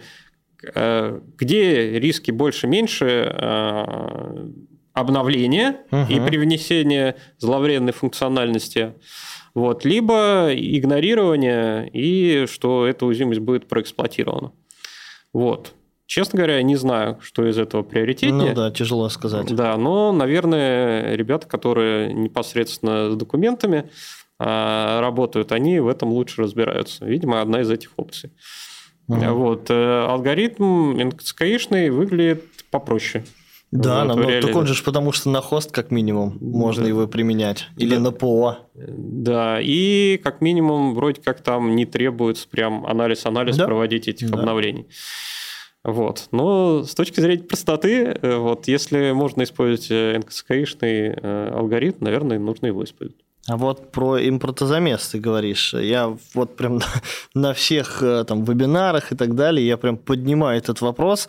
э, 0.74 1.20
где 1.38 2.00
риски 2.00 2.32
больше-меньше 2.32 3.06
э, 3.06 4.50
обновления 4.94 5.78
угу. 5.92 6.06
и 6.10 6.20
привнесения 6.20 7.16
зловредной 7.38 7.94
функциональности, 7.94 8.94
вот, 9.54 9.86
либо 9.86 10.50
игнорирование 10.54 11.90
и 11.92 12.46
что 12.48 12.86
эта 12.86 13.06
уязвимость 13.06 13.42
будет 13.42 13.68
проэксплуатирована. 13.68 14.52
Вот. 15.34 15.74
Честно 16.08 16.38
говоря, 16.38 16.62
не 16.62 16.76
знаю, 16.76 17.18
что 17.22 17.48
из 17.48 17.58
этого 17.58 17.82
приоритетнее. 17.82 18.50
Ну 18.50 18.56
да, 18.56 18.70
тяжело 18.70 19.10
сказать. 19.10 19.54
Да, 19.54 19.76
но, 19.76 20.12
наверное, 20.12 21.16
ребята, 21.16 21.48
которые 21.48 22.14
непосредственно 22.14 23.10
с 23.12 23.16
документами, 23.16 23.90
работают, 24.40 25.52
они 25.52 25.80
в 25.80 25.88
этом 25.88 26.10
лучше 26.10 26.42
разбираются. 26.42 27.06
Видимо, 27.06 27.42
одна 27.42 27.62
из 27.62 27.72
этих 27.72 27.92
опций. 27.98 28.32
Ага. 29.08 29.34
Вот. 29.34 29.70
Э, 29.70 30.06
алгоритм 30.08 30.98
NKCI 30.98 31.92
выглядит 31.92 32.44
попроще. 32.72 33.24
Да, 33.72 34.06
вот, 34.06 34.16
но 34.16 34.42
так 34.42 34.56
он 34.56 34.68
же 34.68 34.84
потому 34.84 35.12
что 35.12 35.30
на 35.30 35.42
хост 35.42 35.72
как 35.72 35.92
минимум 35.92 36.38
можно 36.40 36.84
да. 36.84 36.90
его 36.90 37.08
применять. 37.08 37.68
Или 37.78 37.96
да. 37.96 38.02
на 38.02 38.12
ПО. 38.12 38.58
Да, 38.74 39.60
и 39.60 40.20
как 40.24 40.40
минимум 40.40 40.94
вроде 40.94 41.22
как 41.22 41.42
там 41.42 41.76
не 41.76 41.86
требуется 41.86 42.48
прям 42.48 42.86
анализ-анализ 42.86 43.58
да. 43.58 43.66
проводить 43.66 44.08
этих 44.08 44.30
да. 44.30 44.40
обновлений. 44.40 44.88
Вот. 45.84 46.30
Но 46.32 46.84
с 46.84 46.96
точки 46.96 47.20
зрения 47.20 47.44
простоты, 47.44 48.18
э, 48.20 48.38
вот, 48.38 48.68
если 48.68 49.12
можно 49.12 49.44
использовать 49.44 49.92
NKCI 49.92 51.52
алгоритм, 51.52 52.06
наверное, 52.06 52.40
нужно 52.40 52.68
его 52.68 52.84
использовать. 52.84 53.25
А 53.48 53.58
вот 53.58 53.92
про 53.92 54.18
импортозамес 54.28 55.08
ты 55.10 55.20
говоришь. 55.20 55.74
Я 55.74 56.18
вот 56.34 56.56
прям 56.56 56.78
на, 56.78 56.86
на 57.34 57.54
всех 57.54 58.02
э, 58.02 58.24
там 58.24 58.44
вебинарах 58.44 59.12
и 59.12 59.16
так 59.16 59.36
далее, 59.36 59.66
я 59.68 59.78
прям 59.78 59.98
поднимаю 59.98 60.58
этот 60.58 60.82
вопрос. 60.82 61.28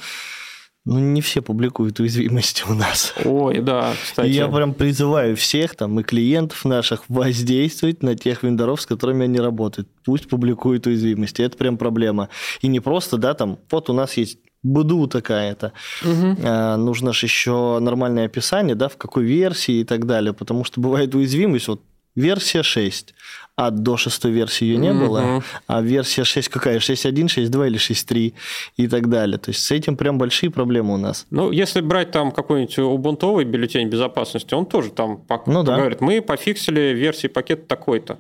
Ну, 0.87 1.01
не 1.01 1.21
все 1.21 1.43
публикуют 1.43 1.99
уязвимости 1.99 2.63
у 2.69 2.73
нас. 2.73 3.13
Ой, 3.25 3.61
да, 3.61 3.93
кстати. 4.01 4.29
И 4.29 4.35
я 4.35 4.47
прям 4.47 4.73
призываю 4.73 5.37
всех 5.37 5.75
там 5.75 5.99
и 5.99 6.05
клиентов 6.05 6.65
наших 6.65 7.03
воздействовать 7.09 8.05
на 8.05 8.15
тех 8.15 8.45
вендоров, 8.45 8.81
с 8.81 8.87
которыми 8.87 9.25
они 9.25 9.41
работают. 9.41 9.89
Пусть 10.05 10.29
публикуют 10.29 10.87
уязвимости. 10.87 11.43
Это 11.43 11.57
прям 11.57 11.77
проблема. 11.77 12.29
И 12.61 12.69
не 12.69 12.79
просто, 12.79 13.17
да, 13.19 13.35
там, 13.35 13.59
вот 13.69 13.91
у 13.91 13.93
нас 13.93 14.17
есть 14.17 14.39
БДУ 14.63 15.09
такая-то. 15.09 15.73
Угу. 16.05 16.37
А, 16.45 16.77
нужно 16.77 17.13
же 17.13 17.27
еще 17.27 17.79
нормальное 17.81 18.27
описание, 18.27 18.77
да, 18.77 18.89
в 18.89 18.97
какой 18.97 19.25
версии 19.25 19.81
и 19.81 19.85
так 19.85 20.07
далее, 20.07 20.33
потому 20.33 20.63
что 20.63 20.81
бывает 20.81 21.15
уязвимость, 21.17 21.67
вот 21.67 21.83
версия 22.17 22.63
6, 22.63 23.15
а 23.55 23.71
до 23.71 23.97
шестой 23.97 24.33
версии 24.33 24.65
ее 24.65 24.77
не 24.77 24.89
mm-hmm. 24.89 25.07
было, 25.07 25.45
а 25.67 25.81
версия 25.81 26.25
6 26.25 26.49
какая? 26.49 26.79
6.1, 26.79 27.27
6.2 27.27 27.67
или 27.67 27.79
6.3 27.79 28.35
и 28.77 28.89
так 28.89 29.09
далее. 29.09 29.39
То 29.39 29.51
есть 29.51 29.63
с 29.63 29.71
этим 29.71 29.97
прям 29.97 30.19
большие 30.19 30.51
проблемы 30.51 30.95
у 30.95 30.97
нас. 30.97 31.27
Ну, 31.31 31.53
если 31.53 31.81
брать 31.81 32.11
там 32.11 32.33
какой-нибудь 32.33 32.79
убунтовый 32.79 33.45
бюллетень 33.45 33.89
безопасности, 33.89 34.55
он 34.55 34.67
тоже 34.67 34.91
там 34.91 35.23
ну, 35.47 35.63
да. 35.63 35.77
говорит, 35.77 36.01
мы 36.01 36.21
пофиксили 36.21 36.95
версии 36.95 37.29
пакета 37.29 37.67
такой-то. 37.67 38.19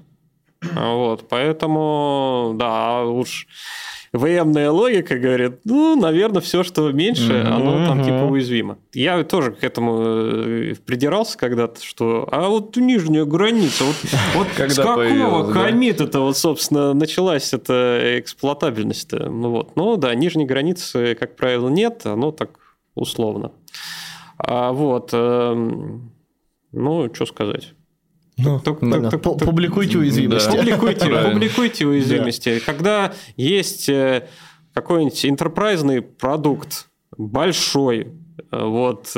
Вот, 0.62 1.28
поэтому, 1.28 2.54
да, 2.58 3.04
уж 3.04 3.46
военная 4.18 4.70
логика 4.70 5.18
говорит, 5.18 5.60
ну, 5.64 5.96
наверное, 5.96 6.40
все, 6.40 6.62
что 6.62 6.90
меньше, 6.92 7.32
mm-hmm. 7.32 7.48
оно 7.48 7.86
там 7.86 8.04
типа 8.04 8.24
уязвимо. 8.24 8.78
Я 8.92 9.22
тоже 9.24 9.52
к 9.52 9.64
этому 9.64 10.02
э, 10.02 10.74
придирался 10.84 11.38
когда-то, 11.38 11.82
что, 11.84 12.28
а 12.30 12.48
вот 12.48 12.76
нижняя 12.76 13.24
граница, 13.24 13.84
вот, 13.84 13.96
вот 14.34 14.48
с 14.70 14.76
какого 14.76 15.52
комита 15.52 16.04
это 16.04 16.20
вот, 16.20 16.36
собственно, 16.36 16.94
началась 16.94 17.52
эта 17.52 18.18
эксплуатабельность 18.18 19.12
-то? 19.12 19.28
Ну 19.28 19.50
вот, 19.50 19.76
ну 19.76 19.96
да, 19.96 20.14
нижней 20.14 20.44
границы, 20.44 21.14
как 21.14 21.36
правило, 21.36 21.68
нет, 21.68 22.06
оно 22.06 22.32
так 22.32 22.58
условно. 22.94 23.52
А 24.38 24.72
вот, 24.72 25.10
эм, 25.12 26.12
ну, 26.72 27.12
что 27.14 27.26
сказать. 27.26 27.75
Ну, 28.38 28.60
публикуйте 28.60 29.98
уязвимости. 29.98 30.56
Публикуйте, 30.56 31.06
публикуйте 31.30 31.86
уязвимости. 31.86 32.60
Когда 32.60 33.12
есть 33.36 33.88
э, 33.88 34.28
какой-нибудь 34.74 35.24
интерпрайзный 35.24 36.02
продукт, 36.02 36.88
большой, 37.16 38.08
э, 38.52 38.64
вот, 38.64 39.16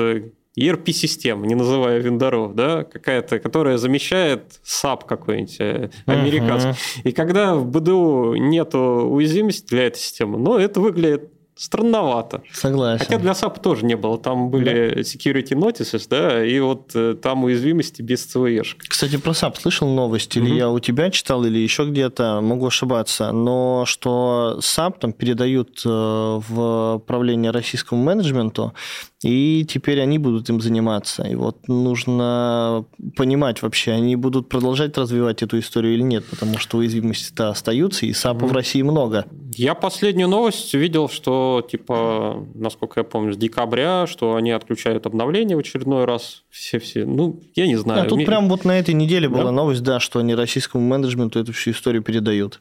ERP-система, 0.58 1.46
не 1.46 1.54
называя 1.54 1.98
вендоров, 1.98 2.54
да, 2.54 2.84
какая-то, 2.84 3.38
которая 3.38 3.78
замещает 3.78 4.60
SAP 4.64 5.06
какой-нибудь 5.06 5.56
э, 5.60 5.90
американский. 6.06 6.70
Uh-huh. 6.70 7.02
И 7.04 7.12
когда 7.12 7.54
в 7.54 7.66
БДУ 7.66 8.34
нету 8.34 8.78
уязвимости 8.78 9.66
для 9.68 9.86
этой 9.86 9.98
системы, 9.98 10.38
ну, 10.38 10.58
это 10.58 10.80
выглядит 10.80 11.32
странновато. 11.59 12.42
Согласен. 12.52 13.04
Хотя 13.04 13.18
для 13.18 13.32
SAP 13.32 13.61
тоже 13.61 13.84
не 13.84 13.96
было. 13.96 14.18
Там 14.18 14.50
были 14.50 14.94
да. 14.94 15.00
security 15.00 15.54
notices, 15.54 16.06
да, 16.09 16.44
и 16.44 16.61
вот 16.61 16.92
э, 16.94 17.14
там 17.20 17.44
уязвимости 17.44 18.00
без 18.02 18.24
CVE. 18.26 18.64
Кстати, 18.88 19.16
про 19.16 19.32
SAP 19.32 19.61
слышал 19.61 19.88
новость, 19.88 20.36
или 20.36 20.52
mm-hmm. 20.52 20.59
я 20.59 20.70
у 20.70 20.78
тебя 20.78 21.11
читал, 21.11 21.44
или 21.44 21.59
еще 21.59 21.84
где-то, 21.84 22.40
могу 22.40 22.66
ошибаться, 22.66 23.32
но 23.32 23.84
что 23.86 24.59
SAP 24.61 25.00
там 25.00 25.12
передают 25.12 25.82
э, 25.84 25.88
в 25.88 27.02
правление 27.06 27.50
российскому 27.50 28.02
менеджменту, 28.02 28.72
и 29.24 29.66
теперь 29.68 30.00
они 30.00 30.18
будут 30.18 30.48
им 30.48 30.61
заниматься. 30.61 31.24
И 31.24 31.34
вот 31.34 31.66
нужно 31.66 32.84
понимать 33.16 33.62
вообще, 33.62 33.92
они 33.92 34.14
будут 34.14 34.48
продолжать 34.48 34.96
развивать 34.96 35.42
эту 35.42 35.59
историю 35.59 35.94
или 35.94 36.02
нет, 36.02 36.24
потому 36.26 36.59
что 36.59 36.78
уязвимости-то 36.78 37.48
остаются, 37.48 38.06
и 38.06 38.12
САПа 38.12 38.44
mm. 38.44 38.48
в 38.48 38.52
России 38.52 38.82
много. 38.82 39.26
Я 39.56 39.74
последнюю 39.74 40.28
новость 40.28 40.72
видел, 40.74 41.09
что, 41.09 41.47
типа, 41.68 42.46
насколько 42.55 43.01
я 43.01 43.05
помню, 43.05 43.32
с 43.32 43.36
декабря, 43.36 44.07
что 44.07 44.36
они 44.36 44.51
отключают 44.51 45.07
обновления 45.07 45.57
в 45.57 45.61
очередной 45.61 46.05
раз. 46.05 46.44
Все-все. 46.51 47.05
Ну, 47.05 47.40
я 47.55 47.66
не 47.66 47.76
знаю. 47.76 48.03
Да, 48.03 48.09
тут 48.09 48.16
Мне... 48.16 48.26
прям 48.26 48.49
вот 48.49 48.64
на 48.64 48.78
этой 48.78 48.94
неделе 48.94 49.28
была 49.28 49.44
да? 49.44 49.53
новость, 49.53 49.82
да, 49.82 50.01
что 50.01 50.20
они 50.20 50.34
российскому 50.34 50.86
менеджменту 50.86 51.40
эту 51.40 51.53
всю 51.53 51.70
историю 51.70 52.03
передают. 52.03 52.61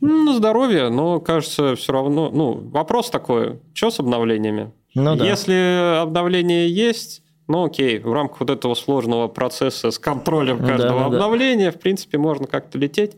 Ну, 0.00 0.24
на 0.24 0.34
здоровье, 0.34 0.90
но 0.90 1.20
кажется, 1.20 1.74
все 1.74 1.92
равно. 1.92 2.30
Ну, 2.30 2.52
вопрос 2.70 3.10
такой: 3.10 3.58
что 3.74 3.90
с 3.90 3.98
обновлениями? 3.98 4.72
Ну, 4.94 5.16
да. 5.16 5.26
Если 5.26 6.00
обновление 6.00 6.70
есть, 6.70 7.22
ну 7.46 7.64
окей, 7.64 7.98
в 7.98 8.12
рамках 8.12 8.40
вот 8.40 8.50
этого 8.50 8.74
сложного 8.74 9.28
процесса 9.28 9.90
с 9.90 9.98
контролем 9.98 10.58
каждого 10.58 11.00
да, 11.00 11.06
обновления, 11.06 11.70
да. 11.70 11.78
в 11.78 11.80
принципе, 11.80 12.18
можно 12.18 12.46
как-то 12.46 12.78
лететь. 12.78 13.16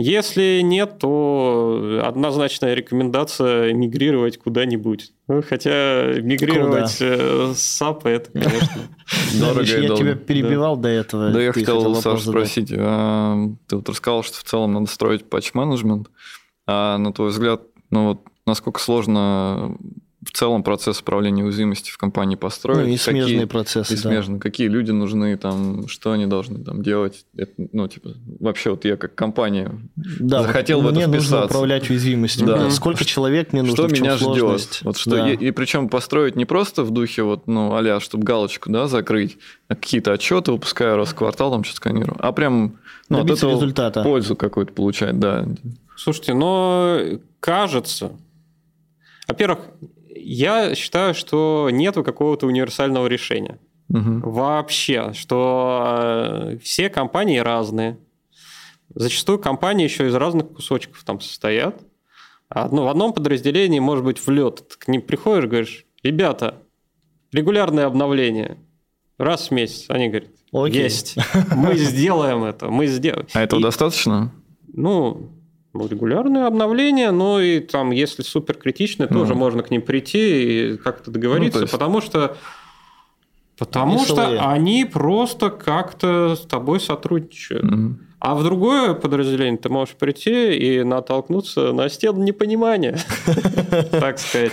Если 0.00 0.60
нет, 0.62 0.98
то 0.98 2.00
однозначная 2.04 2.74
рекомендация 2.74 3.72
мигрировать 3.72 4.38
куда-нибудь. 4.38 5.12
Ну, 5.28 5.42
хотя 5.42 6.12
мигрировать 6.20 6.98
Куда? 6.98 7.10
Э, 7.10 7.52
с 7.54 7.80
SAP 7.80 8.08
это, 8.08 8.30
конечно, 8.32 8.88
дорого 9.40 9.62
Я 9.62 9.94
тебя 9.94 10.14
перебивал 10.14 10.76
до 10.76 10.88
этого. 10.88 11.30
Да, 11.30 11.42
я 11.42 11.52
хотел, 11.52 11.94
Саша, 11.96 12.28
спросить. 12.28 12.72
А, 12.76 13.36
ты 13.66 13.76
вот 13.76 13.88
рассказал, 13.88 14.22
что 14.22 14.38
в 14.38 14.44
целом 14.44 14.72
надо 14.72 14.86
строить 14.86 15.28
патч-менеджмент. 15.28 16.08
А 16.66 16.98
на 16.98 17.12
твой 17.12 17.28
взгляд, 17.28 17.62
ну 17.90 18.08
вот 18.08 18.20
насколько 18.46 18.80
сложно 18.80 19.76
в 20.30 20.36
целом 20.36 20.62
процесс 20.62 21.00
управления 21.00 21.42
уязвимостью 21.42 21.92
в 21.92 21.98
компании 21.98 22.36
построить. 22.36 22.86
Ну, 22.86 22.92
и 22.92 22.96
смежные 22.96 23.40
какие, 23.40 23.44
процессы, 23.46 23.94
и 23.94 23.96
смежные, 23.96 24.38
да. 24.38 24.42
Какие 24.42 24.68
люди 24.68 24.92
нужны, 24.92 25.36
там, 25.36 25.88
что 25.88 26.12
они 26.12 26.26
должны 26.26 26.62
там 26.62 26.82
делать. 26.82 27.26
Это, 27.36 27.52
ну, 27.72 27.88
типа, 27.88 28.10
вообще 28.38 28.70
вот 28.70 28.84
я 28.84 28.96
как 28.96 29.16
компания 29.16 29.72
да, 29.96 30.44
захотел 30.44 30.82
вот 30.82 30.94
в 30.94 30.98
это 30.98 31.08
мне 31.08 31.16
нужно 31.16 31.46
управлять 31.46 31.90
уязвимостью. 31.90 32.46
Да. 32.46 32.70
Сколько 32.70 33.04
человек 33.04 33.52
мне 33.52 33.62
нужно, 33.62 33.88
Что 33.88 33.94
меня 33.94 34.16
ждет? 34.16 34.80
Вот 34.82 34.96
что 34.96 35.10
да. 35.10 35.30
и, 35.30 35.34
и 35.34 35.50
причем 35.50 35.88
построить 35.88 36.36
не 36.36 36.44
просто 36.44 36.84
в 36.84 36.92
духе 36.92 37.24
вот, 37.24 37.48
ну, 37.48 37.74
а 37.74 38.00
чтобы 38.00 38.22
галочку, 38.22 38.70
да, 38.70 38.86
закрыть, 38.86 39.38
а 39.66 39.74
какие-то 39.74 40.12
отчеты 40.12 40.52
выпускаю 40.52 40.96
раз 40.96 41.08
в 41.08 41.16
квартал, 41.16 41.50
там 41.50 41.64
что 41.64 41.74
сканирую, 41.74 42.16
а 42.20 42.30
прям 42.30 42.78
ну, 43.08 43.20
от 43.20 43.30
этого 43.30 43.56
результата. 43.56 44.04
пользу 44.04 44.36
какую-то 44.36 44.72
получать, 44.72 45.18
да. 45.18 45.46
Слушайте, 45.96 46.34
но 46.34 47.00
кажется, 47.40 48.12
во-первых, 49.26 49.60
я 50.22 50.74
считаю, 50.74 51.14
что 51.14 51.68
нет 51.72 51.94
какого-то 51.94 52.46
универсального 52.46 53.06
решения. 53.06 53.58
Угу. 53.88 54.30
Вообще, 54.30 55.12
что 55.14 55.96
э, 55.98 56.58
все 56.62 56.88
компании 56.88 57.38
разные. 57.38 57.98
Зачастую 58.94 59.38
компании 59.38 59.84
еще 59.84 60.06
из 60.06 60.14
разных 60.14 60.52
кусочков 60.52 61.02
там 61.04 61.20
состоят. 61.20 61.80
Одно, 62.48 62.84
в 62.84 62.88
одном 62.88 63.12
подразделении 63.12 63.78
может 63.78 64.04
быть 64.04 64.24
влет. 64.24 64.64
Ты 64.68 64.78
к 64.78 64.88
ним 64.88 65.02
приходишь, 65.02 65.46
говоришь, 65.46 65.86
ребята, 66.02 66.62
регулярное 67.32 67.86
обновление. 67.86 68.58
Раз 69.18 69.48
в 69.48 69.50
месяц. 69.52 69.86
Они 69.88 70.08
говорят, 70.08 70.30
Окей. 70.52 70.82
есть. 70.82 71.16
Мы 71.54 71.76
сделаем 71.76 72.44
это. 72.44 72.68
Мы 72.68 72.86
сделаем. 72.86 73.26
А 73.32 73.42
этого 73.42 73.60
и, 73.60 73.62
достаточно? 73.62 74.32
Ну, 74.72 75.30
ну, 75.72 75.86
регулярные 75.86 76.46
обновления, 76.46 77.10
но 77.12 77.40
и 77.40 77.60
там, 77.60 77.90
если 77.92 78.22
супер 78.22 78.56
критичные, 78.56 79.08
mm. 79.08 79.12
тоже 79.12 79.34
можно 79.34 79.62
к 79.62 79.70
ним 79.70 79.82
прийти 79.82 80.72
и 80.72 80.76
как-то 80.76 81.10
договориться, 81.10 81.58
ну, 81.58 81.62
есть... 81.62 81.72
потому 81.72 82.00
что 82.00 82.36
потому 83.56 83.96
они 83.96 84.04
что 84.04 84.14
слои. 84.14 84.38
они 84.38 84.84
просто 84.84 85.50
как-то 85.50 86.34
с 86.34 86.46
тобой 86.46 86.80
сотрудничают. 86.80 87.64
Mm. 87.64 87.94
А 88.18 88.34
в 88.34 88.44
другое 88.44 88.92
подразделение 88.94 89.58
ты 89.58 89.70
можешь 89.70 89.94
прийти 89.94 90.54
и 90.54 90.82
натолкнуться 90.82 91.72
на 91.72 91.88
стену 91.88 92.22
непонимания, 92.22 92.98
так 93.90 94.18
сказать. 94.18 94.52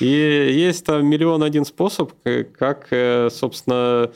И 0.00 0.06
есть 0.06 0.84
там 0.84 1.06
миллион 1.06 1.44
один 1.44 1.64
способ, 1.64 2.12
как, 2.58 2.88
э, 2.90 3.28
собственно, 3.30 4.10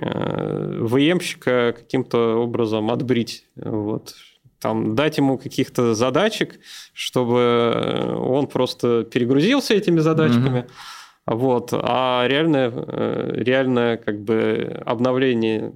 э, 0.00 0.78
ВМщика 0.80 1.74
каким-то 1.76 2.36
образом 2.36 2.90
отбрить. 2.90 3.44
Вот 3.56 4.14
там, 4.60 4.94
дать 4.94 5.18
ему 5.18 5.38
каких-то 5.38 5.94
задачек, 5.94 6.60
чтобы 6.92 8.16
он 8.18 8.46
просто 8.46 9.04
перегрузился 9.04 9.74
этими 9.74 10.00
задачками. 10.00 10.60
Mm-hmm. 10.60 10.70
Вот. 11.26 11.70
А 11.72 12.26
реальное, 12.26 12.72
э, 12.74 13.32
реальное 13.36 13.96
как 13.96 14.20
бы 14.20 14.82
обновление 14.84 15.72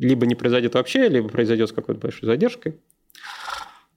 либо 0.00 0.26
не 0.26 0.34
произойдет 0.34 0.74
вообще, 0.74 1.08
либо 1.08 1.28
произойдет 1.28 1.68
с 1.68 1.72
какой-то 1.72 2.00
большой 2.00 2.26
задержкой. 2.26 2.80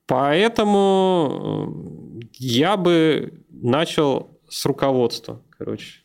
Поэтому 0.05 2.19
э, 2.21 2.25
я 2.37 2.77
бы 2.77 3.33
начал 3.49 4.39
с 4.49 4.65
руководства, 4.65 5.41
короче. 5.57 6.01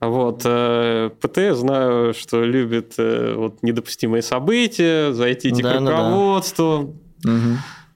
Вот. 0.00 0.42
Э, 0.44 1.10
ПТ 1.20 1.54
знаю, 1.56 2.14
что 2.14 2.42
любит 2.42 2.94
э, 2.98 3.34
вот, 3.34 3.62
недопустимые 3.62 4.22
события, 4.22 5.12
зайти 5.12 5.50
да, 5.50 5.76
к 5.76 5.80
руководству. 5.80 6.96
Да, 7.22 7.32
да. 7.32 7.38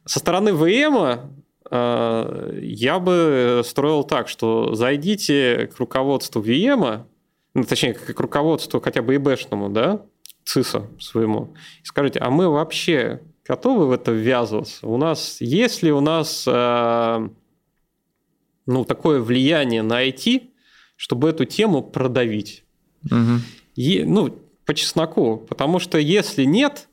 Со 0.04 0.18
стороны 0.18 0.52
ВМ 0.52 1.30
э, 1.70 2.58
я 2.62 2.98
бы 2.98 3.62
строил 3.64 4.04
так, 4.04 4.28
что 4.28 4.74
зайдите 4.74 5.70
к 5.74 5.78
руководству 5.78 6.42
ВМ, 6.42 7.06
ну, 7.54 7.64
точнее, 7.64 7.94
к 7.94 8.20
руководству 8.20 8.80
хотя 8.80 9.00
бы 9.00 9.16
ИБшному, 9.16 9.70
да, 9.70 10.02
ЦИСа 10.44 10.90
своему 11.00 11.54
и 11.82 11.86
скажите, 11.86 12.18
а 12.18 12.30
мы 12.30 12.50
вообще 12.50 13.22
готовы 13.46 13.86
в 13.86 13.92
это 13.92 14.12
ввязываться? 14.12 14.86
У 14.86 14.98
нас, 14.98 15.40
есть 15.40 15.82
ли 15.82 15.90
у 15.90 16.00
нас 16.00 16.44
э, 16.46 17.28
ну, 18.66 18.84
такое 18.84 19.20
влияние 19.20 19.82
на 19.82 20.06
IT, 20.06 20.50
чтобы 20.96 21.28
эту 21.28 21.44
тему 21.44 21.82
продавить? 21.82 22.64
Мгм. 23.10 23.42
Е- 23.76 24.04
ну, 24.06 24.34
по 24.64 24.74
чесноку. 24.74 25.36
Потому 25.48 25.78
что 25.78 25.98
если 25.98 26.44
нет, 26.44 26.88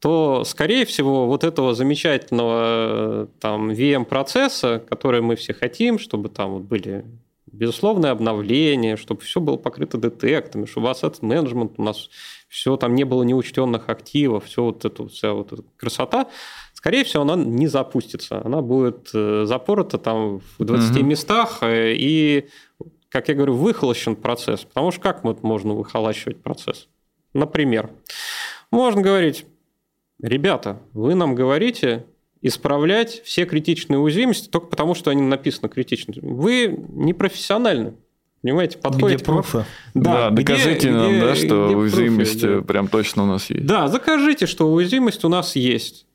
то, 0.00 0.44
скорее 0.44 0.84
всего, 0.84 1.26
вот 1.26 1.44
этого 1.44 1.74
замечательного 1.74 3.24
э, 3.24 3.26
там 3.40 3.70
VM-процесса, 3.70 4.82
который 4.86 5.22
мы 5.22 5.34
все 5.36 5.54
хотим, 5.54 5.98
чтобы 5.98 6.28
там 6.28 6.62
были 6.62 7.04
безусловные 7.50 8.10
обновления, 8.10 8.96
чтобы 8.96 9.20
все 9.22 9.40
было 9.40 9.56
покрыто 9.56 9.96
детектами, 9.96 10.66
чтобы 10.66 10.88
asset 10.88 11.18
менеджмент 11.22 11.74
у 11.78 11.82
нас 11.82 12.10
все 12.48 12.76
там 12.76 12.94
не 12.94 13.04
было 13.04 13.22
неучтенных 13.22 13.88
активов, 13.88 14.44
все 14.46 14.64
вот 14.64 14.84
это, 14.84 15.06
вся 15.08 15.32
вот 15.32 15.52
эта 15.52 15.62
красота, 15.76 16.26
скорее 16.74 17.04
всего, 17.04 17.22
она 17.22 17.36
не 17.36 17.68
запустится. 17.68 18.42
Она 18.44 18.60
будет 18.60 19.08
э, 19.14 19.44
запорота 19.46 19.98
там 19.98 20.40
в 20.58 20.64
20 20.64 20.96
Мгм. 20.96 21.08
местах 21.08 21.58
э, 21.62 21.94
и, 21.96 22.48
как 23.14 23.28
я 23.28 23.34
говорю, 23.36 23.54
выхолощен 23.54 24.16
процесс. 24.16 24.64
Потому 24.64 24.90
что 24.90 25.00
как 25.00 25.22
вот 25.22 25.44
можно 25.44 25.72
выхолащивать 25.72 26.42
процесс? 26.42 26.88
Например, 27.32 27.90
можно 28.72 29.02
говорить, 29.02 29.46
ребята, 30.20 30.80
вы 30.94 31.14
нам 31.14 31.36
говорите 31.36 32.06
исправлять 32.42 33.22
все 33.24 33.44
критичные 33.46 34.00
уязвимости 34.00 34.48
только 34.48 34.66
потому, 34.66 34.96
что 34.96 35.12
они 35.12 35.22
написаны 35.22 35.68
критично. 35.68 36.12
Вы 36.22 36.76
не 36.88 37.14
профессиональны. 37.14 37.94
Понимаете, 38.42 38.78
Где 38.78 38.82
подходите 38.82 39.24
к 39.24 39.28
вопросу. 39.28 39.50
пруфы? 39.52 39.66
Да, 39.94 40.30
где- 40.30 40.42
докажите 40.42 40.90
нам, 40.90 41.12
где- 41.12 41.20
да, 41.20 41.34
что 41.36 41.66
где 41.68 41.76
уязвимость 41.76 42.40
пруфы, 42.40 42.54
э, 42.56 42.60
да. 42.60 42.66
прям 42.66 42.88
точно 42.88 43.22
у 43.22 43.26
нас 43.26 43.48
есть. 43.48 43.64
Да, 43.64 43.86
закажите, 43.86 44.46
что 44.46 44.72
уязвимость 44.72 45.24
у 45.24 45.28
нас 45.28 45.54
есть. 45.54 46.06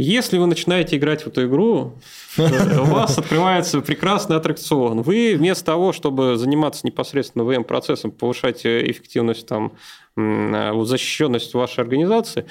Если 0.00 0.38
вы 0.38 0.46
начинаете 0.46 0.96
играть 0.96 1.22
в 1.22 1.26
эту 1.26 1.48
игру, 1.48 1.94
э, 2.36 2.78
у 2.78 2.84
вас 2.84 3.18
открывается 3.18 3.80
прекрасный 3.80 4.36
аттракцион. 4.36 5.02
Вы 5.02 5.34
вместо 5.36 5.64
того, 5.64 5.92
чтобы 5.92 6.36
заниматься 6.36 6.86
непосредственно 6.86 7.42
VM-процессом, 7.42 8.12
повышать 8.12 8.64
э, 8.64 8.88
эффективность, 8.88 9.48
там, 9.48 9.72
э, 10.16 10.72
защищенность 10.84 11.52
вашей 11.52 11.80
организации, 11.80 12.46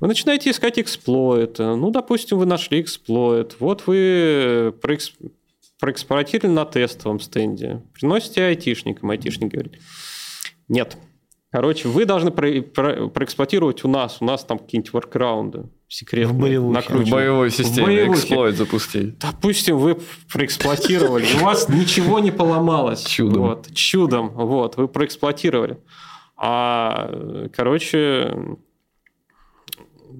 вы 0.00 0.08
начинаете 0.08 0.50
искать 0.50 0.78
эксплойты. 0.78 1.74
Ну, 1.74 1.90
допустим, 1.90 2.36
вы 2.36 2.44
нашли 2.44 2.82
эксплойт. 2.82 3.56
Вот 3.60 3.84
вы 3.86 4.74
проэкс- 4.82 5.14
проэксплуатировали 5.78 6.52
на 6.52 6.66
тестовом 6.66 7.18
стенде. 7.18 7.80
Приносите 7.94 8.44
айтишникам. 8.44 9.08
Айтишник 9.10 9.50
говорит, 9.52 9.78
нет, 10.68 10.98
Короче, 11.52 11.88
вы 11.88 12.04
должны 12.04 12.30
про- 12.30 12.60
про- 12.60 13.08
проэксплуатировать 13.08 13.84
у 13.84 13.88
нас. 13.88 14.18
У 14.20 14.24
нас 14.24 14.44
там 14.44 14.58
какие-нибудь 14.58 14.92
воркараунды 14.92 15.64
секретные. 15.90 16.32
В 16.32 16.38
боевухе. 16.38 16.70
В 16.70 16.82
накручены. 16.82 17.10
боевой 17.10 17.50
системе 17.50 18.06
эксплойт 18.06 18.56
запустить. 18.56 19.18
Допустим, 19.18 19.76
вы 19.76 19.98
проэксплуатировали, 20.32 21.26
у 21.40 21.44
вас 21.44 21.68
ничего 21.68 22.20
не 22.20 22.30
поломалось. 22.30 23.04
Чудом. 23.04 23.42
Вот, 23.42 23.74
чудом. 23.74 24.30
Вот, 24.30 24.76
вы 24.76 24.88
проэксплуатировали. 24.88 25.78
А, 26.36 27.50
короче, 27.54 28.56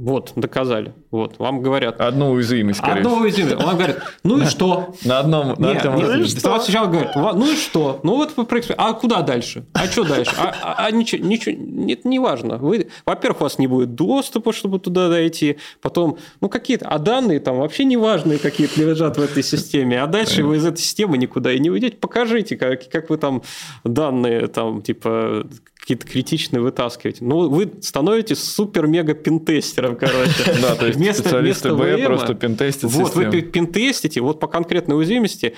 вот, 0.00 0.32
доказали. 0.34 0.94
Вот, 1.10 1.38
вам 1.38 1.60
говорят. 1.60 2.00
Одну 2.00 2.30
уязвимость, 2.30 2.78
скорее 2.78 3.00
Одно 3.00 3.10
всего. 3.10 3.22
уязвимое. 3.22 3.56
Вам 3.58 3.76
говорят, 3.76 4.02
ну 4.24 4.38
и 4.38 4.46
что? 4.46 4.94
На 5.04 5.18
одном, 5.18 5.54
на 5.58 5.72
этом 5.72 5.96
нет, 5.96 6.06
уязвимости. 6.06 6.46
вам 6.46 6.60
сначала 6.62 6.86
говорят, 6.86 7.16
«Ва- 7.16 7.34
ну 7.34 7.52
и 7.52 7.54
что? 7.54 8.00
Ну 8.02 8.16
вот 8.16 8.32
вы 8.34 8.46
А 8.78 8.94
куда 8.94 9.20
дальше? 9.20 9.66
А 9.74 9.84
что 9.86 10.04
дальше? 10.04 10.32
А, 10.38 10.54
а- 10.62 10.86
а 10.86 10.90
ничего, 10.90 11.22
ничего, 11.22 11.54
нет, 11.54 12.06
не 12.06 12.18
важно. 12.18 12.56
Вы, 12.56 12.88
во-первых, 13.04 13.42
у 13.42 13.44
вас 13.44 13.58
не 13.58 13.66
будет 13.66 13.94
доступа, 13.94 14.54
чтобы 14.54 14.78
туда 14.78 15.10
дойти. 15.10 15.58
Потом, 15.82 16.16
ну 16.40 16.48
какие-то, 16.48 16.88
а 16.88 16.98
данные 16.98 17.38
там 17.38 17.58
вообще 17.58 17.84
неважные 17.84 18.38
какие-то 18.38 18.80
лежат 18.80 19.18
в 19.18 19.20
этой 19.20 19.42
системе. 19.42 20.00
А 20.02 20.06
дальше 20.06 20.44
вы 20.44 20.56
из 20.56 20.64
этой 20.64 20.78
системы 20.80 21.18
никуда 21.18 21.52
и 21.52 21.58
не 21.58 21.68
уйдете. 21.68 21.98
Покажите, 21.98 22.56
как, 22.56 22.88
как 22.88 23.10
вы 23.10 23.18
там 23.18 23.42
данные 23.84 24.46
там 24.46 24.80
типа 24.80 25.46
какие-то 25.80 26.06
критичные 26.06 26.60
вытаскиваете. 26.60 27.24
Ну, 27.24 27.48
вы 27.48 27.72
становитесь 27.80 28.42
супер-мега-пентестером, 28.44 29.96
короче. 29.96 30.30
Да, 30.62 30.74
то 30.74 30.86
есть 30.86 30.98
Вместо- 30.98 31.22
специалисты 31.22 31.70
вместо 31.70 31.96
Б 31.96 32.02
VM 32.02 32.06
просто 32.06 32.34
пентестят 32.34 32.90
вот, 32.90 33.14
вы 33.14 33.24
систему. 33.24 33.32
пи- 33.32 33.42
пентестите, 33.42 34.20
вот 34.20 34.40
по 34.40 34.46
конкретной 34.46 34.96
уязвимости. 34.96 35.54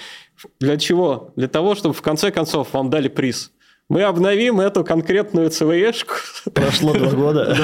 Для 0.60 0.76
чего? 0.76 1.32
Для 1.36 1.48
того, 1.48 1.74
чтобы 1.74 1.94
в 1.94 2.02
конце 2.02 2.30
концов 2.30 2.68
вам 2.72 2.88
дали 2.90 3.08
приз. 3.08 3.50
Мы 3.88 4.02
обновим 4.04 4.60
эту 4.60 4.84
конкретную 4.84 5.50
ЦВЕшку. 5.50 6.14
Прошло 6.54 6.94
два 6.94 7.10
года. 7.10 7.56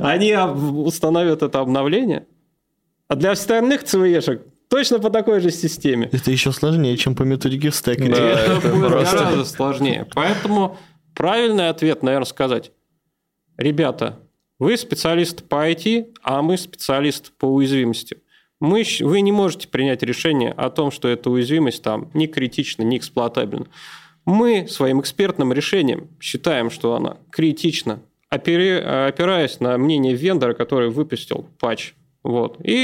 Они 0.02 0.36
установят 0.36 1.42
это 1.42 1.60
обновление. 1.60 2.26
А 3.08 3.14
для 3.14 3.30
остальных 3.30 3.84
ЦВЕшек 3.84 4.42
точно 4.68 4.98
по 4.98 5.08
такой 5.10 5.40
же 5.40 5.50
системе. 5.52 6.10
Это 6.12 6.30
еще 6.30 6.50
сложнее, 6.52 6.96
чем 6.96 7.14
по 7.14 7.22
методике 7.22 7.70
в 7.70 7.76
стеке. 7.76 8.08
Да, 8.08 8.16
это, 8.16 8.52
это 8.52 8.68
будет 8.68 8.88
просто- 8.90 9.16
гораздо 9.18 9.44
сложнее. 9.44 10.06
Поэтому 10.14 10.76
правильный 11.16 11.68
ответ, 11.68 12.02
наверное, 12.02 12.26
сказать, 12.26 12.70
ребята, 13.56 14.20
вы 14.58 14.76
специалисты 14.76 15.42
по 15.42 15.68
IT, 15.68 16.14
а 16.22 16.42
мы 16.42 16.56
специалисты 16.56 17.30
по 17.36 17.46
уязвимости. 17.46 18.18
Мы, 18.60 18.84
вы 19.00 19.20
не 19.20 19.32
можете 19.32 19.68
принять 19.68 20.02
решение 20.02 20.52
о 20.52 20.70
том, 20.70 20.90
что 20.90 21.08
эта 21.08 21.28
уязвимость 21.28 21.82
там 21.82 22.10
не 22.14 22.26
критична, 22.26 22.82
не 22.82 22.98
эксплуатабельна. 22.98 23.66
Мы 24.24 24.66
своим 24.68 25.00
экспертным 25.00 25.52
решением 25.52 26.08
считаем, 26.20 26.70
что 26.70 26.94
она 26.94 27.18
критична, 27.30 28.02
опираясь 28.28 29.60
на 29.60 29.76
мнение 29.78 30.14
вендора, 30.14 30.54
который 30.54 30.90
выпустил 30.90 31.46
патч. 31.58 31.94
Вот. 32.26 32.56
И, 32.64 32.74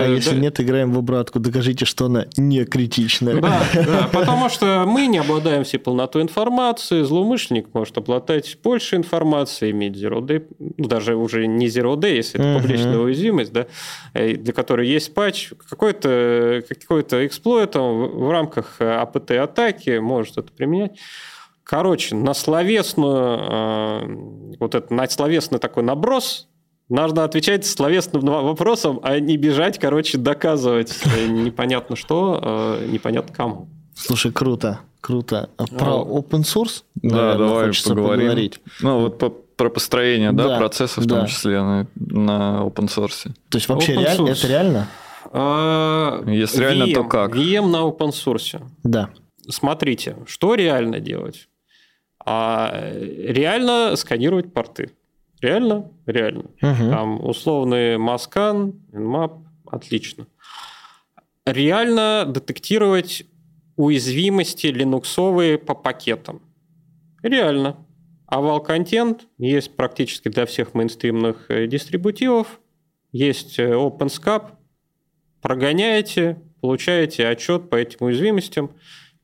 А 0.00 0.06
если 0.08 0.30
да- 0.36 0.40
нет, 0.40 0.60
играем 0.60 0.92
в 0.92 0.98
обратку. 0.98 1.40
Докажите, 1.40 1.84
что 1.84 2.04
она 2.06 2.26
не 2.36 2.64
критичная. 2.64 3.40
да, 3.40 3.60
да, 3.74 4.08
потому 4.12 4.48
что 4.48 4.84
мы 4.86 5.08
не 5.08 5.18
обладаем 5.18 5.64
всей 5.64 5.78
полнотой 5.78 6.22
информации, 6.22 7.02
злоумышленник 7.02 7.74
может 7.74 7.98
обладать 7.98 8.56
больше 8.62 8.94
информации, 8.94 9.72
иметь 9.72 9.96
zero 9.96 10.20
day, 10.20 10.46
ну, 10.60 10.86
даже 10.86 11.16
уже 11.16 11.48
не 11.48 11.66
zero 11.66 11.96
day, 11.96 12.14
если 12.14 12.38
это 12.38 12.48
Мгм. 12.48 12.60
публичная 12.62 12.98
уязвимость, 12.98 13.52
да, 13.52 13.66
э, 14.14 14.36
для 14.36 14.52
которой 14.52 14.86
есть 14.86 15.12
патч, 15.14 15.50
какой-то 15.68 16.62
какой 16.68 17.02
эксплойт 17.02 17.74
в 17.74 18.30
рамках 18.30 18.80
АПТ-атаки 18.80 19.98
может 19.98 20.38
это 20.38 20.52
применять. 20.52 20.96
Короче, 21.64 22.14
на 22.14 22.34
словесную, 22.34 23.40
э, 23.50 24.56
вот 24.60 24.76
это, 24.76 24.94
на 24.94 25.08
словесный 25.08 25.58
такой 25.58 25.82
наброс 25.82 26.48
нужно 26.88 27.24
отвечать 27.24 27.66
словесным 27.66 28.22
вопросом, 28.24 29.00
а 29.02 29.18
не 29.20 29.36
бежать, 29.36 29.78
короче, 29.78 30.18
доказывать 30.18 30.94
э, 31.04 31.26
непонятно 31.26 31.96
что, 31.96 32.40
э, 32.80 32.86
непонятно 32.90 33.34
кому. 33.34 33.68
Слушай, 33.94 34.32
круто, 34.32 34.80
круто. 35.00 35.50
А 35.56 35.64
Про 35.66 36.00
А. 36.02 36.04
open 36.04 36.42
source, 36.42 36.82
Да, 36.96 37.16
наверное, 37.16 37.48
давай 37.48 37.66
хочется 37.66 37.88
поговорим. 37.90 38.20
поговорить. 38.26 38.60
Ну, 38.82 39.00
вот 39.00 39.18
по- 39.18 39.30
про 39.30 39.70
построение 39.70 40.32
да, 40.32 40.48
Да, 40.48 40.58
процессов, 40.58 41.04
в 41.04 41.06
да. 41.06 41.16
том 41.20 41.26
числе 41.26 41.60
на, 41.62 41.86
на 41.94 42.60
open 42.62 42.88
source. 42.88 43.30
То 43.48 43.56
есть 43.58 43.68
вообще 43.68 43.94
реаль- 43.94 44.16
source. 44.18 44.32
это 44.32 44.46
реально? 44.48 44.88
А, 45.32 46.22
Если 46.26 46.60
реально, 46.60 46.92
то 46.94 47.04
как? 47.04 47.34
VM 47.34 47.66
на 47.70 47.78
open 47.78 48.10
source. 48.10 48.60
Да. 48.82 49.08
Смотрите, 49.48 50.16
что 50.26 50.54
реально 50.54 51.00
делать? 51.00 51.48
А, 52.24 52.70
реально 52.92 53.94
сканировать 53.96 54.52
порты. 54.52 54.90
Реально? 55.40 55.90
Реально. 56.06 56.44
Мгм. 56.60 56.90
Там 56.90 57.24
условный 57.24 57.96
Mascan, 57.96 58.74
Nmap, 58.92 59.44
отлично. 59.66 60.26
Реально 61.44 62.24
детектировать 62.26 63.24
уязвимости 63.76 64.66
линуксовые 64.68 65.58
по 65.58 65.74
пакетам. 65.74 66.42
Реально. 67.22 67.76
Овал 68.26 68.60
контент 68.60 69.26
есть 69.38 69.76
практически 69.76 70.28
для 70.28 70.46
всех 70.46 70.74
мейнстримных 70.74 71.46
э, 71.48 71.66
дистрибутивов. 71.66 72.60
Есть 73.12 73.58
э, 73.58 73.70
OpenSCAP. 73.72 74.50
Прогоняете, 75.40 76.42
получаете 76.60 77.28
отчет 77.28 77.70
по 77.70 77.76
этим 77.76 78.06
уязвимостям. 78.06 78.72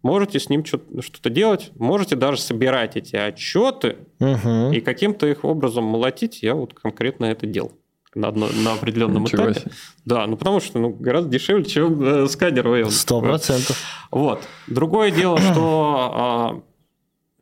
Можете 0.03 0.40
с 0.40 0.48
ним 0.48 0.64
что-то 0.64 1.30
делать. 1.30 1.70
Можете 1.76 2.16
даже 2.16 2.40
собирать 2.40 2.96
эти 2.96 3.14
отчеты 3.16 3.98
Мгм. 4.18 4.72
и 4.72 4.80
каким-то 4.80 5.26
их 5.26 5.44
образом 5.44 5.84
молотить, 5.84 6.42
я 6.42 6.55
вот 6.55 6.74
конкретно 6.74 7.26
это 7.26 7.46
делал 7.46 7.72
на, 8.14 8.28
одно- 8.28 8.48
на 8.53 8.72
определенном 8.74 9.22
Ничего 9.24 9.44
этапе. 9.53 9.61
себе. 9.61 9.70
Да, 10.05 10.26
ну 10.26 10.36
потому 10.36 10.61
что 10.61 10.78
ну, 10.78 10.90
гораздо 10.90 11.30
дешевле, 11.30 11.64
чем 11.64 12.03
э, 12.03 12.26
сканер. 12.28 12.90
Сто 12.90 13.20
процентов. 13.20 13.78
Вот. 14.11 14.42
Другое 14.66 15.11
дело, 15.12 15.38
что 15.38 16.11
а, 16.14 16.62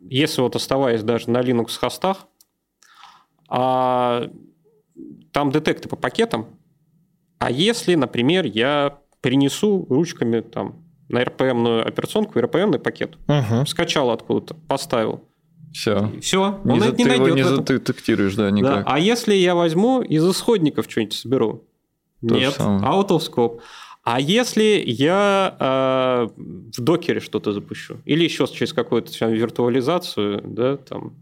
если 0.01 0.43
вот 0.43 0.55
оставаясь 0.55 1.03
даже 1.03 1.31
на 1.31 1.39
Linux 1.41 1.77
хостах, 1.79 2.27
а, 3.49 4.31
там 5.33 5.51
детекты 5.51 5.89
по 5.89 5.97
пакетам, 5.97 6.47
а 7.39 7.51
если, 7.51 7.95
например, 7.95 8.45
я 8.45 8.99
принесу 9.21 9.87
ручками 9.89 10.41
там 10.41 10.85
на 11.11 11.23
RPM-ную 11.23 11.87
операционку, 11.87 12.39
RPM-ный 12.39 12.79
пакет, 12.79 13.17
Мгм. 13.27 13.67
скачал 13.67 14.11
откуда-то, 14.11 14.55
поставил. 14.55 15.21
Все. 15.73 16.11
Все, 16.21 16.59
он 16.65 16.73
Не, 16.73 16.81
за- 16.81 16.87
это 16.89 16.97
не 16.97 17.05
ты 17.05 17.11
его 17.11 17.27
найдет. 17.27 17.37
не 17.37 17.43
задетектируешь, 17.57 18.35
да, 18.35 18.45
Да. 18.45 18.51
никак. 18.51 18.85
А 18.87 18.99
если 18.99 19.35
я 19.35 19.55
возьму 19.55 20.03
из 20.03 20.29
исходников 20.29 20.87
что-нибудь 20.89 21.15
соберу? 21.15 21.65
То 22.27 22.35
Нет, 22.35 22.59
out 22.59 23.09
of 23.09 23.21
scope. 23.21 23.61
А 24.03 24.19
если 24.21 24.83
я 24.87 25.57
э, 25.61 26.29
в 26.77 26.81
докере 26.83 27.21
что-то 27.21 27.53
запущу? 27.53 27.99
Или 28.05 28.25
еще 28.25 28.47
через 28.47 28.73
какую-то 28.73 29.17
там 29.17 29.31
виртуализацию, 29.31 30.41
да, 30.45 30.77
там... 30.79 31.15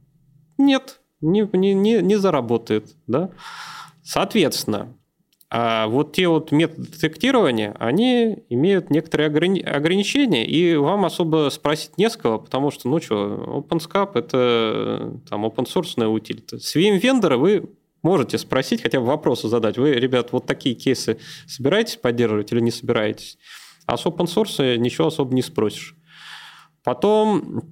Нет, 0.56 1.00
не, 1.20 1.48
не, 1.52 1.74
не, 1.74 2.00
не 2.00 2.16
заработает, 2.16 2.94
да? 3.06 3.30
Соответственно, 4.02 4.94
а 5.50 5.86
вот 5.86 6.12
те 6.12 6.28
вот 6.28 6.52
методы 6.52 6.88
детектирования, 6.90 7.74
они 7.78 8.44
имеют 8.50 8.90
некоторые 8.90 9.30
ограни- 9.30 9.62
ограничения, 9.62 10.46
и 10.46 10.76
вам 10.76 11.06
особо 11.06 11.48
спросить 11.50 11.96
не 11.96 12.10
с 12.10 12.18
кого, 12.18 12.38
потому 12.38 12.70
что, 12.70 12.88
ну 12.88 13.00
что, 13.00 13.64
OpenSCAP– 13.66 14.10
это 14.14 15.18
там 15.28 15.46
open-source 15.46 16.04
утилита. 16.06 16.58
С 16.58 16.76
VM-вендора 16.76 17.38
вы 17.38 17.70
можете 18.02 18.36
спросить, 18.36 18.82
хотя 18.82 19.00
бы 19.00 19.06
вопросы 19.06 19.48
задать. 19.48 19.78
Вы, 19.78 19.94
ребят, 19.94 20.32
вот 20.32 20.44
такие 20.44 20.74
кейсы 20.74 21.18
собираетесь 21.46 21.96
поддерживать 21.96 22.52
или 22.52 22.60
не 22.60 22.70
собираетесь? 22.70 23.38
А 23.86 23.96
с 23.96 24.04
open 24.04 24.26
source 24.26 24.76
ничего 24.76 25.06
особо 25.06 25.34
не 25.34 25.42
спросишь. 25.42 25.96
Потом, 26.84 27.62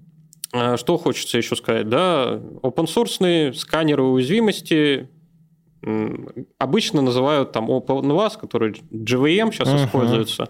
э, 0.55 0.79
что 0.79 0.97
хочется 0.97 1.37
еще 1.37 1.57
сказать, 1.57 1.91
да, 1.91 2.41
open 2.63 2.87
source 2.87 3.53
сканеры 3.53 4.03
уязвимости 4.03 5.11
обычно 6.59 7.03
называют 7.03 7.53
там 7.53 7.71
OpenVAS, 7.71 8.39
который 8.41 8.73
GVM 8.91 9.53
сейчас 9.53 9.69
Мгм. 9.69 9.85
используется. 9.85 10.49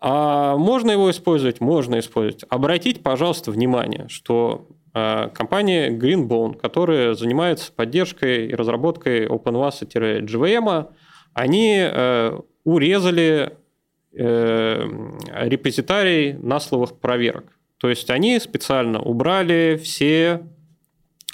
А 0.00 0.56
можно 0.56 0.90
его 0.90 1.10
использовать? 1.10 1.60
Можно 1.60 1.98
использовать. 1.98 2.44
Обратите, 2.50 3.00
пожалуйста, 3.00 3.50
внимание, 3.50 4.06
что 4.08 4.68
э, 4.94 5.28
компания 5.32 5.88
Greenbone, 5.90 6.58
которая 6.58 7.14
занимается 7.14 7.72
поддержкой 7.72 8.48
и 8.48 8.54
разработкой 8.54 9.26
OpenVAS-GVM, 9.26 10.88
они 11.32 11.76
э, 11.80 12.38
урезали 12.64 13.56
э, 14.12 14.88
репозитарий 15.42 16.34
насловых 16.34 16.98
проверок. 17.00 17.46
То 17.78 17.88
есть 17.88 18.10
они 18.10 18.38
специально 18.40 19.00
убрали 19.00 19.80
все 19.82 20.42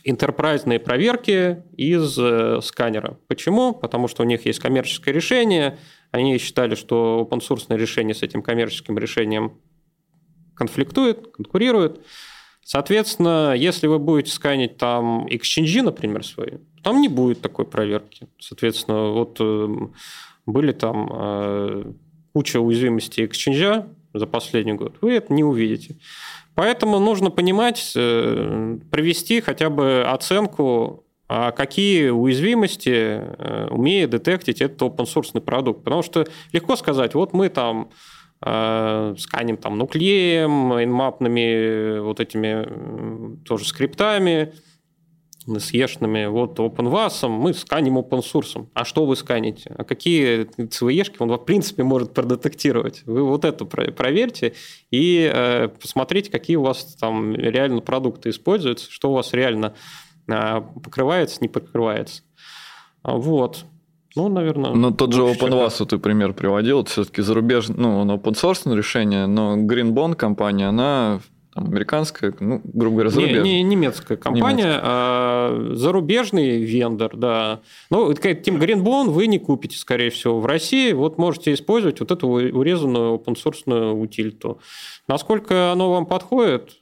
интерпрайзные 0.04 0.78
проверки 0.78 1.62
из 1.76 2.18
э, 2.18 2.60
сканера. 2.62 3.18
Почему? 3.28 3.74
Потому 3.74 4.08
что 4.08 4.22
у 4.22 4.26
них 4.26 4.46
есть 4.46 4.58
коммерческое 4.58 5.14
решение, 5.14 5.78
они 6.10 6.38
считали, 6.38 6.74
что 6.74 7.28
open 7.30 7.40
source 7.40 7.76
решение 7.76 8.14
с 8.14 8.22
этим 8.22 8.42
коммерческим 8.42 8.98
решением 8.98 9.60
конфликтует, 10.54 11.28
конкурирует. 11.32 12.04
Соответственно, 12.62 13.54
если 13.56 13.86
вы 13.86 13.98
будете 13.98 14.32
сканить 14.32 14.76
там 14.76 15.26
exchange, 15.26 15.82
например, 15.82 16.24
свои, 16.24 16.58
там 16.82 17.00
не 17.00 17.08
будет 17.08 17.40
такой 17.40 17.64
проверки. 17.64 18.28
Соответственно, 18.38 19.10
вот 19.10 19.36
э, 19.40 19.68
были 20.46 20.72
там 20.72 21.10
э, 21.12 21.92
куча 22.32 22.60
уязвимостей 22.60 23.24
exchange 23.24 23.88
за 24.12 24.26
последний 24.26 24.72
год, 24.72 24.96
вы 25.00 25.12
это 25.12 25.32
не 25.32 25.44
увидите. 25.44 25.96
Поэтому 26.54 26.98
нужно 26.98 27.30
понимать, 27.30 27.92
э, 27.96 28.78
провести 28.90 29.40
хотя 29.40 29.70
бы 29.70 30.04
оценку, 30.06 31.04
а 31.28 31.52
какие 31.52 32.08
уязвимости 32.08 32.90
э, 32.90 33.68
умеет 33.70 34.10
детектить 34.10 34.60
этот 34.60 34.82
open 34.82 35.06
source 35.06 35.40
продукт. 35.40 35.84
Потому 35.84 36.02
что 36.02 36.26
легко 36.52 36.76
сказать, 36.76 37.14
вот 37.14 37.32
мы 37.32 37.48
там 37.48 37.90
э, 38.44 39.14
сканим 39.16 39.56
там 39.56 39.78
нуклеем, 39.78 40.74
инмапными 40.82 42.00
вот 42.00 42.20
этими 42.20 43.42
тоже 43.44 43.64
скриптами, 43.64 44.52
с 45.58 45.72
ешными, 45.72 46.26
вот 46.26 46.58
OpenVAS, 46.58 47.28
мы 47.28 47.54
сканим 47.54 47.98
open 47.98 48.20
source. 48.20 48.66
А 48.74 48.84
что 48.84 49.06
вы 49.06 49.16
сканите? 49.16 49.74
А 49.76 49.84
какие 49.84 50.42
CVE-шки 50.56 51.16
он, 51.18 51.30
в 51.30 51.38
принципе, 51.38 51.82
может 51.82 52.14
продетектировать? 52.14 53.02
Вы 53.06 53.24
вот 53.24 53.44
это 53.44 53.64
про- 53.64 53.90
проверьте 53.90 54.54
и 54.90 55.30
э, 55.32 55.68
посмотрите, 55.68 56.30
какие 56.30 56.56
у 56.56 56.62
вас 56.62 56.96
там 57.00 57.34
реально 57.34 57.80
продукты 57.80 58.30
используются, 58.30 58.90
что 58.90 59.10
у 59.10 59.14
вас 59.14 59.32
реально 59.32 59.74
э, 60.28 60.62
покрывается, 60.82 61.38
не 61.40 61.48
покрывается. 61.48 62.22
А, 63.02 63.16
Вот. 63.16 63.64
Ну, 64.16 64.28
наверное... 64.28 64.72
Ну, 64.72 64.90
тот 64.90 65.12
же 65.12 65.22
OpenVAS 65.22 65.86
ты 65.86 65.98
пример 65.98 66.32
приводил, 66.32 66.80
это 66.80 66.90
все-таки 66.90 67.22
зарубежный, 67.22 67.76
ну, 67.78 67.98
он 68.00 68.10
open 68.10 68.32
source 68.32 68.74
решение, 68.74 69.26
но 69.26 69.56
Greenbone 69.56 70.14
компания, 70.16 70.68
она 70.68 71.20
там, 71.54 71.66
американская, 71.66 72.32
ну, 72.38 72.60
грубо 72.64 72.96
говоря, 73.02 73.08
Не, 73.10 73.14
зарубежная. 73.14 73.42
не 73.42 73.62
немецкая 73.62 74.16
компания, 74.16 74.78
а 74.82 75.70
зарубежный 75.72 76.62
вендор, 76.62 77.16
да. 77.16 77.60
Ну, 77.90 78.12
Team 78.12 78.58
Greenbone 78.58 79.10
вы 79.10 79.26
не 79.26 79.38
купите, 79.38 79.76
скорее 79.76 80.10
всего, 80.10 80.40
в 80.40 80.46
России. 80.46 80.92
Вот 80.92 81.18
можете 81.18 81.52
использовать 81.52 82.00
вот 82.00 82.10
эту 82.10 82.28
урезанную 82.28 83.16
open 83.16 83.34
source 83.34 83.92
утилиту. 83.92 84.60
Насколько 85.08 85.72
оно 85.72 85.90
вам 85.92 86.06
подходит? 86.06 86.79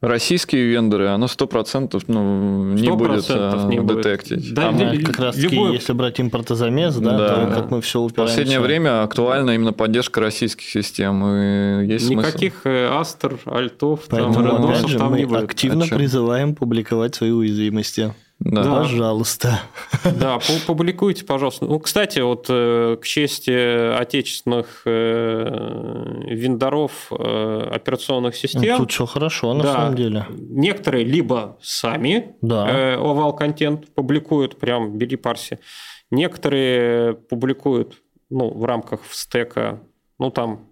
Российские 0.00 0.64
вендоры, 0.66 1.08
оно 1.08 1.26
100% 1.26 2.02
ну, 2.08 2.72
не 2.72 2.88
100% 2.88 2.96
будет 2.96 3.24
а, 3.28 3.66
не 3.68 3.80
детектить. 3.80 4.54
Да, 4.54 4.68
А 4.68 4.72
Ну, 4.72 4.98
как 5.04 5.18
раз 5.18 5.36
таки, 5.36 5.48
любой- 5.48 5.74
если 5.74 5.92
брать 5.92 6.18
импортозамес, 6.20 6.96
да, 6.96 7.18
Да. 7.18 7.28
то 7.46 7.54
как 7.54 7.70
мы 7.70 7.82
все 7.82 8.06
В 8.06 8.14
последнее 8.14 8.60
время 8.60 9.02
актуальна 9.02 9.50
именно 9.50 9.74
поддержка 9.74 10.22
российских 10.22 10.66
систем. 10.66 11.22
И 11.26 11.86
есть 11.86 12.06
смысл. 12.06 12.28
Никаких 12.28 12.62
э, 12.64 12.88
Астер, 12.90 13.38
Альтов, 13.44 14.06
там, 14.08 14.32
Поэтому, 14.32 14.46
Редосов 14.46 14.70
опять 14.70 14.88
же, 14.88 14.98
там 14.98 15.10
мы 15.10 15.18
не 15.18 15.24
будет. 15.26 15.42
активно 15.44 15.84
А 15.84 15.88
чё? 15.88 15.96
призываем 15.96 16.54
публиковать 16.54 17.14
свои 17.14 17.30
уязвимости. 17.32 18.14
Да. 18.40 18.80
Пожалуйста. 18.80 19.60
Да, 20.04 20.36
пу- 20.38 20.64
публикуйте, 20.66 21.24
пожалуйста. 21.26 21.66
Ну, 21.66 21.78
кстати, 21.78 22.20
вот 22.20 22.46
э, 22.48 22.96
к 23.00 23.04
чести 23.04 23.94
отечественных 23.98 24.82
э, 24.86 26.24
вендоров 26.26 27.08
э, 27.12 27.68
операционных 27.74 28.34
систем, 28.34 28.78
Тут 28.78 28.90
все 28.92 29.04
хорошо, 29.06 29.52
на 29.52 29.62
Да. 29.62 29.72
самом 29.74 29.94
деле. 29.94 30.26
некоторые 30.30 31.04
либо 31.04 31.58
сами 31.60 32.34
Да. 32.40 32.94
овал 32.94 33.34
контент 33.36 33.92
публикуют, 33.94 34.58
прям 34.58 34.96
бери 34.96 35.16
парси. 35.16 35.58
Некоторые 36.10 37.14
публикуют 37.14 37.98
ну, 38.30 38.50
в 38.50 38.64
рамках 38.64 39.00
стека, 39.10 39.80
ну 40.18 40.30
там 40.30 40.69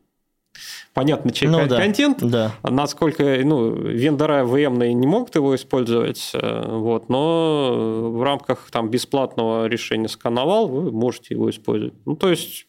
понятно, 0.95 1.33
чей 1.33 1.49
Ну 1.49 1.67
да. 1.67 1.79
контент, 1.79 2.19
Да. 2.23 2.55
насколько 2.63 3.23
ну, 3.45 3.71
вендора 3.75 4.45
VM 4.45 4.93
не 4.93 5.07
могут 5.07 5.35
его 5.35 5.55
использовать, 5.55 6.31
э, 6.35 6.65
вот, 6.67 7.09
но 7.09 8.11
в 8.13 8.23
рамках 8.23 8.71
там 8.71 8.91
бесплатного 8.91 9.67
решения 9.67 10.09
скановал 10.09 10.69
вы 10.69 10.91
можете 10.91 11.35
его 11.35 11.51
использовать. 11.51 11.95
Ну, 12.05 12.17
то 12.17 12.31
есть 12.31 12.67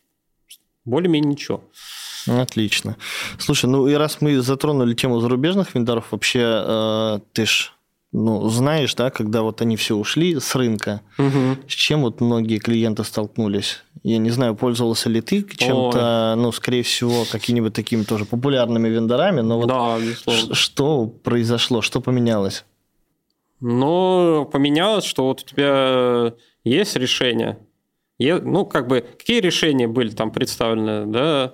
более-менее 0.86 1.32
ничего. 1.32 1.62
Отлично. 2.28 2.98
Слушай, 3.38 3.68
ну 3.68 3.88
и 3.88 3.94
раз 3.94 4.18
мы 4.22 4.40
затронули 4.42 4.94
тему 4.94 5.20
зарубежных 5.20 5.74
вендоров, 5.74 6.12
вообще 6.12 6.42
э, 6.44 7.20
ты 7.34 7.46
ж 7.46 7.74
ну, 8.12 8.50
знаешь, 8.50 8.96
да, 8.96 9.12
когда 9.12 9.44
вот 9.44 9.62
они 9.62 9.76
все 9.76 9.96
ушли 9.96 10.40
с 10.40 10.56
рынка, 10.56 11.02
с 11.18 11.72
чем 11.72 12.02
вот 12.02 12.22
многие 12.22 12.58
клиенты 12.58 13.04
столкнулись? 13.04 13.84
Я 14.02 14.18
не 14.18 14.30
знаю, 14.30 14.56
пользовался 14.56 15.10
ли 15.10 15.22
ты 15.22 15.44
чем-то, 15.44 16.36
ну, 16.38 16.52
скорее 16.52 16.84
всего, 16.84 17.26
какими-нибудь 17.30 17.74
такими 17.74 18.04
тоже 18.04 18.26
популярными 18.26 18.88
вендорами, 18.88 19.42
но 19.42 19.60
вот 19.60 19.68
да, 19.68 20.00
безусловно. 20.00 20.56
что 20.56 21.06
произошло, 21.06 21.82
что 21.82 22.00
поменялось? 22.00 22.66
Но 23.60 24.46
поменялось, 24.52 25.04
что 25.04 25.26
вот 25.26 25.42
у 25.42 25.46
тебя 25.46 26.34
есть 26.64 26.96
решение. 26.96 27.60
Ну, 28.20 28.66
как 28.66 28.88
бы, 28.88 29.02
какие 29.02 29.42
решения 29.42 29.88
были 29.88 30.10
там 30.10 30.32
представлены, 30.32 31.06
да? 31.06 31.54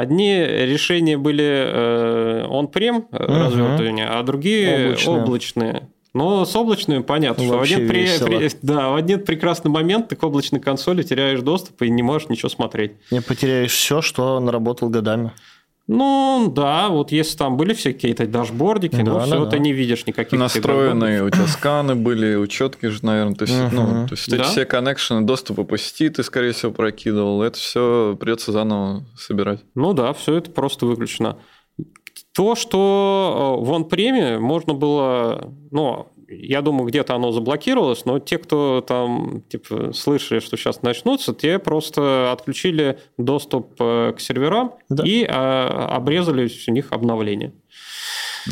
Одни 0.00 0.38
решения 0.44 1.16
были 1.16 1.42
э, 1.42 2.46
on-prem 2.50 3.06
э, 3.10 3.22
Мгм. 3.24 3.42
развертывания, 3.46 4.06
а 4.18 4.22
другие 4.22 4.84
Облачные. 4.88 5.16
облачные. 5.22 5.88
Но 6.12 6.44
с 6.44 6.54
облачными 6.54 7.00
понятно, 7.02 7.44
что 7.44 7.56
в 7.58 7.62
один, 7.62 7.88
при- 7.88 8.06
при- 8.18 8.50
да, 8.60 8.90
в 8.90 8.96
один 8.96 9.24
прекрасный 9.24 9.70
момент 9.70 10.08
ты 10.08 10.16
к 10.16 10.22
облачной 10.22 10.60
консоли 10.60 11.02
теряешь 11.02 11.40
доступ 11.40 11.80
и 11.82 11.88
не 11.90 12.02
можешь 12.02 12.28
ничего 12.28 12.50
смотреть. 12.50 12.92
Не 13.10 13.22
потеряешь 13.22 13.72
все, 13.72 14.02
что 14.02 14.38
наработал 14.38 14.90
годами. 14.90 15.32
Ну, 15.88 16.52
да, 16.54 16.88
вот 16.88 17.12
если 17.12 17.36
там 17.38 17.56
были 17.56 17.72
все 17.72 17.92
какие-то 17.92 18.26
дашбордики, 18.26 18.96
Да, 18.96 19.04
ну, 19.04 19.14
да, 19.18 19.24
все, 19.24 19.44
да. 19.44 19.50
ты 19.52 19.58
не 19.60 19.72
видишь 19.72 20.04
никаких 20.06 20.36
Настроенные 20.38 21.22
у 21.22 21.30
тебя 21.30 21.46
сканы 21.46 21.94
были, 21.94 22.34
учетки 22.34 22.86
же, 22.86 23.04
наверное. 23.04 23.36
То 23.36 23.44
есть, 23.44 23.56
ну, 23.72 23.82
Мгм. 23.82 24.08
то 24.08 24.14
есть 24.14 24.26
эти 24.26 24.36
Да. 24.38 24.42
все 24.44 24.64
коннекшены, 24.64 25.20
доступы 25.22 25.62
по 25.64 25.78
сети 25.78 26.08
ты, 26.08 26.24
скорее 26.24 26.52
всего, 26.52 26.72
прокидывал. 26.72 27.40
Это 27.42 27.56
все 27.58 28.16
придется 28.18 28.50
заново 28.50 29.04
собирать. 29.16 29.60
Ну 29.76 29.92
да, 29.92 30.12
все 30.12 30.34
это 30.34 30.50
просто 30.50 30.86
выключено. 30.86 31.38
То, 32.34 32.54
что 32.54 33.56
э, 33.60 33.64
в 33.64 33.70
он-преме 33.70 34.38
можно 34.38 34.74
было, 34.74 35.52
ну, 35.70 36.08
я 36.28 36.62
думаю, 36.62 36.88
где-то 36.88 37.14
оно 37.14 37.32
заблокировалось, 37.32 38.04
но 38.04 38.18
те, 38.18 38.38
кто 38.38 38.80
там, 38.86 39.42
типа, 39.48 39.92
слышали, 39.92 40.40
что 40.40 40.56
сейчас 40.56 40.82
начнутся, 40.82 41.34
те 41.34 41.58
просто 41.58 42.32
отключили 42.32 42.98
доступ 43.18 43.74
э, 43.80 44.12
к 44.16 44.20
серверам 44.20 44.74
Да. 44.88 45.04
и 45.06 45.24
э, 45.24 45.26
обрезали 45.28 46.50
у 46.68 46.70
них 46.72 46.92
обновления. 46.92 47.52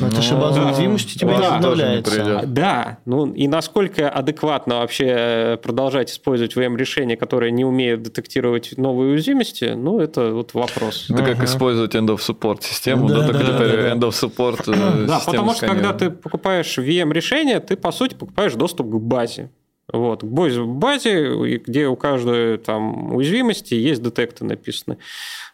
Но 0.01 0.09
это 0.09 0.23
же 0.23 0.35
базовая 0.35 0.69
уязвимость 0.69 1.17
у 1.17 1.19
тебя 1.19 1.39
Да. 1.39 1.57
обновляется. 1.57 2.11
Тоже 2.11 2.23
не 2.25 2.29
придет. 2.37 2.53
Да, 2.53 2.99
ну 3.05 3.33
и 3.33 3.47
насколько 3.49 4.09
адекватно 4.09 4.79
вообще 4.81 5.59
продолжать 5.63 6.11
использовать 6.11 6.57
VM-решения, 6.57 7.17
которые 7.17 7.53
не 7.53 7.65
умеют 7.65 8.03
детектировать 8.03 8.77
новые 8.77 9.13
уязвимости, 9.13 9.73
ну 9.77 10.01
это 10.01 10.33
вот 10.33 10.55
вопрос. 10.55 11.07
Это 11.11 11.23
как 11.23 11.45
использовать 11.45 11.95
end 11.95 12.09
of 12.09 12.19
support 12.19 12.63
систему, 12.63 13.09
Да, 13.09 13.21
да, 13.21 13.27
только 13.27 13.45
да, 13.45 13.53
теперь 13.59 13.83
да, 13.83 13.95
да. 13.95 13.95
end 13.95 14.01
of 14.01 14.11
support 14.11 14.63
э, 14.67 15.07
Да, 15.07 15.21
потому 15.25 15.55
что 15.55 15.67
когда 15.67 15.93
ты 15.93 16.11
покупаешь 16.11 16.77
VM-решение, 16.79 17.61
ты, 17.61 17.77
по 17.77 17.93
сути, 17.93 18.15
покупаешь 18.15 18.55
доступ 18.55 18.91
к 18.91 18.95
базе. 19.01 19.51
Вот, 19.95 20.25
боз- 20.25 20.65
базе, 20.65 21.59
где 21.59 21.87
у 21.87 21.95
каждой 21.95 22.59
там 22.59 23.15
уязвимости 23.15 23.75
есть 23.75 24.03
детекты 24.03 24.45
написаны. 24.45 24.99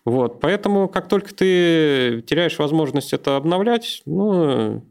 Вот, 0.07 0.41
поэтому 0.41 0.89
как 0.89 1.09
только 1.09 1.35
ты 1.35 2.23
теряешь 2.27 2.59
возможность 2.59 3.13
это 3.13 3.37
обновлять, 3.37 4.01
ну, 4.07 4.83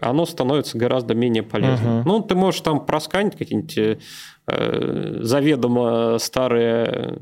оно 0.00 0.26
становится 0.26 0.78
гораздо 0.78 1.14
менее 1.14 1.42
полезным. 1.42 1.98
Мгм. 1.98 2.08
Ну, 2.08 2.22
ты 2.22 2.36
можешь 2.36 2.60
там 2.60 2.86
просканить 2.86 3.36
какие-нибудь 3.36 3.98
э, 4.46 5.18
заведомо 5.22 6.18
старые 6.18 7.18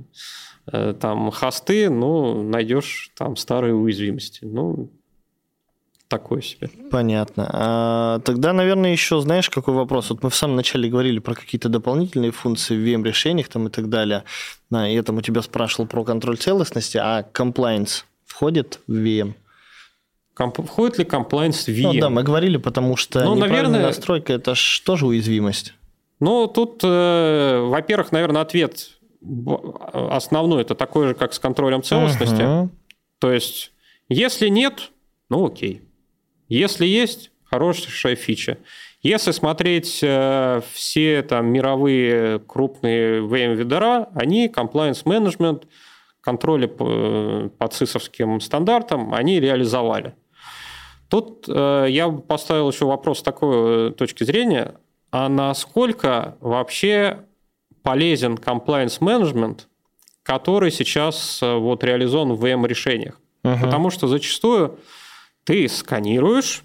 э, 0.70 0.94
там 1.00 1.30
хосты, 1.30 1.88
ну, 1.88 2.42
найдешь 2.42 3.12
там 3.16 3.36
старые 3.36 3.74
уязвимости. 3.74 4.44
Ну, 4.44 4.90
такое 6.10 6.42
себе. 6.42 6.68
Понятно. 6.90 7.48
А, 7.52 8.18
тогда, 8.20 8.52
наверное, 8.52 8.92
еще 8.92 9.20
знаешь, 9.20 9.48
какой 9.48 9.72
вопрос? 9.74 10.10
Вот 10.10 10.22
мы 10.22 10.28
в 10.28 10.34
самом 10.34 10.56
начале 10.56 10.90
говорили 10.90 11.20
про 11.20 11.34
какие-то 11.34 11.68
дополнительные 11.68 12.32
функции 12.32 12.76
в 12.76 12.80
VM-решениях 12.80 13.48
там 13.48 13.68
и 13.68 13.70
так 13.70 13.88
далее. 13.88 14.24
Да, 14.70 14.86
и 14.88 14.94
я 14.94 15.02
там 15.02 15.16
у 15.16 15.22
тебя 15.22 15.40
спрашивал 15.40 15.86
про 15.86 16.04
контроль 16.04 16.36
целостности, 16.36 16.98
а 16.98 17.24
compliance 17.32 18.04
входит 18.26 18.80
в 18.86 18.92
VM? 18.92 19.34
Комп- 20.34 20.66
Входит 20.66 20.98
ли 20.98 21.04
compliance 21.04 21.64
в 21.72 21.80
Ну 21.82 21.92
VM? 21.94 22.00
да, 22.00 22.10
мы 22.10 22.22
говорили, 22.22 22.56
потому 22.56 22.96
что 22.96 23.22
Ну, 23.24 23.34
наверное- 23.36 23.82
настройка– 23.82 24.32
это 24.34 24.54
ж 24.54 24.82
тоже 24.84 25.06
уязвимость. 25.06 25.74
Ну, 26.18 26.46
тут, 26.48 26.80
э, 26.82 27.60
во-первых, 27.68 28.10
наверное, 28.12 28.42
ответ 28.42 28.90
основной 29.92 30.62
это 30.62 30.74
такой 30.74 31.08
же, 31.08 31.14
как 31.14 31.32
с 31.34 31.38
контролем 31.38 31.82
целостности. 31.82 32.42
Мгм. 32.42 32.70
То 33.18 33.32
есть, 33.32 33.72
если 34.08 34.48
нет, 34.48 34.90
ну 35.28 35.46
окей. 35.46 35.82
Если 36.50 36.84
есть, 36.84 37.30
хорошая 37.44 38.16
фича. 38.16 38.58
Если 39.02 39.30
смотреть 39.30 40.00
э, 40.02 40.60
все 40.72 41.22
там 41.22 41.46
мировые 41.46 42.38
крупные 42.40 43.22
VM-ведера, 43.22 44.08
они 44.14 44.48
compliance 44.48 45.04
management, 45.04 45.62
контроли 46.20 46.66
по, 46.66 47.50
по 47.56 47.68
цисовским 47.68 48.40
стандартам, 48.40 49.14
они 49.14 49.40
реализовали. 49.40 50.14
Тут 51.08 51.46
э, 51.48 51.86
я 51.88 52.08
поставил 52.10 52.70
еще 52.70 52.84
вопрос 52.84 53.20
с 53.20 53.22
такой 53.22 53.88
э, 53.88 53.90
точки 53.92 54.24
зрения, 54.24 54.74
а 55.10 55.28
насколько 55.28 56.36
вообще 56.40 57.20
полезен 57.82 58.34
compliance 58.34 59.00
management, 59.00 59.60
который 60.22 60.70
сейчас 60.70 61.40
э, 61.42 61.54
вот 61.54 61.82
реализован 61.84 62.34
в 62.34 62.44
VM-решениях? 62.44 63.18
Мгм. 63.42 63.60
Потому 63.60 63.90
что 63.90 64.08
зачастую 64.08 64.78
ты 65.44 65.68
сканируешь 65.68 66.64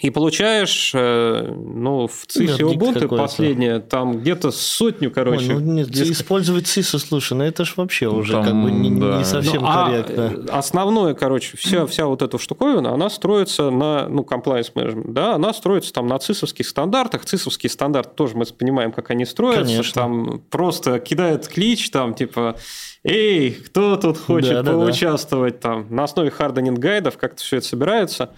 и 0.00 0.10
получаешь, 0.10 0.92
э, 0.94 1.52
ну, 1.56 2.06
в 2.06 2.26
цисе 2.26 2.62
Ubuntu 2.62 3.08
последнее, 3.16 3.80
там 3.80 4.18
где-то 4.20 4.50
сотню, 4.50 5.08
Ой, 5.08 5.14
короче. 5.14 5.52
ну, 5.54 5.60
нет, 5.60 5.88
диск- 5.88 6.12
использовать 6.12 6.64
CISO, 6.66 6.98
слушай, 6.98 7.32
ну 7.34 7.44
это 7.44 7.64
ж 7.64 7.74
вообще 7.76 8.06
уже 8.08 8.32
Там, 8.32 8.44
как 8.44 8.54
бы 8.62 8.70
не, 8.70 8.90
не 8.90 9.00
да. 9.00 9.24
совсем 9.24 9.62
Ну, 9.62 9.68
а, 9.68 9.86
корректно. 9.86 10.20
э, 10.20 10.46
Основное, 10.50 11.14
короче, 11.14 11.56
вся, 11.56 11.86
вся 11.86 12.06
вот 12.06 12.22
эта 12.22 12.38
штуковина, 12.38 12.92
она 12.94 13.10
строится 13.10 13.70
на, 13.70 14.08
ну, 14.08 14.22
compliance 14.22 14.72
management, 14.74 15.12
да, 15.12 15.34
она 15.34 15.52
строится 15.52 15.92
там 15.92 16.06
на 16.06 16.18
цисовских 16.18 16.66
стандартах. 16.68 17.24
Цисовские 17.24 17.70
стандарты 17.70 18.10
тоже 18.14 18.36
мы 18.36 18.44
понимаем, 18.46 18.92
как 18.92 19.10
они 19.10 19.24
строятся. 19.24 19.64
Конечно. 19.64 19.92
Там 20.02 20.42
просто 20.50 20.98
кидают 21.00 21.48
клич, 21.48 21.90
там, 21.90 22.14
типа, 22.14 22.56
эй, 23.04 23.50
кто 23.52 23.96
тут 23.96 24.18
хочет 24.18 24.50
Да-да-да. 24.52 24.78
поучаствовать 24.78 25.60
там. 25.60 25.86
На 25.90 26.04
основе 26.04 26.30
харденинг 26.30 26.78
гайдов 26.78 27.16
как-то 27.18 27.42
все 27.42 27.56
это 27.58 27.66
собирается. 27.66 28.30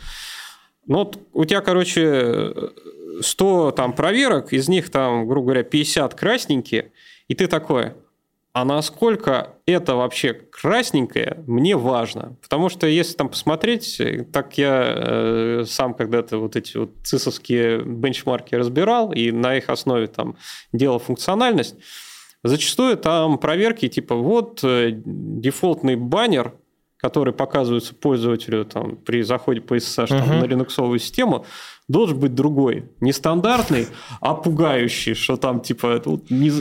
Ну, 0.86 0.98
вот 0.98 1.18
у 1.32 1.44
тебя, 1.44 1.60
короче, 1.60 2.54
100 3.20 3.72
там 3.72 3.92
проверок, 3.92 4.52
из 4.52 4.68
них 4.68 4.90
там, 4.90 5.26
грубо 5.26 5.46
говоря, 5.46 5.62
50 5.62 6.14
красненькие, 6.14 6.92
и 7.28 7.34
ты 7.34 7.46
такой, 7.46 7.92
а 8.52 8.64
насколько 8.64 9.54
это 9.64 9.94
вообще 9.94 10.34
красненькое, 10.34 11.44
мне 11.46 11.76
важно. 11.76 12.36
Потому 12.42 12.68
что 12.68 12.88
если 12.88 13.14
там 13.14 13.28
посмотреть, 13.28 14.00
так 14.32 14.58
я 14.58 14.94
э, 14.96 15.64
сам 15.68 15.94
когда-то 15.94 16.38
вот 16.38 16.56
эти 16.56 16.76
вот 16.76 16.90
цисовские 17.04 17.84
бенчмарки 17.84 18.56
разбирал 18.56 19.12
и 19.12 19.30
на 19.30 19.56
их 19.56 19.70
основе 19.70 20.08
там 20.08 20.36
делал 20.72 20.98
функциональность, 20.98 21.76
зачастую 22.42 22.96
там 22.96 23.38
проверки 23.38 23.86
типа 23.88 24.16
вот 24.16 24.64
э, 24.64 24.90
дефолтный 24.94 25.94
баннер, 25.94 26.52
который 27.00 27.32
показывается 27.32 27.94
пользователю 27.94 28.64
там, 28.64 28.96
при 28.96 29.22
заходе 29.22 29.60
по 29.60 29.74
SSH 29.76 30.08
там, 30.08 30.20
Мгм. 30.28 30.38
на 30.40 30.44
линуксовую 30.44 30.98
систему, 30.98 31.44
должен 31.88 32.18
быть 32.18 32.34
другой. 32.34 32.84
Не 33.00 33.12
стандартный, 33.12 33.86
а 34.20 34.34
пугающий, 34.34 35.14
что 35.14 35.36
там 35.36 35.60
типа 35.60 35.98
тут 36.00 36.30
не... 36.30 36.52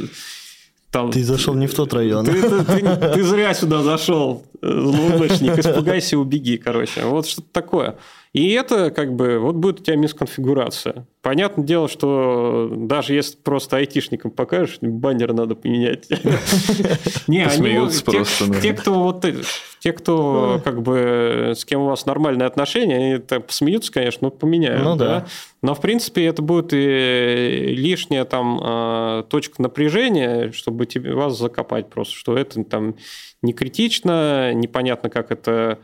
Там, 0.91 1.11
Ты 1.11 1.23
зашел 1.23 1.53
не 1.53 1.67
в 1.67 1.73
тот 1.75 1.93
район. 1.93 2.25
ты, 2.25 2.33
ты- 2.41 2.63
ты- 2.65 3.13
ты 3.13 3.23
зря 3.23 3.53
сюда 3.53 3.83
зашел, 3.83 4.43
э, 4.63 4.67
злоумышленник, 4.67 5.59
испугайся, 5.59 6.17
убеги, 6.17 6.57
короче. 6.57 7.01
Вот 7.05 7.27
что-то 7.27 7.47
такое. 7.51 7.97
И 8.31 8.51
это 8.51 8.91
как 8.91 9.15
бы, 9.15 9.39
вот 9.39 9.55
будет 9.55 9.79
у 9.79 9.83
тебя 9.83 9.95
мисконфигурация. 9.95 11.07
Понятное 11.23 11.65
дело, 11.65 11.87
что 11.87 12.71
даже 12.71 13.15
если 13.15 13.35
просто 13.37 13.77
айтишникам 13.77 14.29
покажешь, 14.29 14.77
баннер 14.81 15.33
надо 15.33 15.55
поменять. 15.55 16.07
Не, 17.27 17.47
те- 17.49 18.05
просто. 18.05 18.61
Те, 18.61 18.73
кто 18.73 18.93
вот 19.03 19.25
э, 19.25 19.41
те, 19.79 19.93
кто 19.93 20.61
как 20.63 20.83
бы 20.83 21.53
с 21.57 21.65
кем 21.65 21.81
у 21.81 21.85
вас 21.87 22.05
нормальные 22.05 22.45
отношения, 22.45 22.95
они 22.97 23.17
так 23.17 23.47
посмеются, 23.47 23.91
конечно, 23.91 24.27
но 24.27 24.31
поменяют. 24.31 24.83
Ну 24.83 24.95
да. 24.95 25.25
Но, 25.63 25.73
в 25.73 25.81
принципе, 25.81 26.25
это 26.25 26.43
будет 26.43 26.71
и 26.71 27.73
лишняя 27.75 28.25
там 28.25 28.59
э, 28.63 29.23
точка 29.27 29.59
напряжения, 29.61 30.51
чтобы 30.51 30.87
вас 31.13 31.37
закопать 31.37 31.89
просто, 31.89 32.13
что 32.15 32.37
это 32.37 32.63
там 32.63 32.95
не 33.41 33.53
критично, 33.53 34.53
непонятно, 34.53 35.09
как 35.09 35.31
это 35.31 35.79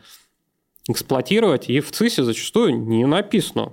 эксплуатировать, 0.88 1.68
и 1.68 1.80
в 1.80 1.90
CIS 1.90 2.14
е 2.14 2.22
зачастую 2.22 2.78
не 2.78 3.04
написано, 3.06 3.72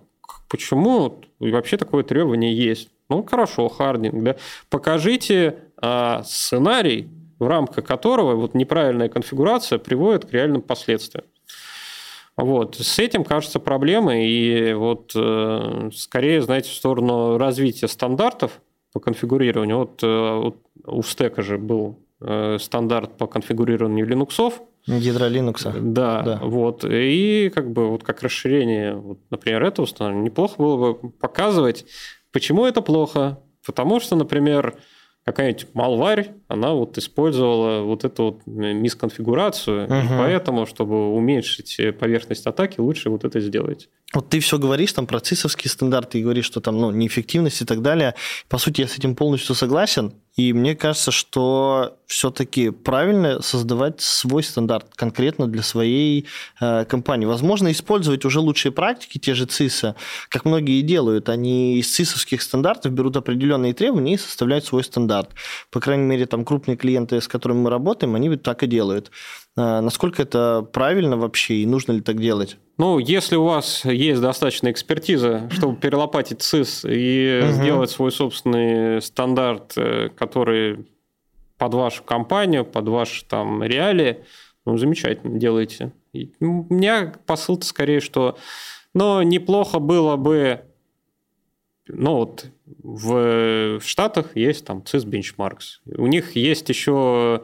почему 0.50 1.22
вообще 1.40 1.78
такое 1.78 2.04
требование 2.04 2.56
есть. 2.56 2.90
Ну, 3.10 3.24
хорошо, 3.24 3.70
hardening, 3.70 4.24
да. 4.24 4.36
Покажите 4.70 5.58
а, 5.78 6.24
сценарий, 6.24 7.10
в 7.40 7.48
рамках 7.48 7.86
которого 7.86 8.36
вот 8.36 8.54
неправильная 8.56 9.10
конфигурация 9.10 9.78
приводит 9.78 10.26
к 10.26 10.34
реальным 10.34 10.62
последствиям. 10.62 11.26
Вот. 12.36 12.76
С 12.76 12.98
этим, 13.00 13.24
кажется, 13.24 13.60
проблемы, 13.60 14.26
и 14.26 14.74
вот 14.74 15.12
э, 15.16 15.92
скорее, 15.94 16.42
знаете, 16.42 16.70
в 16.70 16.74
сторону 16.74 17.38
развития 17.38 17.88
стандартов 17.88 18.60
по 18.92 19.00
конфигурированию. 19.00 19.78
Вот, 19.78 20.04
э, 20.04 20.36
вот 20.38 20.58
у 20.86 21.04
стека 21.04 21.44
же 21.44 21.60
был 21.60 22.00
э, 22.22 22.58
стандарт 22.60 23.18
по 23.18 23.28
конфигурированию 23.28 24.08
линуксов, 24.08 24.62
Ядра 24.86 25.30
Linux. 25.30 25.72
да, 25.94 26.22
Да. 26.24 26.40
вот. 26.44 26.84
И 26.88 27.52
как 27.54 27.72
бы 27.72 27.90
вот 27.90 28.04
как 28.04 28.22
расширение, 28.24 28.96
вот, 28.96 29.20
например, 29.30 29.64
этого 29.64 29.86
установления, 29.86 30.26
неплохо 30.26 30.56
было 30.58 30.78
бы 30.94 31.10
показывать, 31.12 31.86
почему 32.32 32.66
это 32.66 32.82
плохо. 32.82 33.40
Потому 33.66 34.02
что, 34.02 34.18
например, 34.18 34.76
какая-нибудь 35.24 35.68
малварь, 35.74 36.32
она 36.50 36.74
вот 36.74 36.98
использовала 36.98 37.82
вот 37.84 38.04
эту 38.04 38.24
вот 38.26 38.42
мисконфигурацию, 38.46 39.88
и 39.88 39.92
Мгм. 39.92 40.18
поэтому, 40.18 40.66
чтобы 40.66 41.14
уменьшить 41.14 41.80
поверхность 42.00 42.46
атаки, 42.46 42.80
лучше 42.80 43.10
вот 43.10 43.24
это 43.24 43.40
сделать. 43.40 43.90
Вот 44.14 44.30
ты 44.30 44.40
все 44.42 44.58
говоришь 44.60 44.94
там 44.94 45.08
про 45.08 45.20
цисовские 45.20 45.72
стандарты 45.72 46.20
и 46.20 46.24
говоришь, 46.24 46.46
что 46.46 46.60
там 46.62 46.78
ну, 46.78 46.92
неэффективность 46.92 47.62
и 47.62 47.66
так 47.66 47.82
далее. 47.82 48.16
По 48.50 48.58
сути, 48.58 48.82
я 48.82 48.88
с 48.88 48.98
этим 48.98 49.16
полностью 49.16 49.56
согласен. 49.56 50.14
И 50.36 50.52
мне 50.52 50.76
кажется, 50.76 51.12
что 51.12 51.98
все-таки 52.08 52.72
правильно 52.72 53.42
создавать 53.42 54.02
свой 54.02 54.44
стандарт 54.44 54.88
конкретно 54.96 55.48
для 55.48 55.62
своей 55.62 56.28
э, 56.60 56.86
компании. 56.86 57.26
Возможно, 57.26 57.72
использовать 57.72 58.26
уже 58.26 58.40
лучшие 58.40 58.72
практики, 58.72 59.20
те 59.20 59.36
же 59.36 59.46
ЦИСа, 59.46 59.96
как 60.30 60.46
многие 60.46 60.82
делают. 60.82 61.30
Они 61.30 61.78
из 61.78 61.94
ЦИСовских 61.94 62.42
стандартов 62.42 62.94
берут 62.94 63.16
определенные 63.16 63.74
требования 63.74 64.16
и 64.16 64.18
составляют 64.18 64.66
свой 64.66 64.84
стандарт. 64.84 65.30
По 65.70 65.80
крайней 65.80 66.06
мере, 66.06 66.26
там 66.26 66.46
крупные 66.46 66.78
клиенты, 66.78 67.22
с 67.22 67.28
которыми 67.28 67.60
мы 67.60 67.70
работаем, 67.70 68.16
они 68.16 68.36
так 68.36 68.64
и 68.64 68.68
делают. 68.68 69.12
Э, 69.56 69.80
насколько 69.82 70.22
это 70.22 70.68
правильно 70.74 71.18
вообще 71.18 71.56
и 71.56 71.66
нужно 71.66 71.92
ли 71.94 72.02
так 72.02 72.20
делать? 72.20 72.58
Ну, 72.78 72.98
если 72.98 73.36
у 73.36 73.44
вас 73.46 73.86
есть 73.86 74.22
достаточно 74.22 74.72
экспертиза, 74.72 75.48
чтобы 75.52 75.78
перелопатить 75.78 76.42
ЦИС 76.42 76.86
и 76.88 77.42
Мгм. 77.44 77.52
сделать 77.54 77.92
свой 77.92 78.12
собственный 78.12 79.02
стандарт, 79.02 79.74
э, 79.78 80.10
который 80.16 80.88
под 81.58 81.74
вашу 81.76 82.04
компанию, 82.04 82.66
под 82.66 82.88
ваши 82.90 83.26
там 83.26 83.64
реалии, 83.64 84.26
ну, 84.66 84.78
замечательно 84.78 85.38
делаете. 85.40 85.92
И, 86.14 86.32
ну, 86.40 86.66
У 86.70 86.74
меня 86.74 87.14
посыл-то 87.26 87.66
скорее, 87.66 88.00
что 88.00 88.38
Но 88.96 89.24
неплохо 89.24 89.80
было 89.80 90.18
бы, 90.18 90.62
ну 91.88 92.16
вот 92.18 92.46
в, 92.84 93.80
в 93.80 93.84
Штатах 93.84 94.36
есть 94.36 94.66
там 94.66 94.84
CIS 94.84 95.06
Benchmarks. 95.06 95.82
У 95.98 96.06
них 96.06 96.36
есть 96.36 96.70
еще 96.70 97.44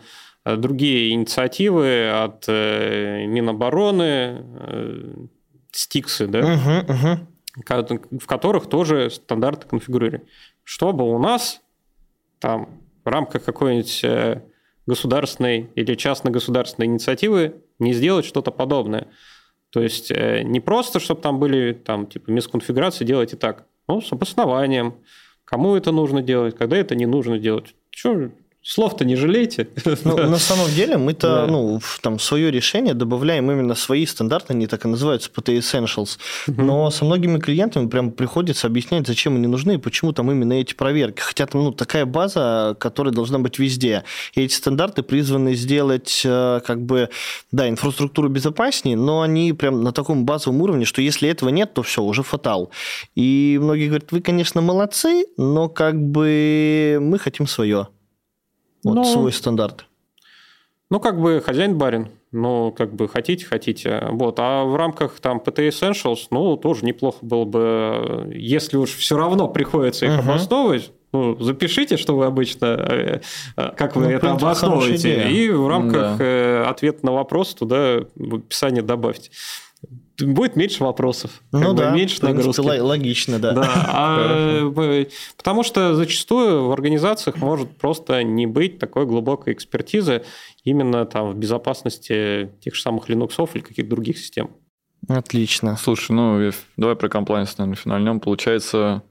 другие 0.57 1.11
инициативы 1.11 2.09
от 2.09 2.45
э, 2.47 3.25
Минобороны, 3.27 4.43
э, 4.59 5.13
стиксы, 5.71 6.27
да, 6.27 6.39
Угу, 6.39 6.93
угу. 6.93 8.19
в 8.19 8.25
которых 8.25 8.67
тоже 8.67 9.09
стандарты 9.09 9.67
конфигурировали. 9.67 10.25
Чтобы 10.63 11.03
у 11.03 11.17
нас 11.19 11.61
там 12.39 12.69
в 13.03 13.09
рамках 13.09 13.43
какой-нибудь 13.43 14.01
э, 14.03 14.41
государственной 14.85 15.69
или 15.75 15.95
частно-государственной 15.95 16.87
инициативы 16.87 17.55
не 17.77 17.93
сделать 17.93 18.25
что-то 18.25 18.51
подобное. 18.51 19.07
То 19.69 19.81
есть 19.81 20.11
э, 20.11 20.41
не 20.43 20.59
просто, 20.59 20.99
чтобы 20.99 21.21
там 21.21 21.39
были 21.39 21.73
там 21.73 22.07
типа 22.07 22.31
мисконфигурации, 22.31 23.05
делайте 23.05 23.37
так, 23.37 23.65
но 23.87 24.01
с 24.01 24.11
обоснованием, 24.11 24.95
кому 25.45 25.75
это 25.75 25.91
нужно 25.91 26.21
делать, 26.21 26.57
когда 26.57 26.77
это 26.77 26.95
не 26.95 27.05
нужно 27.05 27.37
делать. 27.39 27.75
Что 27.91 28.29
Слов-то 28.61 29.05
не 29.05 29.15
жалейте. 29.15 29.69
Ну, 30.03 30.17
на 30.27 30.37
самом 30.37 30.69
деле 30.69 30.97
мы-то 30.97 31.27
да. 31.27 31.47
ну, 31.47 31.79
там, 32.01 32.19
свое 32.19 32.51
решение 32.51 32.93
добавляем 32.93 33.49
именно 33.49 33.73
свои 33.73 34.05
стандарты, 34.05 34.53
они 34.53 34.67
так 34.67 34.83
и 34.83 34.87
называются, 34.89 35.29
PT 35.31 35.57
Essentials. 35.59 36.17
Но 36.47 36.91
со 36.91 37.05
многими 37.05 37.39
клиентами 37.39 37.87
прям 37.87 38.11
приходится 38.11 38.67
объяснять, 38.67 39.07
зачем 39.07 39.35
они 39.35 39.47
нужны 39.47 39.75
и 39.75 39.77
почему 39.77 40.11
там 40.11 40.29
именно 40.29 40.53
эти 40.53 40.73
проверки. 40.73 41.21
Хотя 41.21 41.45
там 41.45 41.63
ну, 41.63 41.71
такая 41.71 42.05
база, 42.05 42.75
которая 42.79 43.13
должна 43.13 43.39
быть 43.39 43.59
везде. 43.59 44.03
И 44.33 44.41
эти 44.41 44.53
стандарты 44.53 45.03
призваны 45.03 45.55
сделать 45.55 46.21
э, 46.25 46.59
как 46.65 46.81
бы, 46.81 47.09
да, 47.51 47.69
инфраструктуру 47.69 48.27
безопаснее, 48.27 48.97
но 48.97 49.21
они 49.21 49.53
прям 49.53 49.83
на 49.83 49.93
таком 49.93 50.25
базовом 50.25 50.61
уровне, 50.61 50.83
что 50.83 51.01
если 51.01 51.29
этого 51.29 51.49
нет, 51.49 51.73
то 51.73 51.81
все, 51.81 52.03
уже 52.03 52.23
фатал. 52.23 52.71
И 53.15 53.57
многие 53.61 53.87
говорят, 53.87 54.11
вы, 54.11 54.19
конечно, 54.19 54.59
молодцы, 54.59 55.25
но 55.37 55.69
как 55.69 55.95
бы 55.99 56.97
мы 56.99 57.17
хотим 57.19 57.47
свое. 57.47 57.87
Вот 58.83 58.95
ну, 58.95 59.03
свой 59.03 59.31
стандарт. 59.33 59.85
Ну, 60.89 60.99
как 60.99 61.19
бы 61.19 61.41
хозяин-барин. 61.45 62.09
Ну, 62.31 62.71
как 62.71 62.93
бы 62.93 63.07
хотите, 63.07 63.45
хотите. 63.45 64.07
Вот. 64.11 64.35
А 64.39 64.63
в 64.63 64.75
рамках 64.75 65.19
там 65.19 65.41
PT 65.43 65.69
Essentials, 65.69 66.27
ну, 66.31 66.57
тоже 66.57 66.85
неплохо 66.85 67.17
было 67.21 67.45
бы, 67.45 68.31
если 68.33 68.77
уж 68.77 68.95
все 68.95 69.17
равно 69.17 69.47
приходится 69.47 70.05
их 70.05 70.11
uh-huh. 70.11 70.19
обосновывать, 70.19 70.91
ну, 71.11 71.35
запишите, 71.39 71.97
что 71.97 72.15
вы 72.15 72.25
обычно, 72.25 72.65
э, 72.65 73.21
э, 73.57 73.71
как 73.75 73.95
вы 73.95 74.03
ну, 74.03 74.09
это 74.11 74.31
обосновываете, 74.33 75.29
и 75.31 75.49
в 75.49 75.67
рамках 75.67 76.17
да. 76.17 76.23
Э, 76.23 76.63
ответа 76.67 77.03
на 77.03 77.13
вопрос 77.13 77.55
туда 77.55 78.01
в 78.15 78.35
описание 78.35 78.83
добавьте 78.83 79.31
будет 80.21 80.55
меньше 80.55 80.83
вопросов. 80.83 81.41
Ну 81.51 81.73
да, 81.73 81.91
меньше 81.91 82.23
нагрузки. 82.23 82.61
логично, 82.79 83.39
да. 83.39 83.53
да 83.53 83.85
а, 83.87 85.05
потому 85.37 85.63
что 85.63 85.95
зачастую 85.95 86.67
в 86.67 86.71
организациях 86.71 87.37
может 87.37 87.77
просто 87.77 88.23
не 88.23 88.45
быть 88.45 88.79
такой 88.79 89.05
глубокой 89.05 89.53
экспертизы 89.53 90.23
именно 90.63 91.05
там 91.05 91.31
в 91.31 91.35
безопасности 91.35 92.51
тех 92.61 92.75
же 92.75 92.81
самых 92.81 93.09
Linux 93.09 93.49
или 93.53 93.61
каких-то 93.61 93.89
других 93.89 94.17
систем. 94.17 94.51
Отлично. 95.07 95.77
Слушай, 95.77 96.11
ну 96.11 96.51
давай 96.77 96.95
про 96.95 97.09
комплайнс, 97.09 97.57
наверное, 97.57 97.77
финальнем. 97.77 98.19
Получается, 98.19 99.03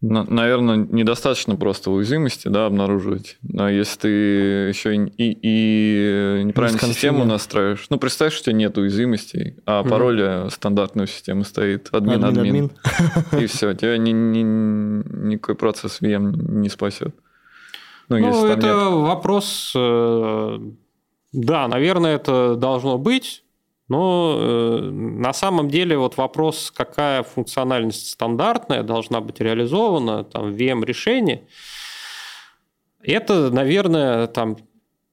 Наверное, 0.00 0.76
недостаточно 0.76 1.56
просто 1.56 1.90
уязвимости 1.90 2.48
да, 2.48 2.66
обнаруживать. 2.66 3.38
Но 3.42 3.70
если 3.70 4.00
ты 4.00 4.08
еще 4.08 4.96
и, 4.96 5.10
и, 5.16 5.38
и 5.42 6.44
неправильную 6.44 6.92
систему 6.92 7.24
настраиваешь, 7.24 7.86
ну, 7.88 7.98
представь, 7.98 8.34
что 8.34 8.42
у 8.42 8.44
тебя 8.44 8.56
нет 8.56 8.76
уязвимостей, 8.76 9.56
а 9.64 9.80
угу. 9.80 9.88
пароля 9.88 10.50
стандартной 10.50 11.06
системы 11.06 11.44
стоит 11.44 11.88
админ-админ. 11.92 12.70
И 13.40 13.46
все, 13.46 13.72
тебя 13.72 13.96
ни, 13.96 14.10
ни, 14.10 14.42
никакой 14.42 15.54
процесс 15.54 16.02
VM 16.02 16.32
не 16.36 16.68
спасет. 16.68 17.14
Ну, 18.08 18.18
ну 18.18 18.46
это 18.46 18.66
нет. 18.66 18.76
вопрос... 18.76 19.72
Э, 19.74 20.58
да, 21.32 21.66
наверное, 21.66 22.16
это 22.16 22.56
должно 22.56 22.98
быть, 22.98 23.43
но 23.94 24.36
э, 24.36 24.90
на 24.90 25.32
самом 25.32 25.68
деле 25.68 25.96
вот 25.96 26.16
вопрос, 26.16 26.72
какая 26.74 27.22
функциональность 27.22 28.10
стандартная 28.10 28.82
должна 28.82 29.20
быть 29.20 29.40
реализована 29.40 30.24
там, 30.24 30.50
в 30.50 30.56
VM-решении, 30.56 31.42
это, 33.02 33.50
наверное, 33.50 34.26
там, 34.26 34.56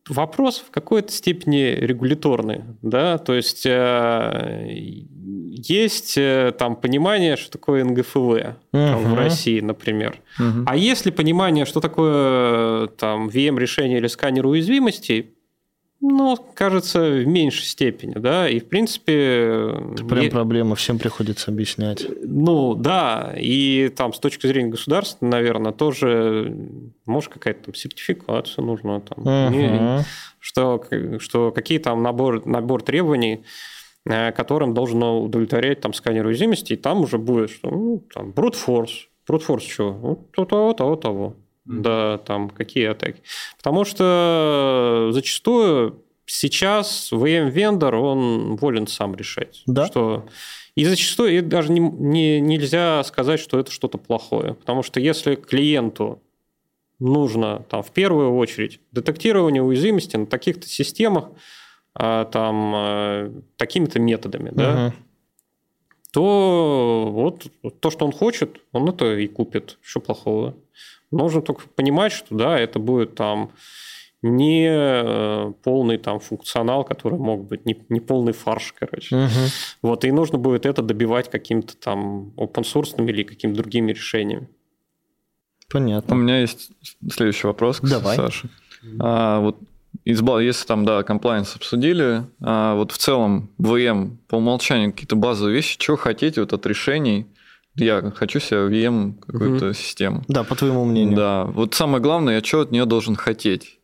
вопрос 0.10 0.64
в 0.68 0.72
какой-то 0.72 1.12
степени 1.12 1.76
регуляторный. 1.80 2.62
Да? 2.82 3.20
То 3.20 3.36
есть 3.36 3.68
э, 3.68 4.66
есть 4.68 6.18
э, 6.18 6.52
там 6.58 6.76
понимание, 6.76 7.38
что 7.38 7.52
такое 7.52 7.84
НГФВ 7.84 8.16
uh-huh. 8.16 8.56
там, 8.72 9.14
в 9.14 9.14
России, 9.14 9.60
например. 9.60 10.20
Uh-huh. 10.40 10.64
А 10.66 10.76
если 10.76 11.12
понимание, 11.12 11.66
что 11.66 11.82
такое 11.82 12.88
там, 12.88 13.28
VM-решение 13.30 14.00
или 14.00 14.08
сканер 14.08 14.48
уязвимостей, 14.48 15.36
ну, 16.02 16.36
кажется, 16.56 17.00
в 17.00 17.28
меньшей 17.28 17.64
степени, 17.66 18.14
да, 18.16 18.50
и 18.50 18.60
в 18.60 18.68
принципе... 18.68 19.14
Это 19.94 20.04
прям 20.06 20.24
я... 20.24 20.32
проблема, 20.32 20.76
всем 20.76 20.98
приходится 20.98 21.52
объяснять. 21.52 22.08
Ну, 22.24 22.74
да, 22.74 23.34
и 23.38 23.92
там 23.96 24.12
с 24.12 24.20
точки 24.20 24.48
зрения 24.48 24.70
государства, 24.70 25.24
наверное, 25.26 25.72
тоже, 25.72 26.58
может, 27.06 27.32
какая-то 27.32 27.66
там 27.66 27.76
сертификация 27.76 28.64
нужна, 28.64 29.02
там, 29.02 29.24
не, 29.52 30.04
что, 30.40 30.84
что 31.20 31.52
какие 31.52 31.78
там 31.78 32.02
набор, 32.02 32.48
набор 32.48 32.82
требований, 32.82 33.44
э, 34.06 34.32
которым 34.32 34.74
должно 34.74 35.22
удовлетворять 35.22 35.82
там 35.82 35.94
сканер 35.94 36.26
уязвимости, 36.26 36.74
и 36.74 36.78
там 36.78 37.02
уже 37.02 37.20
будет, 37.20 37.52
что, 37.52 37.70
ну, 37.70 38.04
там, 38.12 38.32
brute 38.32 38.56
force, 38.56 39.08
brute 39.30 39.46
force 39.48 39.70
что? 39.70 39.92
Вот 39.92 40.50
того, 40.50 40.74
того, 40.96 41.36
Да, 41.72 42.18
там 42.20 42.50
какие 42.50 42.88
атаки. 42.88 43.22
Потому 43.58 43.86
что 43.86 45.10
зачастую 45.12 46.04
сейчас 46.26 47.12
VM-вендор, 47.12 47.96
он 47.96 48.56
волен 48.58 48.88
сам 48.88 49.16
решать. 49.16 49.64
Да. 49.66 49.88
Что... 49.88 50.26
И 50.74 50.86
зачастую 50.86 51.38
и 51.38 51.42
даже 51.42 51.70
не, 51.72 51.82
не, 51.82 52.40
нельзя 52.40 53.04
сказать, 53.04 53.42
что 53.42 53.60
это 53.60 53.72
что-то 53.72 53.98
плохое. 53.98 54.54
Потому 54.54 54.84
что 54.84 55.02
если 55.02 55.36
клиенту 55.36 56.22
нужно 56.98 57.66
там, 57.70 57.84
в 57.84 57.92
первую 57.92 58.36
очередь 58.36 58.80
детектирование 58.92 59.62
уязвимости 59.62 60.16
на 60.16 60.26
таких-то 60.28 60.68
системах 60.68 61.30
а, 61.94 62.24
там, 62.26 62.74
а, 62.74 63.42
такими-то 63.58 64.00
методами, 64.00 64.50
угу. 64.50 64.58
да, 64.58 64.94
то 66.14 67.10
вот 67.12 67.48
то, 67.80 67.90
что 67.90 68.06
он 68.06 68.12
хочет, 68.12 68.62
он 68.72 68.88
это 68.88 69.16
и 69.18 69.28
купит. 69.28 69.78
Что 69.82 70.00
плохого? 70.00 70.56
Нужно 71.12 71.42
только 71.42 71.64
понимать, 71.76 72.12
что 72.12 72.36
да, 72.36 72.60
это 72.60 72.80
будет 72.80 73.16
там 73.16 73.52
не 74.22 74.68
э, 74.70 75.54
полный 75.64 75.98
там 75.98 76.20
функционал, 76.20 76.84
который 76.84 77.18
мог 77.18 77.48
быть, 77.48 77.66
не, 77.66 77.76
не 77.90 78.00
полный 78.00 78.34
фарш, 78.34 78.74
короче. 78.78 79.16
Угу. 79.16 79.30
Вот, 79.82 80.06
и 80.06 80.12
нужно 80.12 80.38
будет 80.38 80.66
это 80.66 80.82
добивать 80.82 81.30
каким-то 81.30 81.76
там 81.76 82.32
open 82.38 82.64
source 82.64 83.04
или 83.04 83.24
какими-то 83.24 83.62
другими 83.62 83.92
решениями. 83.92 84.48
Понятно. 85.70 86.16
У 86.16 86.20
меня 86.20 86.40
есть 86.40 86.72
следующий 87.10 87.48
вопрос 87.48 87.80
к 87.80 87.88
Давай. 87.88 88.16
Саше. 88.16 88.50
А, 89.00 89.40
вот 89.40 89.58
из, 90.04 90.22
если 90.22 90.68
там, 90.68 90.86
да, 90.86 91.02
compliance 91.02 91.56
обсудили, 91.56 92.24
а 92.42 92.76
вот 92.76 92.92
в 92.92 92.98
целом 92.98 93.50
VM 93.60 94.18
по 94.28 94.36
умолчанию 94.36 94.92
какие-то 94.92 95.16
базовые 95.16 95.56
вещи, 95.56 95.78
чего 95.78 95.98
хотите 95.98 96.42
вот 96.42 96.54
от 96.54 96.66
решений, 96.66 97.28
я 97.76 98.12
хочу 98.12 98.40
себе 98.40 98.68
VM 98.68 99.20
какую-то 99.20 99.68
угу. 99.68 99.74
систему. 99.74 100.24
Да, 100.28 100.44
по 100.44 100.56
твоему 100.56 100.86
мнению. 100.86 101.16
Да. 101.16 101.46
Вот 101.46 101.74
самое 101.74 102.02
главное, 102.02 102.36
я 102.36 102.44
что 102.44 102.62
от 102.62 102.72
нее 102.72 102.86
должен 102.86 103.16
хотеть? 103.16 103.80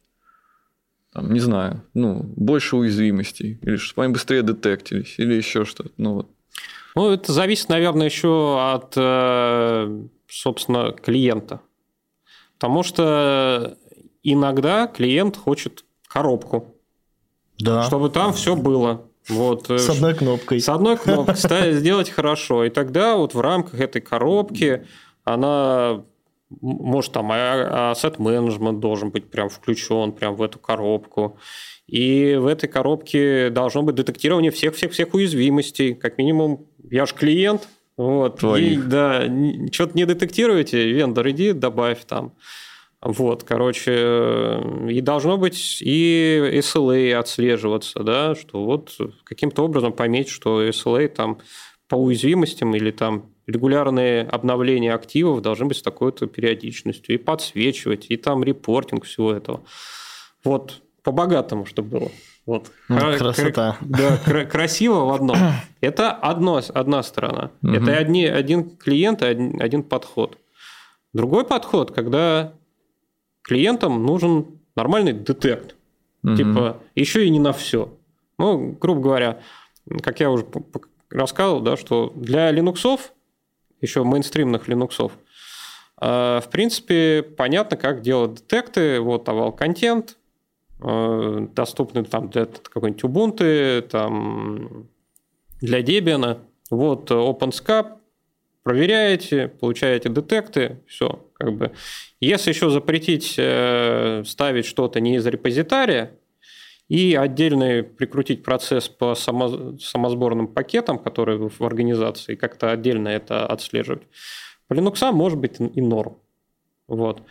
Там, 1.14 1.34
не 1.34 1.40
знаю, 1.40 1.84
ну, 1.94 2.22
больше 2.36 2.76
уязвимостей, 2.76 3.60
или 3.62 3.78
чтобы 3.78 4.04
они 4.04 4.14
быстрее 4.14 4.44
детектились, 4.44 5.16
или 5.18 5.34
еще 5.34 5.66
что-то. 5.66 5.92
Ну, 5.98 6.14
вот. 6.14 6.30
ну, 6.96 7.10
это 7.10 7.32
зависит, 7.32 7.70
наверное, 7.70 8.06
еще 8.06 8.60
от, 8.74 8.94
э, 8.96 10.06
собственно, 10.28 10.92
клиента. 10.92 11.62
Потому 12.60 12.84
что 12.84 13.78
иногда 14.22 14.88
клиент 14.88 15.38
хочет 15.38 15.86
коробку, 16.08 16.76
да. 17.60 17.84
чтобы 17.84 18.10
там 18.10 18.34
все 18.34 18.56
было. 18.56 19.08
Вот, 19.30 19.70
э, 19.70 19.78
с 19.78 19.90
одной 19.90 20.14
кнопкой. 20.16 20.60
С 20.60 20.70
одной 20.70 20.98
кнопкой 20.98 21.74
сделать 21.80 22.10
хорошо. 22.10 22.64
И 22.66 22.70
тогда 22.70 23.16
вот 23.16 23.34
в 23.34 23.42
рамках 23.42 23.80
этой 23.80 24.02
коробки 24.02 24.86
она 25.24 26.04
может 26.62 27.12
там 27.12 27.32
asset 27.32 28.18
management 28.18 28.80
должен 28.80 29.10
быть 29.10 29.30
прям 29.30 29.50
включен 29.50 30.14
прям 30.14 30.36
в 30.36 30.42
эту 30.42 30.60
коробку. 30.60 31.38
И 31.88 32.36
в 32.36 32.48
этой 32.48 32.68
коробке 32.68 33.50
должно 33.50 33.82
быть 33.84 33.96
детектирование 33.96 34.52
всех-всех-всех 34.52 35.14
уязвимостей. 35.14 35.94
Как 35.94 36.18
минимум, 36.18 36.66
я 36.90 37.06
же 37.06 37.14
клиент, 37.14 37.68
вот, 37.96 38.44
и, 38.44 38.76
да, 38.76 39.24
что-то 39.72 39.98
не 39.98 40.06
детектируете, 40.06 40.92
вендор, 40.92 41.30
иди 41.30 41.54
добавь 41.54 42.04
там. 42.06 42.34
Вот, 43.02 43.44
короче, 43.44 43.94
э, 43.96 44.90
и 44.90 45.02
должно 45.02 45.38
быть 45.38 45.82
и 45.82 46.42
SLA 46.56 47.14
отслеживаться, 47.14 48.00
да, 48.00 48.34
что 48.34 48.66
вот 48.66 48.98
каким-то 49.24 49.64
образом 49.64 49.94
пометить, 49.94 50.32
что 50.32 50.64
SLA 50.64 51.08
там 51.08 51.38
по 51.88 51.96
уязвимостям 51.96 52.76
или 52.76 52.90
там 52.90 53.32
регулярные 53.46 54.24
обновления 54.24 54.94
активов 54.94 55.42
должны 55.42 55.68
быть 55.68 55.78
с 55.78 55.82
такой-то 55.82 56.26
периодичностью, 56.26 57.16
и 57.16 57.18
подсвечивать, 57.18 58.08
и 58.10 58.18
там 58.18 58.44
репортинг 58.44 59.06
всего 59.06 59.32
этого. 59.32 59.64
Вот, 60.44 60.82
по-богатому, 61.04 61.66
чтобы 61.66 62.00
было. 62.00 62.12
Вот. 62.48 62.72
Ну, 62.90 63.18
красота. 63.18 63.78
Да, 63.82 64.18
красиво 64.46 65.06
в 65.06 65.14
одном. 65.14 65.38
Это 65.82 66.12
одно, 66.12 66.62
одна 66.74 67.04
сторона. 67.04 67.52
Угу. 67.62 67.74
Это 67.74 67.98
одни, 67.98 68.26
один 68.26 68.70
клиент 68.70 69.22
и 69.22 69.26
один, 69.26 69.62
один 69.62 69.84
подход. 69.84 70.38
Другой 71.14 71.46
подход, 71.46 71.92
когда 71.92 72.54
клиентам 73.48 74.06
нужен 74.06 74.60
нормальный 74.76 75.14
детект. 75.14 75.76
Угу. 76.24 76.36
Типа, 76.36 76.78
еще 76.96 77.26
и 77.26 77.30
не 77.30 77.40
на 77.40 77.54
все. 77.54 77.94
Ну, 78.38 78.78
грубо 78.80 79.02
говоря, 79.02 79.40
как 80.02 80.20
я 80.20 80.30
уже 80.30 80.46
рассказывал, 81.10 81.62
да, 81.62 81.78
что 81.78 82.12
для 82.16 82.52
линуксов 82.52 83.14
еще 83.82 84.04
мейнстримных 84.04 84.68
линуксов. 84.68 85.14
А, 85.98 86.42
в 86.42 86.50
принципе, 86.50 87.24
понятно, 87.24 87.78
как 87.78 88.02
делать 88.02 88.36
детекты. 88.36 89.00
Вот 89.00 89.28
овал 89.30 89.52
контент, 89.52 90.18
а, 90.80 91.48
доступны 91.54 92.04
там 92.04 92.30
для 92.30 92.46
какой-нибудь 92.46 93.04
Ubuntu, 93.04 93.82
там 93.82 94.88
для 95.62 95.82
Debian. 95.82 96.40
Вот 96.70 97.12
OpenSCAP, 97.12 97.97
проверяете, 98.68 99.48
получаете 99.48 100.10
детекты, 100.10 100.82
все. 100.88 101.26
Как 101.36 101.54
бы. 101.54 101.72
Если 102.20 102.50
еще 102.50 102.70
запретить 102.70 103.36
э, 103.38 104.24
ставить 104.26 104.66
что-то 104.66 105.00
не 105.00 105.16
из 105.16 105.26
репозитария, 105.26 106.12
и 106.90 107.16
отдельно 107.16 107.84
прикрутить 107.84 108.44
процесс 108.44 108.90
по 108.90 109.16
само, 109.16 109.78
самосборным 109.78 110.50
пакетам, 110.50 111.00
которые 111.00 111.48
в 111.48 111.62
организации, 111.62 112.36
как-то 112.36 112.70
отдельно 112.70 113.08
это 113.08 113.48
отслеживать. 113.48 114.02
По 114.68 114.74
Linux 114.74 115.12
может 115.14 115.40
быть 115.40 115.62
и 115.62 115.82
норм. 115.82 116.18
Вот. 116.90 117.22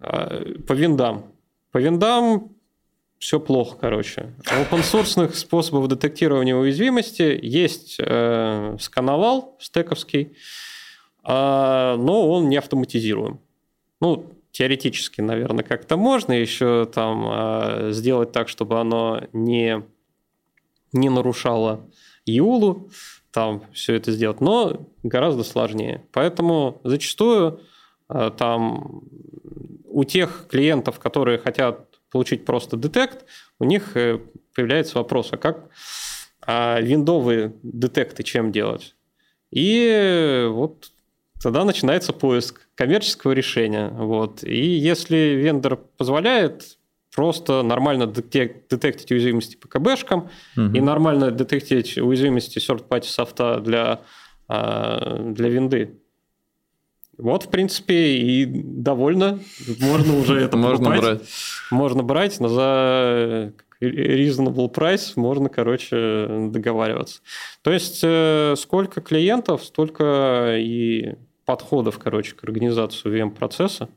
А, 0.00 0.44
по 0.66 0.74
виндам. 0.74 1.32
По 1.72 1.78
виндам 1.78 2.57
все 3.18 3.40
плохо, 3.40 3.76
короче. 3.80 4.34
open 4.44 4.80
source 4.80 5.34
способов 5.34 5.88
детектирования 5.88 6.54
уязвимости 6.54 7.38
есть 7.42 7.96
э, 7.98 8.76
скановал 8.80 9.56
стековский, 9.60 10.36
э, 11.24 11.96
но 11.98 12.30
он 12.30 12.48
не 12.48 12.56
автоматизируем. 12.56 13.40
Ну, 14.00 14.32
теоретически, 14.52 15.20
наверное, 15.20 15.64
как-то 15.64 15.96
можно 15.96 16.32
еще 16.32 16.86
там 16.86 17.28
э, 17.28 17.88
сделать 17.92 18.32
так, 18.32 18.48
чтобы 18.48 18.80
оно 18.80 19.22
не, 19.32 19.82
не 20.92 21.08
нарушало 21.08 21.88
Юлу, 22.24 22.88
там 23.32 23.62
все 23.72 23.94
это 23.94 24.12
сделать, 24.12 24.40
но 24.40 24.86
гораздо 25.02 25.44
сложнее. 25.44 26.04
Поэтому 26.12 26.80
зачастую 26.84 27.60
э, 28.08 28.30
там 28.36 29.02
у 29.84 30.04
тех 30.04 30.46
клиентов, 30.48 30.98
которые 30.98 31.38
хотят 31.38 31.87
получить 32.10 32.44
просто 32.44 32.76
детект, 32.76 33.24
у 33.58 33.64
них 33.64 33.96
э, 33.96 34.18
появляется 34.54 34.98
вопрос, 34.98 35.28
а 35.32 35.36
как 35.36 35.68
а 36.40 36.80
виндовые 36.80 37.52
детекты 37.62 38.22
чем 38.22 38.52
делать? 38.52 38.94
И 39.50 40.46
вот 40.50 40.90
тогда 41.42 41.64
начинается 41.64 42.12
поиск 42.12 42.68
коммерческого 42.74 43.32
решения. 43.32 43.88
Вот. 43.88 44.42
И 44.44 44.64
если 44.64 45.16
вендор 45.36 45.76
позволяет 45.76 46.78
просто 47.14 47.62
нормально 47.62 48.06
детектить 48.06 49.10
уязвимости 49.10 49.56
по 49.56 49.68
КБшкам 49.68 50.30
угу. 50.56 50.76
и 50.76 50.80
нормально 50.80 51.30
детектить 51.30 51.98
уязвимости 51.98 52.58
third-party 52.58 53.04
софта 53.04 53.60
для, 53.60 54.00
а, 54.46 55.18
для 55.18 55.48
винды, 55.48 55.98
вот, 57.18 57.44
в 57.44 57.48
принципе, 57.48 58.16
и 58.16 58.44
довольно. 58.46 59.40
Можно 59.80 60.16
уже 60.16 60.40
это 60.40 60.56
Можно 60.56 60.96
брать. 60.96 61.22
Можно 61.70 62.02
брать, 62.02 62.40
но 62.40 62.48
за 62.48 63.52
reasonable 63.80 64.72
price 64.72 65.12
можно, 65.16 65.48
короче, 65.48 66.48
договариваться. 66.50 67.20
То 67.62 67.72
есть, 67.72 68.00
э, 68.02 68.54
сколько 68.56 69.00
клиентов, 69.00 69.64
столько 69.64 70.56
и 70.58 71.14
подходов, 71.44 71.98
короче, 71.98 72.34
к 72.34 72.44
организации 72.44 73.08
VM-процесса. 73.08 73.88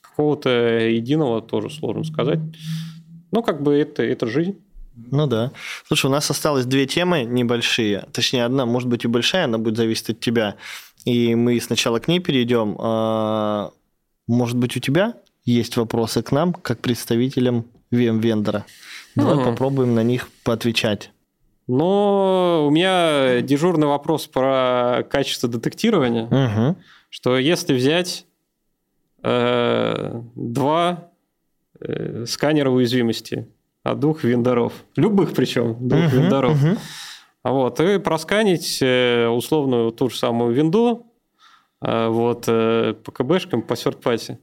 Какого-то 0.00 0.48
единого 0.48 1.42
тоже 1.42 1.70
сложно 1.70 2.04
сказать. 2.04 2.38
Ну, 3.32 3.42
как 3.42 3.62
бы 3.62 3.74
это, 3.74 4.02
это 4.02 4.26
жизнь. 4.26 4.58
Ну 4.96 5.26
да. 5.26 5.50
Слушай, 5.86 6.06
у 6.06 6.10
нас 6.10 6.30
осталось 6.30 6.66
две 6.66 6.86
темы 6.86 7.24
небольшие. 7.24 8.06
Точнее, 8.12 8.44
одна 8.44 8.64
может 8.64 8.88
быть 8.88 9.04
и 9.04 9.08
большая, 9.08 9.44
она 9.44 9.58
будет 9.58 9.76
зависеть 9.76 10.10
от 10.10 10.20
тебя. 10.20 10.54
И 11.04 11.34
мы 11.34 11.60
сначала 11.60 11.98
к 11.98 12.08
ней 12.08 12.18
перейдем. 12.20 12.76
А, 12.78 13.70
может 14.26 14.56
быть, 14.56 14.76
у 14.76 14.80
тебя 14.80 15.14
есть 15.44 15.76
вопросы 15.76 16.22
к 16.22 16.32
нам, 16.32 16.52
как 16.52 16.80
представителям 16.80 17.66
VM-вендора? 17.90 18.64
Давай 19.14 19.36
mm 19.36 19.44
попробуем 19.44 19.94
на 19.94 20.02
них 20.02 20.28
поотвечать. 20.42 21.10
Но 21.66 22.66
у 22.66 22.70
меня 22.70 23.40
дежурный 23.40 23.86
вопрос 23.86 24.26
про 24.26 25.02
качество 25.08 25.48
детектирования, 25.48 26.24
угу. 26.24 26.76
что 27.08 27.38
если 27.38 27.74
взять 27.74 28.26
э, 29.22 30.20
два 30.34 31.08
э, 31.80 32.24
сканера 32.26 32.70
уязвимости 32.70 33.48
от 33.82 33.98
двух 33.98 34.24
вендоров, 34.24 34.72
любых 34.96 35.32
причем, 35.32 35.76
двух 35.88 36.06
угу, 36.06 36.16
вендоров, 36.16 36.62
угу. 36.62 36.76
Вот, 37.44 37.78
и 37.78 37.98
просканить 37.98 38.78
э, 38.80 39.28
условную 39.28 39.92
ту 39.92 40.08
же 40.08 40.16
самую 40.16 40.54
винду 40.54 41.06
э, 41.82 42.08
вот, 42.08 42.44
э, 42.48 42.94
по 43.04 43.12
КБшкам, 43.12 43.62
по 43.62 43.76
серт-пати. 43.76 44.38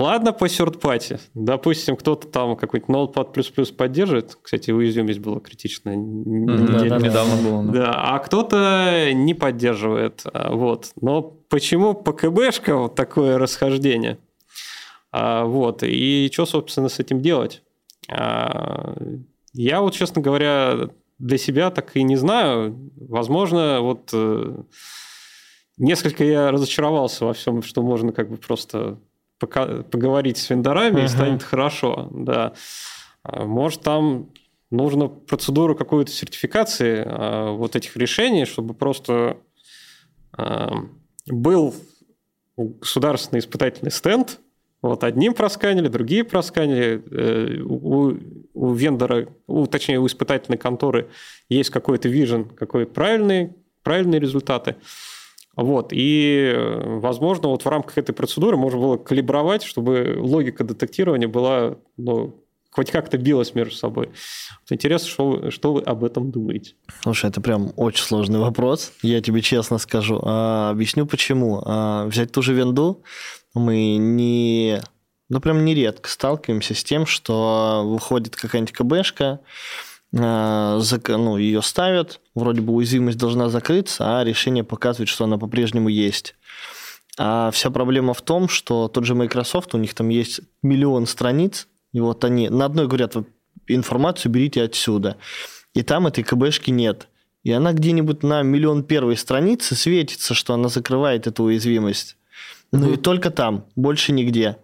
Ладно, 0.00 0.32
по 0.32 0.46
third 0.46 1.20
Допустим, 1.34 1.94
кто-то 1.94 2.26
там 2.26 2.56
какой-то 2.56 2.90
Notepad++ 2.90 3.74
поддерживает. 3.74 4.38
Кстати, 4.40 4.70
уязвимость 4.70 5.18
была 5.18 5.40
критичная. 5.40 5.96
Да, 5.98 6.84
да, 6.84 6.98
недавно 6.98 7.36
было. 7.36 7.64
Да. 7.64 7.72
да, 7.72 8.14
а 8.14 8.18
кто-то 8.18 9.10
не 9.12 9.34
поддерживает. 9.34 10.24
Вот. 10.32 10.92
Но 11.02 11.20
почему 11.20 11.92
по 11.92 12.14
КБшкам 12.14 12.88
такое 12.88 13.36
расхождение? 13.36 14.16
А, 15.12 15.44
вот. 15.44 15.82
И 15.82 16.30
что, 16.32 16.46
собственно, 16.46 16.88
с 16.88 16.98
этим 16.98 17.20
делать? 17.20 17.62
А, 18.10 18.94
я 19.52 19.82
вот, 19.82 19.92
честно 19.92 20.22
говоря, 20.22 20.88
для 21.20 21.38
себя 21.38 21.70
так 21.70 21.96
и 21.96 22.02
не 22.02 22.16
знаю. 22.16 22.90
Возможно, 22.96 23.80
вот 23.80 24.10
э, 24.12 24.62
несколько 25.76 26.24
я 26.24 26.50
разочаровался 26.50 27.26
во 27.26 27.34
всем, 27.34 27.62
что 27.62 27.82
можно 27.82 28.12
как 28.12 28.30
бы 28.30 28.36
просто 28.36 28.98
поговорить 29.38 30.36
с 30.36 30.50
вендорами, 30.50 31.00
uh-huh. 31.00 31.04
и 31.04 31.08
станет 31.08 31.42
хорошо. 31.42 32.08
Да. 32.12 32.52
А, 33.22 33.44
может, 33.44 33.82
там 33.82 34.30
нужно 34.70 35.08
процедуру 35.08 35.74
какой-то 35.74 36.10
сертификации 36.10 37.02
а, 37.06 37.52
вот 37.52 37.76
этих 37.76 37.96
решений, 37.96 38.44
чтобы 38.44 38.74
просто 38.74 39.38
а, 40.32 40.72
был 41.26 41.74
государственный 42.56 43.40
испытательный 43.40 43.90
стенд, 43.90 44.40
вот 44.82 45.04
одним 45.04 45.34
просканили, 45.34 45.88
другие 45.88 46.24
просканили. 46.24 47.02
Э, 47.10 47.62
у, 47.62 48.14
у 48.54 48.72
вендора, 48.72 49.28
у, 49.46 49.66
точнее, 49.66 50.00
у 50.00 50.06
испытательной 50.06 50.58
конторы 50.58 51.10
есть 51.48 51.70
какой-то 51.70 52.08
вижен, 52.08 52.46
какой 52.48 52.86
правильный, 52.86 53.54
правильные 53.82 54.20
результаты. 54.20 54.76
Вот. 55.56 55.88
И, 55.92 56.54
возможно, 56.56 57.48
вот 57.48 57.64
в 57.64 57.68
рамках 57.68 57.98
этой 57.98 58.12
процедуры 58.12 58.56
можно 58.56 58.80
было 58.80 58.96
калибровать, 58.96 59.62
чтобы 59.62 60.16
логика 60.18 60.64
детектирования 60.64 61.28
была 61.28 61.76
ну, 61.96 62.40
хоть 62.70 62.90
как-то 62.90 63.18
билась 63.18 63.54
между 63.54 63.74
собой. 63.74 64.06
Вот 64.06 64.72
интересно, 64.72 65.08
что 65.08 65.50
что 65.50 65.72
вы 65.74 65.82
об 65.82 66.04
этом 66.04 66.30
думаете? 66.30 66.74
Слушай, 67.02 67.30
это 67.30 67.40
прям 67.40 67.72
очень 67.76 68.04
сложный 68.04 68.38
вопрос, 68.38 68.92
я 69.02 69.20
тебе 69.20 69.42
честно 69.42 69.78
скажу. 69.78 70.20
А, 70.22 70.70
объясню 70.70 71.06
почему. 71.06 71.62
А, 71.64 72.06
взять 72.06 72.32
ту 72.32 72.42
же 72.42 72.54
винду, 72.54 73.02
мы 73.54 73.96
не... 73.96 74.80
Ну, 75.28 75.40
прям 75.40 75.64
нередко 75.64 76.08
сталкиваемся 76.08 76.74
с 76.74 76.82
тем, 76.82 77.06
что 77.06 77.84
выходит 77.86 78.34
какая-нибудь 78.34 78.72
КБшка, 78.72 79.40
Э, 80.12 80.80
ну, 81.08 81.36
ее 81.36 81.62
ставят, 81.62 82.20
вроде 82.34 82.60
бы 82.60 82.72
уязвимость 82.74 83.18
должна 83.18 83.48
закрыться, 83.48 84.18
а 84.18 84.24
решение 84.24 84.64
показывает, 84.64 85.08
что 85.08 85.24
она 85.24 85.38
по-прежнему 85.38 85.88
есть. 85.88 86.34
А 87.18 87.50
вся 87.50 87.70
проблема 87.70 88.14
в 88.14 88.22
том, 88.22 88.48
что 88.48 88.88
тот 88.88 89.04
же 89.04 89.14
Microsoft, 89.14 89.74
у 89.74 89.78
них 89.78 89.94
там 89.94 90.08
есть 90.08 90.40
миллион 90.62 91.06
страниц, 91.06 91.68
и 91.92 92.00
вот 92.00 92.24
они 92.24 92.48
на 92.48 92.64
одной 92.64 92.86
говорят, 92.86 93.14
информацию 93.66 94.32
берите 94.32 94.62
отсюда. 94.62 95.16
И 95.74 95.82
там 95.82 96.06
этой 96.06 96.24
КБшки 96.24 96.70
нет. 96.70 97.08
И 97.42 97.52
она 97.52 97.72
где-нибудь 97.72 98.22
на 98.22 98.42
миллион 98.42 98.84
первой 98.84 99.16
страницы 99.16 99.74
светится, 99.74 100.34
что 100.34 100.54
она 100.54 100.68
закрывает 100.68 101.26
эту 101.26 101.44
уязвимость. 101.44 102.16
Ну 102.72 102.88
mm-hmm. 102.88 102.94
и 102.94 102.96
только 102.96 103.30
там, 103.30 103.64
больше 103.76 104.12
нигде. 104.12 104.56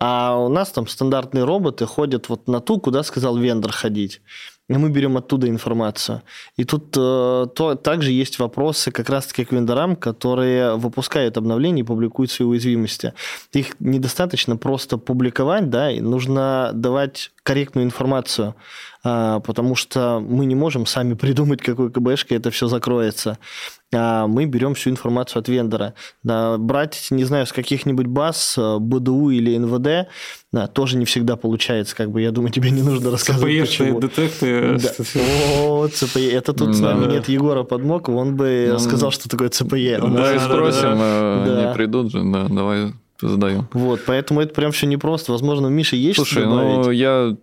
А 0.00 0.36
у 0.36 0.48
нас 0.48 0.70
там 0.70 0.86
стандартные 0.86 1.44
роботы 1.44 1.84
ходят 1.86 2.28
вот 2.28 2.46
на 2.46 2.60
ту, 2.60 2.78
куда 2.78 3.02
сказал 3.02 3.36
вендор 3.36 3.72
ходить. 3.72 4.20
и 4.68 4.74
мы 4.74 4.90
берем 4.90 5.16
оттуда 5.16 5.48
информацию. 5.48 6.22
И 6.56 6.64
тут 6.64 6.94
э, 6.96 7.46
то, 7.54 7.74
также 7.74 8.12
есть 8.12 8.38
вопросы 8.38 8.92
как 8.92 9.08
раз-таки 9.08 9.44
к 9.44 9.52
вендорам, 9.52 9.96
которые 9.96 10.76
выпускают 10.76 11.36
обновления 11.36 11.80
и 11.80 11.84
публикуют 11.84 12.30
свои 12.30 12.46
уязвимости. 12.46 13.12
Их 13.52 13.74
недостаточно 13.80 14.56
просто 14.56 14.98
публиковать, 14.98 15.68
да, 15.68 15.90
и 15.90 16.00
нужно 16.00 16.70
давать 16.74 17.32
корректную 17.48 17.86
информацию, 17.86 18.54
а, 19.02 19.40
потому 19.40 19.74
что 19.74 20.20
мы 20.20 20.44
не 20.44 20.54
можем 20.54 20.84
сами 20.84 21.14
придумать, 21.14 21.62
какой 21.62 21.90
КБшкой 21.90 22.36
это 22.36 22.50
все 22.50 22.68
закроется. 22.68 23.38
А 23.90 24.26
мы 24.26 24.44
берем 24.44 24.74
всю 24.74 24.90
информацию 24.90 25.40
от 25.40 25.48
вендора. 25.48 25.94
Да, 26.22 26.58
брать, 26.58 27.06
не 27.08 27.24
знаю, 27.24 27.46
с 27.46 27.52
каких-нибудь 27.54 28.04
баз, 28.04 28.56
э, 28.58 28.76
БДУ 28.78 29.30
или 29.30 29.56
НВД, 29.56 30.10
да, 30.52 30.66
тоже 30.66 30.98
не 30.98 31.06
всегда 31.06 31.36
получается. 31.36 31.96
Как 31.96 32.10
бы, 32.10 32.20
я 32.20 32.32
думаю, 32.32 32.52
тебе 32.52 32.70
не 32.70 32.82
нужно 32.82 33.10
рассказывать, 33.10 33.60
почему. 33.60 33.98
детекты. 33.98 34.78
Да. 34.78 34.90
О, 35.62 35.88
ЦПЕ. 35.88 36.30
Это 36.30 36.52
тут 36.52 36.76
с 36.76 36.80
нами 36.80 37.10
нет 37.10 37.30
Егора 37.30 37.62
Подмокова, 37.62 38.16
он 38.16 38.36
бы 38.36 38.68
ну, 38.72 38.78
сказал, 38.78 39.10
что 39.10 39.26
такое 39.30 39.48
ЦПЕ. 39.48 40.00
Да, 40.02 40.38
спросим, 40.38 40.98
э, 41.00 41.66
не 41.68 41.74
придут 41.74 42.12
же, 42.12 42.22
да, 42.24 42.44
давай 42.44 42.92
задаю. 43.20 43.66
Вот, 43.72 44.00
поэтому 44.06 44.40
это 44.40 44.54
прям 44.54 44.72
все 44.72 44.86
непросто. 44.86 45.32
Возможно, 45.32 45.68
у 45.68 45.70
Миши 45.70 45.96
есть 45.96 46.16
Слушай, 46.16 46.42
что 46.42 46.50
добавить? 46.50 46.86
ну 46.86 46.90
я 46.90 47.36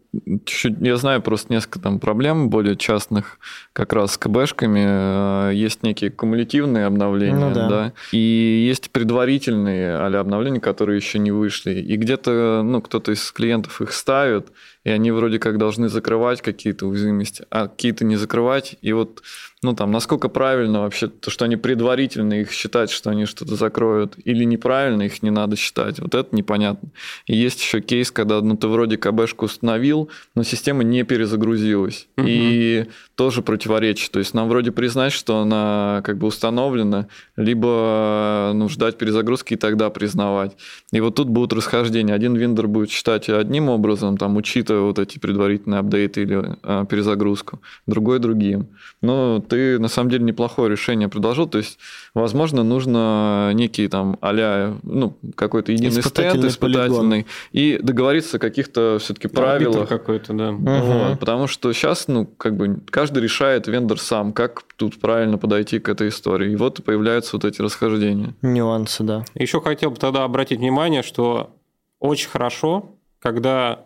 чуть-чуть, 0.46 0.76
я 0.80 0.96
знаю 0.98 1.22
просто 1.22 1.52
несколько 1.52 1.80
там 1.80 2.00
проблем 2.00 2.50
более 2.50 2.76
частных 2.76 3.40
как 3.74 3.94
раз 3.94 4.14
с 4.14 4.18
КБшками. 4.18 5.50
Э, 5.50 5.52
есть 5.54 5.84
некие 5.84 6.12
кумулятивные 6.12 6.86
обновления, 6.86 7.50
ну, 7.50 7.54
да. 7.54 7.70
да, 7.70 7.94
и 8.12 8.66
есть 8.68 8.92
предварительные 8.92 9.96
а 9.96 10.20
обновления, 10.20 10.60
которые 10.60 10.98
еще 10.98 11.20
не 11.20 11.32
вышли. 11.32 11.74
И 11.74 11.96
где-то, 11.98 12.62
ну, 12.64 12.82
кто-то 12.82 13.12
из 13.12 13.32
клиентов 13.32 13.82
их 13.82 13.92
ставит, 13.92 14.48
и 14.86 14.90
они 14.90 15.12
вроде 15.12 15.40
как 15.40 15.58
должны 15.58 15.90
закрывать 15.90 16.42
какие-то 16.42 16.88
уязвимости, 16.88 17.44
а 17.50 17.68
какие-то 17.68 18.06
не 18.06 18.16
закрывать. 18.16 18.76
И 18.82 18.94
вот, 18.94 19.24
ну 19.62 19.74
там, 19.74 19.92
насколько 19.92 20.30
правильно 20.30 20.82
вообще 20.82 21.08
то, 21.08 21.32
что 21.32 21.46
они 21.46 21.58
предварительно 21.58 22.36
их 22.36 22.52
считать, 22.52 22.92
что 22.92 23.10
они 23.10 23.26
что-то 23.26 23.56
закроют, 23.56 24.16
или 24.24 24.44
неправильно 24.44 25.04
их 25.04 25.24
не 25.24 25.32
надо 25.32 25.56
считать, 25.66 26.00
вот 26.00 26.14
это 26.14 26.36
непонятно. 26.36 26.90
И 27.26 27.36
есть 27.36 27.60
еще 27.62 27.82
кейс, 27.82 28.12
когда, 28.12 28.42
ну, 28.42 28.56
ты 28.56 28.68
вроде 28.68 28.98
КБшку 28.98 29.46
установил, 29.46 30.10
но 30.36 30.44
система 30.44 30.84
не 30.84 31.04
перезагрузилась. 31.04 32.08
Угу. 32.18 32.28
И 32.28 32.86
тоже 33.16 33.42
противоречит. 33.42 34.12
То 34.12 34.20
есть 34.20 34.34
нам 34.34 34.48
вроде 34.50 34.72
признать, 34.72 35.14
что 35.14 35.40
она 35.40 36.02
как 36.04 36.18
бы 36.18 36.28
установлена, 36.28 37.08
либо 37.36 38.52
ну, 38.54 38.70
ждать 38.70 38.98
перезагрузки 38.98 39.54
и 39.54 39.58
тогда 39.58 39.90
признавать. 39.90 40.56
И 40.92 41.00
вот 41.00 41.16
тут 41.16 41.30
будут 41.30 41.54
расхождения. 41.54 42.14
Один 42.14 42.36
вендор 42.36 42.68
будет 42.68 42.92
считать 42.92 43.30
одним 43.30 43.70
образом, 43.70 44.18
там, 44.18 44.38
учитывая 44.38 44.82
вот 44.82 45.00
эти 45.00 45.18
предварительные 45.18 45.80
апдейты 45.80 46.22
или 46.24 46.56
а, 46.64 46.86
перезагрузку, 46.86 47.62
другой 47.88 48.20
другим. 48.20 48.68
Но 49.02 49.44
ты 49.48 49.80
на 49.80 49.88
самом 49.88 50.10
деле 50.10 50.24
неплохое 50.26 50.70
решение 50.70 51.10
предложил. 51.10 51.48
То 51.48 51.58
есть, 51.58 51.80
возможно, 52.14 52.64
нужно 52.64 53.52
некий 53.54 53.88
там 53.88 54.18
а 54.22 54.76
ну, 54.84 55.18
какой-то 55.56 55.72
единый 55.72 56.02
стенд 56.04 56.44
испытательный 56.46 57.24
полигон. 57.24 57.26
и 57.52 57.80
договориться 57.82 58.38
о 58.38 58.40
каких-то 58.40 58.98
все-таки 59.00 59.28
правилах. 59.28 59.88
какой-то, 59.88 60.34
да. 60.34 60.52
Вот, 60.52 61.20
Потому 61.20 61.48
что 61.48 61.72
сейчас, 61.72 62.08
ну, 62.08 62.26
как 62.26 62.58
бы 62.58 62.80
каждый 62.90 63.24
решает 63.24 63.68
вендор 63.68 64.00
сам, 64.00 64.34
как 64.34 64.64
тут 64.76 65.00
правильно 65.00 65.38
подойти 65.38 65.80
к 65.80 65.88
этой 65.88 66.10
истории. 66.10 66.52
И 66.52 66.56
вот 66.56 66.84
появляются 66.84 67.38
вот 67.38 67.46
эти 67.46 67.62
расхождения. 67.62 68.34
Нюансы, 68.42 69.04
да. 69.04 69.24
Еще 69.34 69.62
хотел 69.62 69.92
бы 69.92 69.98
тогда 69.98 70.24
обратить 70.24 70.60
внимание, 70.60 71.04
что 71.04 71.56
очень 72.00 72.30
хорошо, 72.30 72.96
когда 73.20 73.86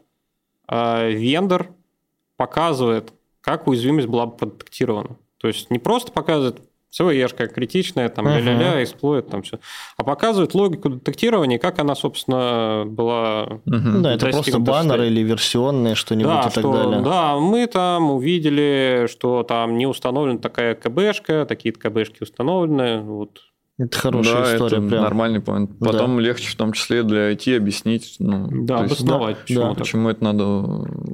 а, 0.67 1.07
вендор 1.07 1.69
показывает, 2.37 3.13
как 3.41 3.67
уязвимость 3.67 4.07
была 4.07 4.27
продетектирована. 4.27 5.17
То 5.37 5.47
есть 5.47 5.69
не 5.69 5.79
просто 5.79 6.11
показывает 6.11 6.61
ЦВЕшка 6.89 7.47
критичная, 7.47 8.09
там, 8.09 8.27
uh-huh. 8.27 8.39
ля-ля-ля, 8.39 8.83
эксплойт, 8.83 9.27
там 9.29 9.43
все. 9.43 9.59
А 9.97 10.03
показывает 10.03 10.53
логику 10.55 10.89
детектирования, 10.89 11.59
как 11.59 11.79
она, 11.79 11.95
собственно, 11.95 12.83
была 12.85 13.59
uh-huh. 13.65 13.99
Да, 14.01 14.13
это 14.13 14.29
просто 14.29 14.59
баннеры 14.59 15.07
или 15.07 15.21
версионные, 15.21 15.95
что-нибудь 15.95 16.31
да, 16.31 16.39
и 16.41 16.43
так 16.43 16.51
что, 16.53 16.73
далее. 16.73 17.01
Да, 17.01 17.37
мы 17.37 17.67
там 17.67 18.11
увидели, 18.11 19.07
что 19.09 19.43
там 19.43 19.77
не 19.77 19.85
установлена 19.85 20.39
такая 20.39 20.75
КБшка, 20.75 21.45
такие-то 21.47 21.79
КБшки 21.79 22.23
установлены, 22.23 23.01
вот 23.01 23.41
это 23.79 23.97
хорошая 23.97 24.43
да, 24.43 24.55
история. 24.55 24.77
Это 24.77 24.87
прям. 24.87 25.03
нормальный 25.03 25.39
point. 25.39 25.69
Потом 25.79 26.17
да. 26.17 26.21
легче, 26.21 26.49
в 26.49 26.55
том 26.55 26.73
числе 26.73 27.03
для 27.03 27.31
IT, 27.31 27.55
объяснить. 27.55 28.17
Ну, 28.19 28.65
да, 28.65 28.79
обосновать, 28.79 29.37
есть, 29.37 29.47
почему, 29.47 29.63
да. 29.63 29.73
почему 29.73 30.09
это 30.09 30.23
надо 30.23 30.45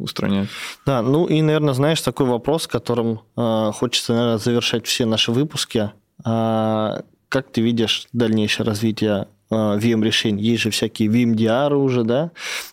устранять. 0.01 0.49
Да, 0.83 1.03
ну 1.03 1.27
и, 1.27 1.43
наверное, 1.43 1.75
знаешь, 1.75 2.01
такой 2.01 2.25
вопрос, 2.25 2.65
которым 2.65 3.21
э, 3.37 3.71
хочется, 3.71 4.13
наверное, 4.13 4.37
завершать 4.39 4.87
все 4.87 5.05
наши 5.05 5.31
выпуски. 5.31 5.91
А, 6.23 7.03
как 7.29 7.51
ты 7.51 7.61
видишь 7.61 8.07
дальнейшее 8.13 8.65
развитие 8.65 9.27
VM-решений? 9.51 10.41
Есть 10.41 10.63
же 10.63 10.71
всякие 10.71 11.07
VMDR 11.07 11.75
уже, 11.75 12.03
да, 12.03 12.31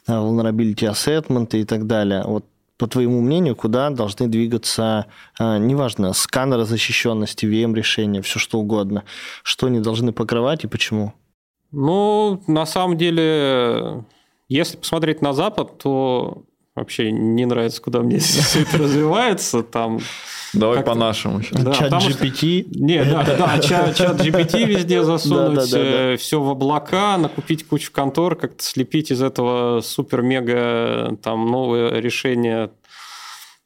vulnerability 0.09 0.90
assessment 0.90 1.55
и 1.55 1.64
так 1.64 1.86
далее. 1.86 2.24
Вот 2.26 2.47
по 2.82 2.88
твоему 2.88 3.20
мнению, 3.20 3.54
куда 3.54 3.90
должны 3.90 4.26
двигаться, 4.26 5.06
а, 5.38 5.56
неважно, 5.56 6.12
сканеры 6.12 6.64
защищенности, 6.64 7.46
VM-решения, 7.46 8.22
все 8.22 8.40
что 8.40 8.58
угодно? 8.58 9.04
Что 9.44 9.68
они 9.68 9.78
должны 9.78 10.10
покрывать 10.12 10.64
и 10.64 10.66
почему? 10.66 11.12
Ну, 11.70 12.42
на 12.48 12.66
самом 12.66 12.98
деле, 12.98 14.04
если 14.48 14.78
посмотреть 14.78 15.22
на 15.22 15.32
Запад, 15.32 15.78
то 15.78 16.42
вообще 16.74 17.10
не 17.12 17.46
нравится, 17.46 17.80
куда 17.82 18.00
мне 18.00 18.18
все 18.20 18.62
это 18.62 18.78
развивается. 18.78 19.62
Там 19.62 20.00
Давай 20.52 20.82
по-нашему 20.82 21.42
сейчас. 21.42 21.62
Да, 21.62 21.72
чат 21.72 21.92
GPT. 21.92 22.68
Что... 22.68 22.84
Не, 22.84 23.04
да, 23.04 23.24
да, 23.24 23.58
чат, 23.58 23.96
чат 23.96 24.20
GPT 24.20 24.64
везде 24.64 25.02
засунуть, 25.04 25.54
да, 25.54 25.66
да, 25.66 25.82
да, 25.82 26.10
да. 26.10 26.16
все 26.16 26.40
в 26.40 26.48
облака, 26.50 27.16
накупить 27.16 27.66
кучу 27.66 27.90
контор, 27.90 28.36
как-то 28.36 28.62
слепить 28.62 29.10
из 29.10 29.22
этого 29.22 29.80
супер-мега 29.80 31.16
там 31.22 31.50
новое 31.50 31.98
решение, 32.00 32.70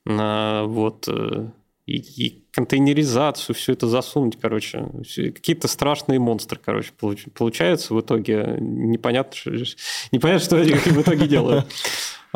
вот, 0.04 1.08
э, 1.08 1.48
и, 1.86 1.96
и 1.96 2.44
контейнеризацию, 2.52 3.54
все 3.54 3.72
это 3.72 3.86
засунуть, 3.86 4.38
короче. 4.40 4.86
Какие-то 5.14 5.68
страшные 5.68 6.18
монстры, 6.18 6.58
короче, 6.62 6.90
получаются 6.92 7.94
в 7.94 8.00
итоге. 8.00 8.56
Непонятно, 8.60 9.36
непонятно 10.12 10.44
что 10.44 10.56
они 10.56 10.72
в 10.72 11.02
итоге 11.02 11.26
делают. 11.26 11.66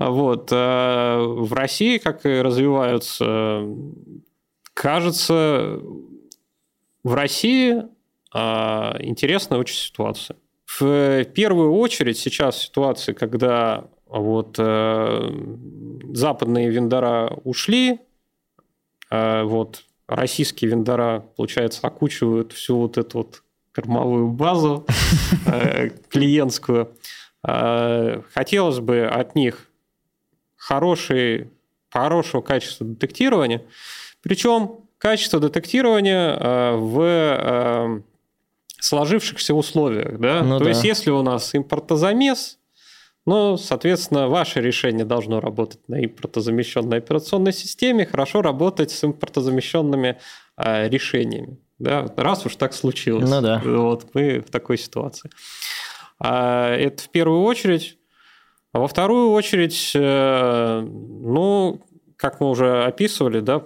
Вот. 0.01 0.49
Э, 0.51 1.19
в 1.21 1.53
России 1.53 1.99
как 1.99 2.25
развиваются 2.25 3.65
кажется, 4.81 5.79
в 7.05 7.15
России 7.15 7.83
а, 8.33 8.97
интересная 9.01 9.59
очень 9.59 9.77
ситуация. 9.77 10.37
В 10.67 11.25
первую 11.25 11.73
очередь 11.75 12.17
сейчас 12.17 12.63
ситуация, 12.63 13.15
когда 13.15 13.89
вот 14.07 14.57
э, 14.59 15.31
западные 16.15 16.71
вендора 16.71 17.39
ушли, 17.45 17.99
э, 19.11 19.43
вот 19.43 19.85
российские 20.07 20.71
вендора, 20.71 21.27
получается, 21.37 21.87
окучивают 21.87 22.53
всю 22.53 22.79
вот 22.79 22.99
эту 22.99 23.19
вот 23.19 23.43
кормовую 23.73 24.29
базу 24.29 24.87
э, 25.47 25.91
клиентскую. 26.09 26.97
Хотелось 27.43 28.81
бы 28.81 29.07
от 29.07 29.35
них 29.35 29.70
хороший, 30.61 31.51
хорошего 31.91 32.43
качества 32.43 32.87
детектирования– 32.87 33.63
причем 34.23 34.81
качество 34.99 35.41
детектирования 35.41 36.37
э, 36.37 36.77
в 36.77 37.01
э, 37.01 38.01
сложившихся 38.79 39.55
условиях. 39.55 40.19
Да? 40.19 40.43
Ну, 40.43 40.59
То 40.59 40.65
да. 40.65 40.71
есть, 40.71 40.85
если 40.85 41.11
у 41.11 41.23
нас 41.23 41.55
импортозамес, 41.55 42.59
ну, 43.27 43.57
соответственно, 43.57 44.29
ваше 44.29 44.61
решение 44.61 45.05
должно 45.05 45.41
работать 45.41 45.81
на 45.89 46.05
импортозамещенной 46.05 46.99
операционной 46.99 47.53
системе, 47.53 48.07
хорошо 48.07 48.43
работать 48.43 48.91
с 48.91 49.05
импортозамещенными 49.05 50.19
э, 50.57 50.89
решениями. 50.89 51.59
Да? 51.79 52.07
Раз 52.17 52.45
уж 52.45 52.57
так 52.57 52.75
случилось. 52.75 53.29
Ну, 53.29 53.41
да. 53.41 53.63
Вот 53.65 54.09
мы 54.13 54.41
в 54.41 54.51
такой 54.51 54.77
ситуации. 54.77 55.31
А, 56.19 56.75
это 56.75 57.03
в 57.03 57.09
первую 57.09 57.43
очередь. 57.43 57.97
А 58.73 58.79
во 58.79 58.87
вторую 58.87 59.33
очередь, 59.33 59.91
ну, 59.95 61.81
как 62.17 62.41
мы 62.41 62.51
уже 62.51 62.85
описывали, 62.85 63.41
да, 63.41 63.65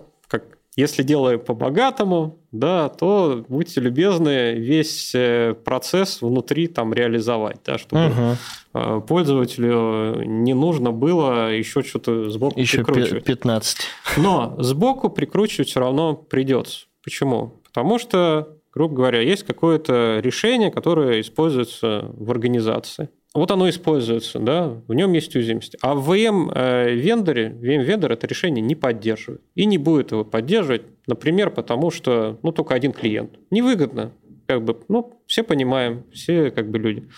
если 0.77 1.03
делаем 1.05 1.41
по-богатому, 1.41 2.41
да, 2.51 2.89
то 2.89 3.45
будьте 3.49 3.81
любезны 3.81 4.55
весь 4.55 5.15
э, 5.15 5.55
процесс 5.55 6.21
внутри 6.21 6.67
там 6.67 6.93
реализовать, 6.93 7.59
да, 7.65 7.79
чтобы 7.79 8.39
угу. 8.73 9.01
пользователю 9.03 10.23
не 10.25 10.53
нужно 10.53 10.91
было 10.91 11.53
еще 11.53 11.83
что-то 11.83 12.29
сбоку 12.29 12.59
еще 12.59 12.79
прикручивать. 12.85 13.25
15. 13.25 13.79
Но 14.17 14.57
сбоку 14.59 15.11
прикручивать 15.11 15.69
все 15.69 15.81
равно 15.81 16.15
придется. 16.15 16.87
Почему? 17.05 17.61
Потому 17.65 17.99
что, 17.99 18.57
грубо 18.73 18.97
говоря, 18.97 19.21
есть 19.21 19.45
какое-то 19.45 20.19
решение, 20.21 20.73
которое 20.73 21.21
используется 21.21 22.11
в 22.15 22.31
организации. 22.31 23.11
Вот 23.35 23.51
оно 23.51 23.69
используется, 23.69 24.39
да, 24.39 24.81
в 24.87 24.95
нем 24.95 25.13
есть 25.13 25.35
уязвимость. 25.35 25.77
А 25.81 25.95
в 25.95 26.13
VM-вендоре, 26.13 27.51
VM-вендор 27.51 28.13
это 28.13 28.27
решение 28.29 28.63
не 28.63 28.77
поддерживает. 28.77 29.43
И 29.57 29.67
не 29.67 29.77
будет 29.77 30.13
его 30.13 30.25
поддерживать, 30.25 30.83
например, 31.09 31.51
потому 31.51 31.91
что, 31.91 32.39
ну, 32.43 32.53
только 32.53 32.75
один 32.75 32.93
клиент. 32.93 33.33
Невыгодно. 33.51 34.13
Как 34.47 34.63
бы, 34.65 34.79
ну, 34.89 35.21
все 35.27 35.43
понимаем, 35.43 36.05
все 36.13 36.51
как 36.53 36.71
бы 36.71 36.79
люди. 36.79 37.09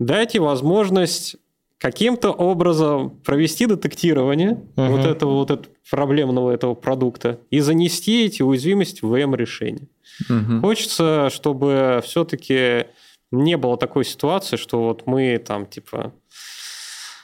Дайте 0.00 0.40
возможность 0.40 1.36
каким-то 1.78 2.32
образом 2.32 3.10
провести 3.24 3.66
детектирование 3.66 4.52
угу. 4.76 4.86
вот 4.96 5.06
этого 5.06 5.34
вот 5.34 5.50
этого 5.52 5.72
проблемного 5.88 6.50
этого 6.50 6.74
продукта 6.74 7.38
и 7.50 7.60
занести 7.60 8.24
эти 8.26 8.42
уязвимости 8.42 9.04
в 9.04 9.14
VM-решение. 9.14 9.88
Угу. 10.28 10.60
Хочется, 10.60 11.30
чтобы 11.30 12.00
все-таки 12.04 12.86
не 13.30 13.56
было 13.56 13.76
такой 13.76 14.04
ситуации, 14.04 14.56
что 14.56 14.82
вот 14.82 15.06
мы 15.06 15.38
там 15.38 15.66
типа 15.66 16.12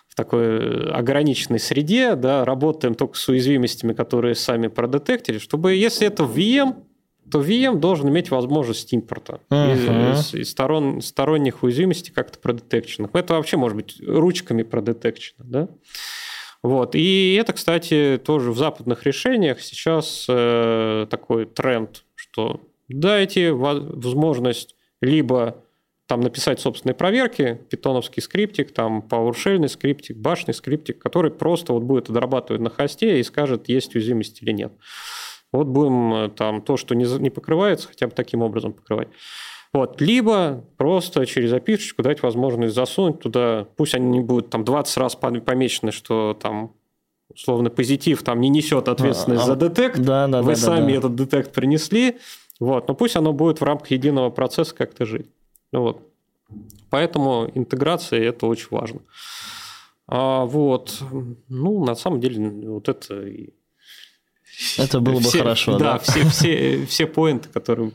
в 0.09 0.15
такой 0.15 0.91
ограниченной 0.91 1.59
среде, 1.59 2.15
да, 2.15 2.45
работаем 2.45 2.95
только 2.95 3.19
с 3.19 3.29
уязвимостями, 3.29 3.95
которые 3.95 4.37
сами 4.37 4.69
продетектили, 4.69 5.39
чтобы 5.39 5.75
если 5.75 6.07
это 6.07 6.23
VM, 6.23 6.85
то 7.31 7.41
VM 7.41 7.79
должен 7.79 8.09
иметь 8.11 8.31
возможность 8.31 8.93
импорта 8.93 9.41
uh-huh. 9.51 10.13
из, 10.13 10.35
из 10.35 10.51
сторон, 10.51 11.01
сторонних 11.01 11.63
уязвимостей 11.63 12.13
как-то 12.13 12.39
продетекченных. 12.39 13.11
Это 13.15 13.35
вообще 13.35 13.57
может 13.57 13.77
быть 13.77 14.01
ручками 14.07 14.63
продетекчено, 14.63 15.45
да? 15.45 15.69
Вот. 16.63 16.95
И 16.95 17.35
это, 17.35 17.53
кстати, 17.53 18.21
тоже 18.25 18.53
в 18.53 18.57
западных 18.57 19.05
решениях 19.05 19.61
сейчас 19.61 20.27
э, 20.29 21.07
такой 21.11 21.45
тренд, 21.47 22.05
что 22.15 22.61
дайте 22.89 23.53
возможность 23.53 24.77
либо 25.01 25.64
там 26.07 26.21
написать 26.21 26.61
собственные 26.61 26.95
проверки, 26.95 27.61
питоновский 27.71 28.23
скриптик, 28.23 28.73
там 28.73 29.05
PowerShell 29.09 29.67
скриптик, 29.69 30.17
башный 30.19 30.53
скриптик, 30.53 30.99
который 30.99 31.31
просто 31.31 31.73
вот 31.73 31.83
будет 31.83 32.11
отрабатывать 32.11 32.61
на 32.61 32.71
хосте 32.71 33.21
и 33.21 33.23
скажет, 33.23 33.69
есть 33.69 33.95
уязвимость 33.95 34.43
или 34.43 34.53
нет. 34.53 34.73
Вот 35.53 35.67
будем 35.69 36.13
э, 36.15 36.29
там 36.31 36.63
то, 36.63 36.77
что 36.77 36.95
не, 36.95 37.05
не 37.21 37.31
покрывается, 37.31 37.89
хотя 37.89 38.07
бы 38.07 38.13
таким 38.13 38.43
образом 38.43 38.73
покрывать. 38.73 39.09
Вот. 39.73 40.01
Либо 40.01 40.65
просто 40.77 41.27
через 41.27 41.53
опишечку 41.53 42.03
дать 42.03 42.23
возможность 42.23 42.75
засунуть 42.75 43.21
туда, 43.21 43.67
пусть 43.77 43.95
они 43.95 44.09
не 44.09 44.21
будут 44.21 44.51
там 44.51 44.65
20 44.65 44.97
раз 44.99 45.17
помечены, 45.17 45.91
что 45.91 46.39
там 46.41 46.75
условно 47.33 47.71
позитив 47.71 48.23
там 48.23 48.41
не 48.41 48.49
несет 48.49 48.89
ответственность 48.89 49.43
а, 49.45 49.47
за 49.47 49.57
детект, 49.57 49.99
да, 49.99 50.29
да, 50.29 50.43
вы 50.43 50.53
да, 50.53 50.57
сами 50.57 50.81
да, 50.81 50.87
да. 50.87 50.99
этот 50.99 51.15
детект 51.17 51.53
принесли, 51.53 52.19
вот, 52.61 52.87
но 52.87 52.95
пусть 52.95 53.17
оно 53.17 53.33
будет 53.33 53.61
в 53.61 53.65
рамках 53.65 53.91
единого 53.91 54.31
процесса 54.31 54.75
как-то 54.75 55.05
жить. 55.05 55.27
Вот. 55.79 56.01
Поэтому 56.91 57.51
интеграция– 57.55 58.23
это 58.23 58.47
очень 58.47 58.69
важно. 58.71 59.01
А, 60.07 60.45
вот. 60.45 61.03
Ну, 61.49 61.85
на 61.85 61.95
самом 61.95 62.21
деле, 62.21 62.69
вот 62.69 62.89
это 62.89 63.25
это 64.79 65.01
было 65.01 65.21
бы 65.21 65.31
хорошо, 65.31 65.79
да? 65.79 65.95
Да, 65.95 65.99
все, 65.99 66.29
все, 66.29 66.87
все 66.87 67.07
поинты, 67.07 67.49
которые 67.49 67.91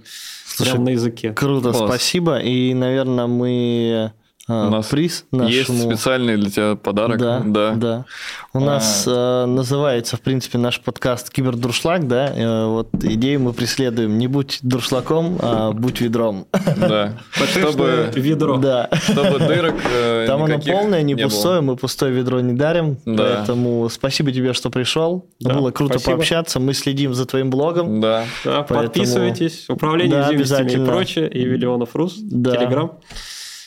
Слушай, 0.45 0.71
прямо 0.71 0.85
на 0.85 0.89
языке. 0.89 1.33
Круто, 1.33 1.71
Класс. 1.71 1.89
спасибо. 1.89 2.39
И, 2.39 2.73
наверное, 2.73 3.27
мы 3.27 4.11
у 4.49 4.69
нас 4.69 4.87
приз 4.87 5.25
нашему... 5.31 5.49
Есть 5.49 5.83
специальный 5.83 6.37
для 6.37 6.49
тебя 6.49 6.75
подарок. 6.75 7.19
Да, 7.19 7.41
да. 7.45 7.71
да. 7.75 8.05
У 8.53 8.57
а... 8.57 8.61
нас 8.61 9.03
э, 9.07 9.45
называется, 9.45 10.17
в 10.17 10.21
принципе, 10.21 10.57
наш 10.57 10.81
подкаст 10.81 11.29
«Кибердуршлаг», 11.29 12.07
да? 12.07 12.33
Э, 12.35 12.65
вот 12.65 12.89
идею 12.93 13.41
мы 13.41 13.53
преследуем. 13.53 14.17
Не 14.17 14.27
будь 14.27 14.59
дуршлагом, 14.63 15.37
а 15.39 15.71
будь 15.71 16.01
ведром. 16.01 16.47
Да. 16.51 17.13
Чтобы 17.31 18.11
ведро. 18.15 18.57
Да. 18.57 18.89
Чтобы 19.03 19.37
дырок 19.37 19.75
э, 19.85 20.25
Там 20.27 20.43
оно 20.43 20.59
полное, 20.59 21.03
не, 21.03 21.15
пустое, 21.15 21.61
мы 21.61 21.75
пустое 21.75 22.11
ведро 22.11 22.39
не 22.39 22.53
дарим. 22.53 22.97
Да. 23.05 23.23
Поэтому 23.23 23.87
спасибо 23.89 24.31
тебе, 24.31 24.53
что 24.53 24.69
пришел. 24.69 25.27
Да, 25.39 25.53
Было 25.53 25.71
круто 25.71 25.99
спасибо. 25.99 26.17
пообщаться. 26.17 26.59
Мы 26.59 26.73
следим 26.73 27.13
за 27.13 27.25
твоим 27.25 27.49
блогом. 27.49 28.01
Да. 28.01 28.25
да 28.43 28.63
поэтому... 28.63 28.83
Подписывайтесь. 28.83 29.65
Управление 29.69 30.21
да, 30.21 30.61
и 30.61 30.85
прочее. 30.85 31.29
И 31.29 31.45
Виллионов 31.45 31.95
Рус. 31.95 32.15
Да. 32.19 32.55
Телеграм. 32.55 32.93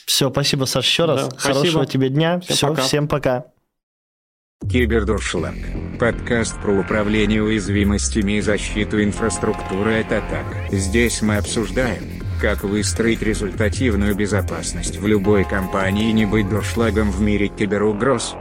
Все, 0.05 0.29
спасибо, 0.29 0.65
Саш, 0.65 0.85
еще 0.85 1.05
раз. 1.05 1.27
Да, 1.29 1.37
Хорошего 1.37 1.83
спасибо. 1.83 1.85
тебе 1.85 2.09
дня. 2.09 2.39
Всем 2.39 2.55
Все, 2.55 2.67
пока. 2.69 2.81
всем 2.81 3.07
пока. 3.07 3.45
Кибердуршлаг. 4.69 5.55
Подкаст 5.99 6.59
про 6.61 6.79
управление 6.79 7.43
уязвимостями 7.43 8.33
и 8.33 8.41
защиту 8.41 9.03
инфраструктуры 9.03 9.99
от 10.01 10.11
атак. 10.11 10.45
Здесь 10.71 11.21
мы 11.21 11.35
обсуждаем, 11.37 12.21
как 12.41 12.63
выстроить 12.63 13.21
результативную 13.21 14.15
безопасность 14.15 14.97
в 14.97 15.05
любой 15.07 15.43
компании 15.43 16.09
и 16.09 16.13
не 16.13 16.25
быть 16.25 16.49
дуршлагом 16.49 17.11
в 17.11 17.19
мире 17.21 17.49
киберугроз. 17.49 18.35